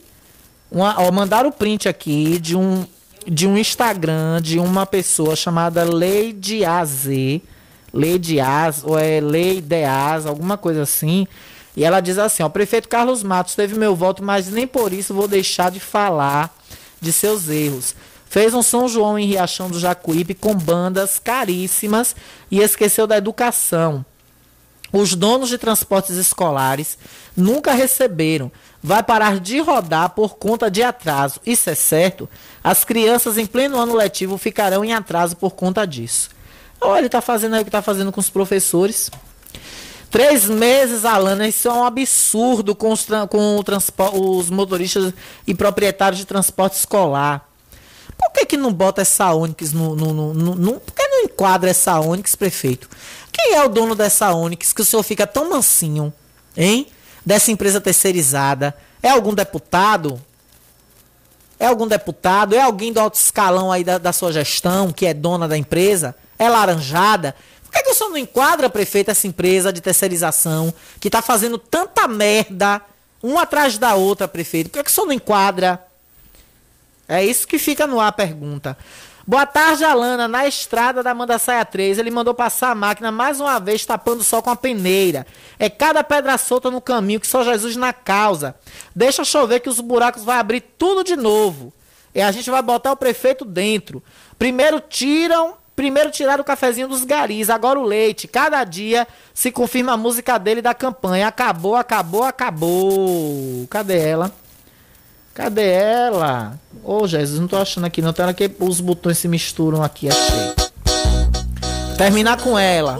Uma, 0.69 0.99
ó, 0.99 1.09
mandaram 1.09 1.49
o 1.49 1.53
print 1.53 1.87
aqui 1.87 2.37
de 2.37 2.57
um, 2.57 2.85
de 3.25 3.47
um 3.47 3.57
Instagram 3.57 4.41
de 4.41 4.59
uma 4.59 4.85
pessoa 4.85 5.37
chamada 5.37 5.85
Lady 5.85 6.65
AZ. 6.65 7.07
Lady 7.93 8.39
Az, 8.39 8.83
ou 8.83 8.97
é 8.97 9.21
Lady 9.21 9.83
Az, 9.83 10.25
alguma 10.25 10.57
coisa 10.57 10.83
assim. 10.83 11.27
E 11.75 11.83
ela 11.83 11.99
diz 11.99 12.17
assim: 12.17 12.43
ó, 12.43 12.49
prefeito 12.49 12.89
Carlos 12.89 13.23
Matos 13.23 13.55
teve 13.55 13.77
meu 13.77 13.95
voto, 13.95 14.23
mas 14.23 14.47
nem 14.49 14.65
por 14.65 14.91
isso 14.91 15.13
vou 15.13 15.27
deixar 15.27 15.71
de 15.71 15.79
falar 15.79 16.55
de 16.99 17.13
seus 17.13 17.49
erros. 17.49 17.95
Fez 18.29 18.53
um 18.53 18.61
São 18.61 18.87
João 18.87 19.17
em 19.17 19.25
Riachão 19.25 19.69
do 19.69 19.79
Jacuípe 19.79 20.33
com 20.33 20.53
bandas 20.53 21.17
caríssimas 21.17 22.15
e 22.51 22.59
esqueceu 22.59 23.07
da 23.07 23.17
educação. 23.17 24.05
Os 24.91 25.15
donos 25.15 25.49
de 25.49 25.57
transportes 25.57 26.15
escolares 26.15 26.97
nunca 27.35 27.73
receberam. 27.73 28.51
Vai 28.81 29.03
parar 29.03 29.39
de 29.39 29.59
rodar 29.59 30.11
por 30.11 30.35
conta 30.35 30.71
de 30.71 30.81
atraso. 30.81 31.39
Isso 31.45 31.69
é 31.69 31.75
certo? 31.75 32.29
As 32.63 32.83
crianças 32.83 33.37
em 33.37 33.45
pleno 33.45 33.77
ano 33.77 33.95
letivo 33.95 34.37
ficarão 34.37 34.83
em 34.83 34.93
atraso 34.93 35.35
por 35.35 35.51
conta 35.51 35.85
disso. 35.85 36.29
Olha, 36.79 36.99
ele 36.99 37.05
está 37.07 37.21
fazendo 37.21 37.55
aí 37.55 37.61
o 37.61 37.65
que 37.65 37.69
está 37.69 37.81
fazendo 37.81 38.11
com 38.11 38.19
os 38.19 38.29
professores. 38.29 39.09
Três 40.09 40.45
meses, 40.45 41.03
Alana, 41.03 41.47
isso 41.47 41.67
é 41.67 41.73
um 41.73 41.83
absurdo 41.83 42.73
com 42.73 42.91
os, 42.93 43.05
com 43.29 43.59
os 44.37 44.49
motoristas 44.49 45.13
e 45.45 45.53
proprietários 45.53 46.19
de 46.19 46.25
transporte 46.25 46.77
escolar. 46.77 47.47
Por 48.17 48.31
que, 48.31 48.45
que 48.45 48.57
não 48.57 48.71
bota 48.73 49.01
essa 49.01 49.33
Onix 49.33 49.73
no, 49.73 49.95
no, 49.95 50.33
no- 50.33 50.55
no- 50.55 50.79
Por 50.79 50.93
que 50.93 51.07
não 51.07 51.23
enquadra 51.23 51.69
essa 51.69 51.99
Onix, 51.99 52.35
prefeito? 52.35 52.89
Quem 53.31 53.53
é 53.55 53.63
o 53.63 53.67
dono 53.69 53.93
dessa 53.95 54.31
Onix 54.33 54.71
que 54.73 54.81
o 54.81 54.85
senhor 54.85 55.03
fica 55.03 55.27
tão 55.27 55.49
mansinho, 55.49 56.11
hein? 56.55 56.87
Dessa 57.25 57.51
empresa 57.51 57.81
terceirizada? 57.81 58.75
É 59.03 59.09
algum 59.09 59.33
deputado? 59.33 60.19
É 61.59 61.67
algum 61.67 61.85
deputado? 61.85 62.55
É 62.55 62.61
alguém 62.61 62.93
do 62.93 62.99
alto 62.99 63.15
escalão 63.15 63.71
aí 63.71 63.83
da, 63.83 63.97
da 63.97 64.13
sua 64.13 64.31
gestão, 64.31 64.91
que 64.91 65.05
é 65.05 65.13
dona 65.13 65.47
da 65.47 65.57
empresa? 65.57 66.15
É 66.37 66.49
laranjada? 66.49 67.35
Por 67.63 67.71
que, 67.71 67.83
que 67.83 67.89
o 67.89 67.95
senhor 67.95 68.09
não 68.09 68.17
enquadra, 68.17 68.69
prefeito, 68.69 69.11
essa 69.11 69.27
empresa 69.27 69.73
de 69.73 69.81
terceirização 69.81 70.73
que 70.99 71.09
tá 71.09 71.21
fazendo 71.21 71.57
tanta 71.57 72.07
merda, 72.07 72.81
uma 73.21 73.41
atrás 73.41 73.77
da 73.77 73.95
outra, 73.95 74.27
prefeito? 74.27 74.69
Por 74.69 74.77
que, 74.77 74.83
que 74.83 74.89
o 74.89 74.93
senhor 74.93 75.07
não 75.07 75.13
enquadra? 75.13 75.85
É 77.07 77.23
isso 77.23 77.47
que 77.47 77.57
fica 77.57 77.87
no 77.87 77.99
ar 77.99 78.07
a 78.07 78.11
pergunta. 78.11 78.77
Boa 79.29 79.45
tarde, 79.45 79.83
Alana. 79.83 80.25
Na 80.25 80.47
estrada 80.47 81.03
da 81.03 81.13
Manda 81.13 81.37
Saia 81.37 81.65
3, 81.65 81.97
ele 81.97 82.09
mandou 82.09 82.33
passar 82.33 82.71
a 82.71 82.75
máquina 82.75 83.11
mais 83.11 83.41
uma 83.41 83.59
vez 83.59 83.85
tapando 83.85 84.23
só 84.23 84.41
com 84.41 84.49
a 84.49 84.55
peneira. 84.55 85.27
É 85.59 85.69
cada 85.69 86.01
pedra 86.01 86.37
solta 86.37 86.71
no 86.71 86.79
caminho 86.79 87.19
que 87.19 87.27
só 87.27 87.43
Jesus 87.43 87.75
na 87.75 87.91
causa. 87.91 88.55
Deixa 88.95 89.25
chover 89.25 89.59
que 89.59 89.67
os 89.67 89.81
buracos 89.81 90.23
vai 90.23 90.37
abrir 90.37 90.61
tudo 90.77 91.03
de 91.03 91.17
novo. 91.17 91.73
E 92.15 92.21
a 92.21 92.31
gente 92.31 92.49
vai 92.49 92.61
botar 92.61 92.93
o 92.93 92.95
prefeito 92.95 93.43
dentro. 93.43 94.01
Primeiro 94.39 94.79
tiram, 94.79 95.57
primeiro 95.77 96.09
tiraram 96.09 96.41
o 96.41 96.45
cafezinho 96.45 96.87
dos 96.87 97.05
garis, 97.05 97.51
agora 97.51 97.79
o 97.79 97.83
leite. 97.83 98.27
Cada 98.27 98.63
dia 98.63 99.07
se 99.31 99.51
confirma 99.51 99.93
a 99.93 99.97
música 99.97 100.39
dele 100.39 100.59
da 100.59 100.73
campanha. 100.73 101.27
Acabou, 101.27 101.75
acabou, 101.75 102.23
acabou. 102.23 103.67
Cadê 103.69 103.99
ela? 103.99 104.31
Cadê 105.35 105.69
ela? 105.69 106.59
Ô, 106.83 107.07
Jesus, 107.07 107.39
não 107.39 107.47
tô 107.47 107.57
achando 107.57 107.85
aqui 107.85 108.01
não. 108.01 108.11
Tem 108.11 108.25
hora 108.25 108.33
que 108.33 108.51
os 108.59 108.81
botões 108.81 109.19
se 109.19 109.27
misturam 109.27 109.83
aqui, 109.83 110.09
achei. 110.09 110.67
Terminar 111.95 112.41
com 112.41 112.57
ela. 112.57 112.97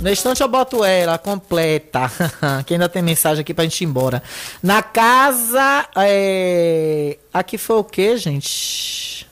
No 0.00 0.10
instante 0.10 0.42
eu 0.42 0.48
boto 0.48 0.82
ela 0.82 1.18
completa. 1.18 2.10
que 2.64 2.72
ainda 2.72 2.88
tem 2.88 3.02
mensagem 3.02 3.42
aqui 3.42 3.52
pra 3.52 3.64
gente 3.64 3.82
ir 3.82 3.86
embora. 3.86 4.22
Na 4.62 4.82
casa. 4.82 5.86
É... 5.96 7.18
Aqui 7.32 7.58
foi 7.58 7.76
o 7.76 7.84
que, 7.84 8.16
gente? 8.16 9.27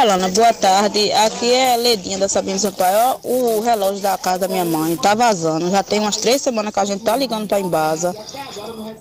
Alana, 0.00 0.28
boa 0.28 0.52
tarde. 0.54 1.12
Aqui 1.12 1.52
é 1.52 1.76
Ledinha 1.76 2.18
da 2.18 2.28
Sabina 2.28 2.58
Sampaio. 2.58 3.18
O 3.22 3.60
relógio 3.60 4.00
da 4.00 4.16
casa 4.16 4.38
da 4.38 4.48
minha 4.48 4.64
mãe 4.64 4.96
tá 4.96 5.14
vazando. 5.14 5.70
Já 5.70 5.82
tem 5.82 6.00
umas 6.00 6.16
três 6.16 6.40
semanas 6.40 6.72
que 6.72 6.80
a 6.80 6.84
gente 6.86 7.04
tá 7.04 7.14
ligando 7.14 7.46
pra 7.46 7.60
Embasa. 7.60 8.14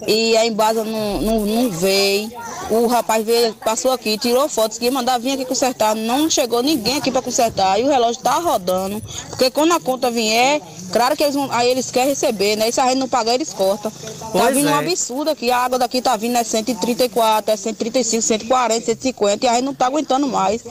E 0.05 0.35
a 0.35 0.45
Embasa 0.45 0.84
não, 0.84 1.21
não, 1.21 1.45
não 1.45 1.69
veio. 1.69 2.30
O 2.69 2.88
rapaz 2.88 3.25
veio, 3.25 3.53
passou 3.55 3.91
aqui, 3.91 4.17
tirou 4.17 4.47
fotos 4.49 4.77
que 4.77 4.85
ia 4.85 4.91
mandar 4.91 5.19
vir 5.19 5.34
aqui 5.34 5.45
consertar. 5.45 5.95
Não 5.95 6.30
chegou 6.30 6.61
ninguém 6.61 6.97
aqui 6.97 7.09
pra 7.11 7.21
consertar. 7.21 7.80
E 7.80 7.84
o 7.84 7.88
relógio 7.88 8.21
tá 8.21 8.34
rodando. 8.39 9.01
Porque 9.30 9.49
quando 9.51 9.71
a 9.71 9.80
conta 9.80 10.11
vier, 10.11 10.61
claro 10.91 11.15
que 11.15 11.23
eles 11.23 11.35
vão, 11.35 11.49
aí 11.51 11.69
eles 11.69 11.91
querem 11.91 12.09
receber, 12.09 12.57
né? 12.57 12.67
E 12.67 12.71
se 12.73 12.81
a 12.81 12.88
gente 12.88 12.97
não 12.97 13.07
pagar, 13.07 13.35
eles 13.35 13.53
cortam. 13.53 13.91
Tá 13.91 14.27
Pois 14.31 14.55
vindo 14.55 14.67
um 14.67 14.75
é. 14.75 14.80
absurdo 14.80 15.30
aqui. 15.30 15.49
A 15.49 15.59
água 15.59 15.80
daqui 15.80 16.01
tá 16.01 16.17
vindo 16.17 16.38
é 16.38 16.43
134, 16.43 17.53
é 17.53 17.57
135, 17.57 18.21
140, 18.21 18.85
150. 18.85 19.45
E 19.45 19.49
a 19.49 19.53
gente 19.53 19.63
não 19.63 19.73
tá 19.73 19.89
aguentando 19.94 20.28
mais. 20.28 20.64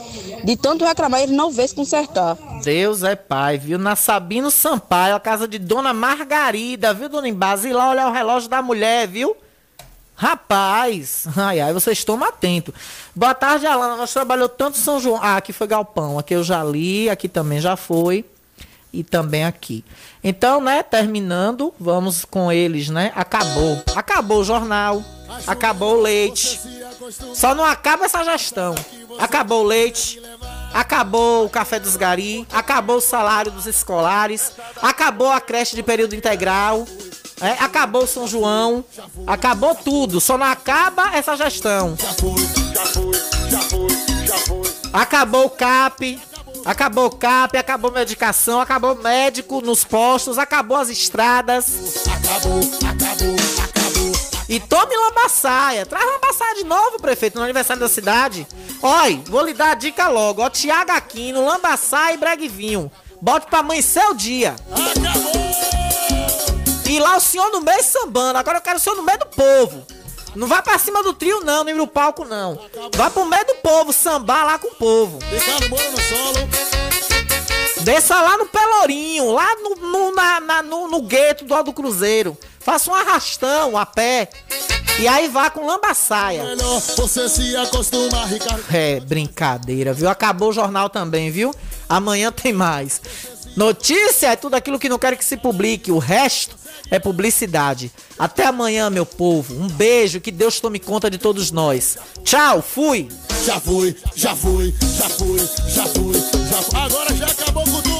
De 0.43 0.55
tanto 0.55 0.85
reclamar, 0.85 1.21
eles 1.21 1.35
não 1.35 1.51
vê 1.51 1.67
se 1.67 1.73
consertar. 1.73 2.37
Deus 2.63 3.03
é 3.03 3.15
pai, 3.15 3.57
viu? 3.57 3.77
Na 3.77 3.95
Sabino 3.95 4.51
Sampaio, 4.51 5.15
a 5.15 5.19
casa 5.19 5.47
de 5.47 5.57
Dona 5.57 5.93
Margarida, 5.93 6.93
viu, 6.93 7.09
Dona 7.09 7.27
Embasa? 7.27 7.67
E 7.67 7.73
lá 7.73 7.89
olhar 7.89 8.09
o 8.09 8.13
relógio 8.13 8.49
da 8.49 8.61
mulher, 8.61 9.07
viu? 9.07 9.35
Rapaz, 10.15 11.25
ai, 11.35 11.59
ai, 11.59 11.73
vocês 11.73 12.03
tomam 12.03 12.29
atento. 12.29 12.73
Boa 13.15 13.33
tarde, 13.33 13.65
Alana. 13.65 13.95
Nós 13.95 14.13
trabalhou 14.13 14.47
tanto 14.47 14.77
em 14.77 14.81
São 14.81 14.99
João. 14.99 15.19
Ah, 15.21 15.37
aqui 15.37 15.51
foi 15.51 15.67
Galpão. 15.67 16.19
Aqui 16.19 16.35
eu 16.35 16.43
já 16.43 16.63
li, 16.63 17.09
aqui 17.09 17.27
também 17.27 17.59
já 17.59 17.75
foi. 17.75 18.23
E 18.93 19.03
também 19.03 19.43
aqui. 19.43 19.83
Então, 20.23 20.61
né, 20.61 20.83
terminando, 20.83 21.73
vamos 21.79 22.25
com 22.25 22.51
eles, 22.51 22.89
né? 22.89 23.11
Acabou. 23.15 23.81
Acabou 23.95 24.41
o 24.41 24.43
jornal. 24.43 25.03
Acabou 25.47 25.97
o 25.97 26.01
leite. 26.01 26.59
Só 27.33 27.53
não 27.53 27.65
acaba 27.65 28.05
essa 28.05 28.23
gestão. 28.23 28.75
Acabou 29.19 29.63
o 29.63 29.67
leite. 29.67 30.21
Acabou 30.73 31.45
o 31.45 31.49
café 31.49 31.79
dos 31.79 31.95
gari. 31.95 32.47
Acabou 32.51 32.97
o 32.97 33.01
salário 33.01 33.51
dos 33.51 33.65
escolares. 33.65 34.51
Acabou 34.81 35.31
a 35.31 35.41
creche 35.41 35.75
de 35.75 35.83
período 35.83 36.15
integral. 36.15 36.87
é, 37.41 37.51
acabou 37.63 38.03
o 38.03 38.07
São 38.07 38.27
João. 38.27 38.83
Acabou 39.27 39.75
tudo. 39.75 40.21
Só 40.21 40.37
não 40.37 40.45
acaba 40.45 41.15
essa 41.15 41.35
gestão. 41.35 41.95
Acabou 44.91 45.45
o 45.45 45.49
CAP. 45.49 46.21
Acabou 46.65 47.07
o 47.07 47.09
CAP, 47.09 47.57
acabou 47.57 47.91
medicação, 47.91 48.61
acabou 48.61 48.95
médico 48.95 49.59
nos 49.59 49.83
postos, 49.83 50.37
acabou 50.37 50.77
as 50.77 50.87
estradas. 50.87 51.67
Acabou, 52.07 52.59
acabou, 52.59 53.35
acabou. 53.35 53.72
E 54.53 54.59
tome 54.59 54.95
lambaçaia. 54.95 55.83
Traz 55.83 56.05
lambaçaia 56.05 56.53
de 56.53 56.63
novo, 56.63 56.99
prefeito, 57.01 57.39
no 57.39 57.43
aniversário 57.43 57.79
da 57.79 57.89
cidade. 57.89 58.45
Oi, 58.83 59.23
vou 59.25 59.41
lhe 59.43 59.51
dar 59.51 59.71
a 59.71 59.73
dica 59.73 60.07
logo. 60.09 60.43
Ó, 60.43 60.49
Tiago 60.51 60.91
Aquino, 60.91 61.43
lambaçaia 61.43 62.13
e 62.13 62.17
breguivinho. 62.17 62.91
Bote 63.19 63.47
pra 63.47 63.59
amanhecer 63.59 64.05
o 64.09 64.13
dia. 64.13 64.55
E 66.87 66.99
lá 66.99 67.17
o 67.17 67.19
senhor 67.19 67.49
no 67.51 67.61
meio 67.61 67.83
sambando. 67.83 68.37
Agora 68.37 68.59
eu 68.59 68.61
quero 68.61 68.77
o 68.77 68.79
senhor 68.79 68.95
no 68.95 69.01
meio 69.01 69.17
do 69.17 69.25
povo. 69.25 69.87
Não 70.35 70.45
vai 70.47 70.61
pra 70.61 70.77
cima 70.77 71.01
do 71.01 71.13
trio, 71.15 71.41
não, 71.43 71.63
nem 71.63 71.73
no 71.73 71.87
palco, 71.87 72.23
não. 72.23 72.59
Vai 72.95 73.09
pro 73.09 73.25
meio 73.25 73.45
do 73.47 73.55
povo, 73.55 73.91
sambar 73.91 74.45
lá 74.45 74.59
com 74.59 74.67
o 74.67 74.75
povo. 74.75 75.17
Desça 77.81 78.21
lá 78.21 78.37
no 78.37 78.45
Pelourinho, 78.45 79.31
lá 79.31 79.55
no, 79.55 79.75
no, 79.75 80.11
na, 80.15 80.39
na- 80.39 80.61
no, 80.61 80.87
no 80.87 81.01
gueto 81.01 81.43
do 81.43 81.53
Alto 81.55 81.65
do 81.65 81.73
Cruzeiro. 81.73 82.37
Faça 82.63 82.89
um 82.89 82.95
arrastão 82.95 83.77
a 83.77 83.85
pé. 83.85 84.29
E 84.99 85.07
aí 85.07 85.27
vá 85.27 85.49
com 85.49 85.65
lambaçaia. 85.65 86.43
Melhor 86.43 86.79
você 86.79 87.27
se 87.27 87.55
acostumar, 87.55 88.27
Ricardo. 88.27 88.63
É, 88.71 88.99
brincadeira, 88.99 89.93
viu? 89.93 90.07
Acabou 90.07 90.49
o 90.49 90.53
jornal 90.53 90.89
também, 90.89 91.31
viu? 91.31 91.53
Amanhã 91.89 92.31
tem 92.31 92.53
mais. 92.53 93.01
Notícia 93.55 94.27
é 94.27 94.35
tudo 94.35 94.55
aquilo 94.55 94.79
que 94.79 94.89
não 94.89 94.97
quero 94.97 95.17
que 95.17 95.25
se 95.25 95.35
publique. 95.37 95.91
O 95.91 95.97
resto 95.97 96.55
é 96.89 96.99
publicidade. 96.99 97.91
Até 98.17 98.45
amanhã, 98.45 98.89
meu 98.89 99.05
povo. 99.05 99.55
Um 99.55 99.67
beijo, 99.67 100.21
que 100.21 100.31
Deus 100.31 100.59
tome 100.59 100.79
conta 100.79 101.09
de 101.09 101.17
todos 101.17 101.51
nós. 101.51 101.97
Tchau, 102.23 102.61
fui. 102.61 103.09
Já 103.45 103.59
fui, 103.59 103.95
já 104.15 104.35
fui, 104.35 104.73
já 104.95 105.09
fui, 105.09 105.39
já 105.67 105.85
fui, 105.87 106.13
já 106.49 106.61
fui. 106.61 106.79
Agora 106.79 107.13
já 107.13 107.25
acabou 107.25 107.63
com 107.65 107.81
tudo. 107.81 107.92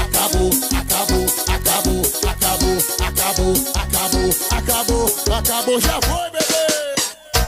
Acabou, 0.00 0.50
acabou, 0.50 0.50
acabou, 0.80 1.26
acabou, 1.54 2.02
acabou, 2.28 2.76
acabou, 3.06 3.54
acabou, 3.74 4.30
acabou, 4.50 5.06
acabou, 5.36 5.80
já 5.80 6.00
foi, 6.02 6.30
bebê. 6.30 6.66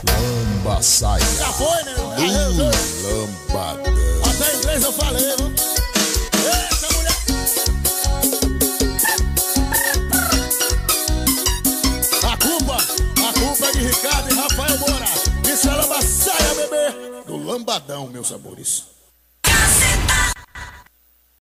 Lamba 0.07 0.81
saia. 0.81 1.23
Já 1.37 1.51
foi, 1.53 1.83
né? 1.83 1.93
Eu. 1.97 2.09
Lambada. 3.09 3.81
Até 4.29 4.53
em 4.53 4.57
inglês 4.57 4.83
eu 4.83 4.93
falei, 4.93 5.23
viu? 5.35 5.47
Eita, 6.45 6.87
mulher. 6.95 7.15
A 12.23 12.37
culpa, 12.37 12.77
a 12.77 13.33
culpa 13.39 13.65
é 13.65 13.71
de 13.71 13.79
Ricardo 13.79 14.29
e 14.31 14.35
Rafael 14.35 14.77
Moura. 14.79 15.05
Isso 15.51 15.67
é 15.69 15.73
lamba 15.73 16.01
saia, 16.01 16.55
bebê. 16.55 17.23
Do 17.25 17.37
lambadão, 17.37 18.07
meus 18.07 18.31
amores. 18.31 18.83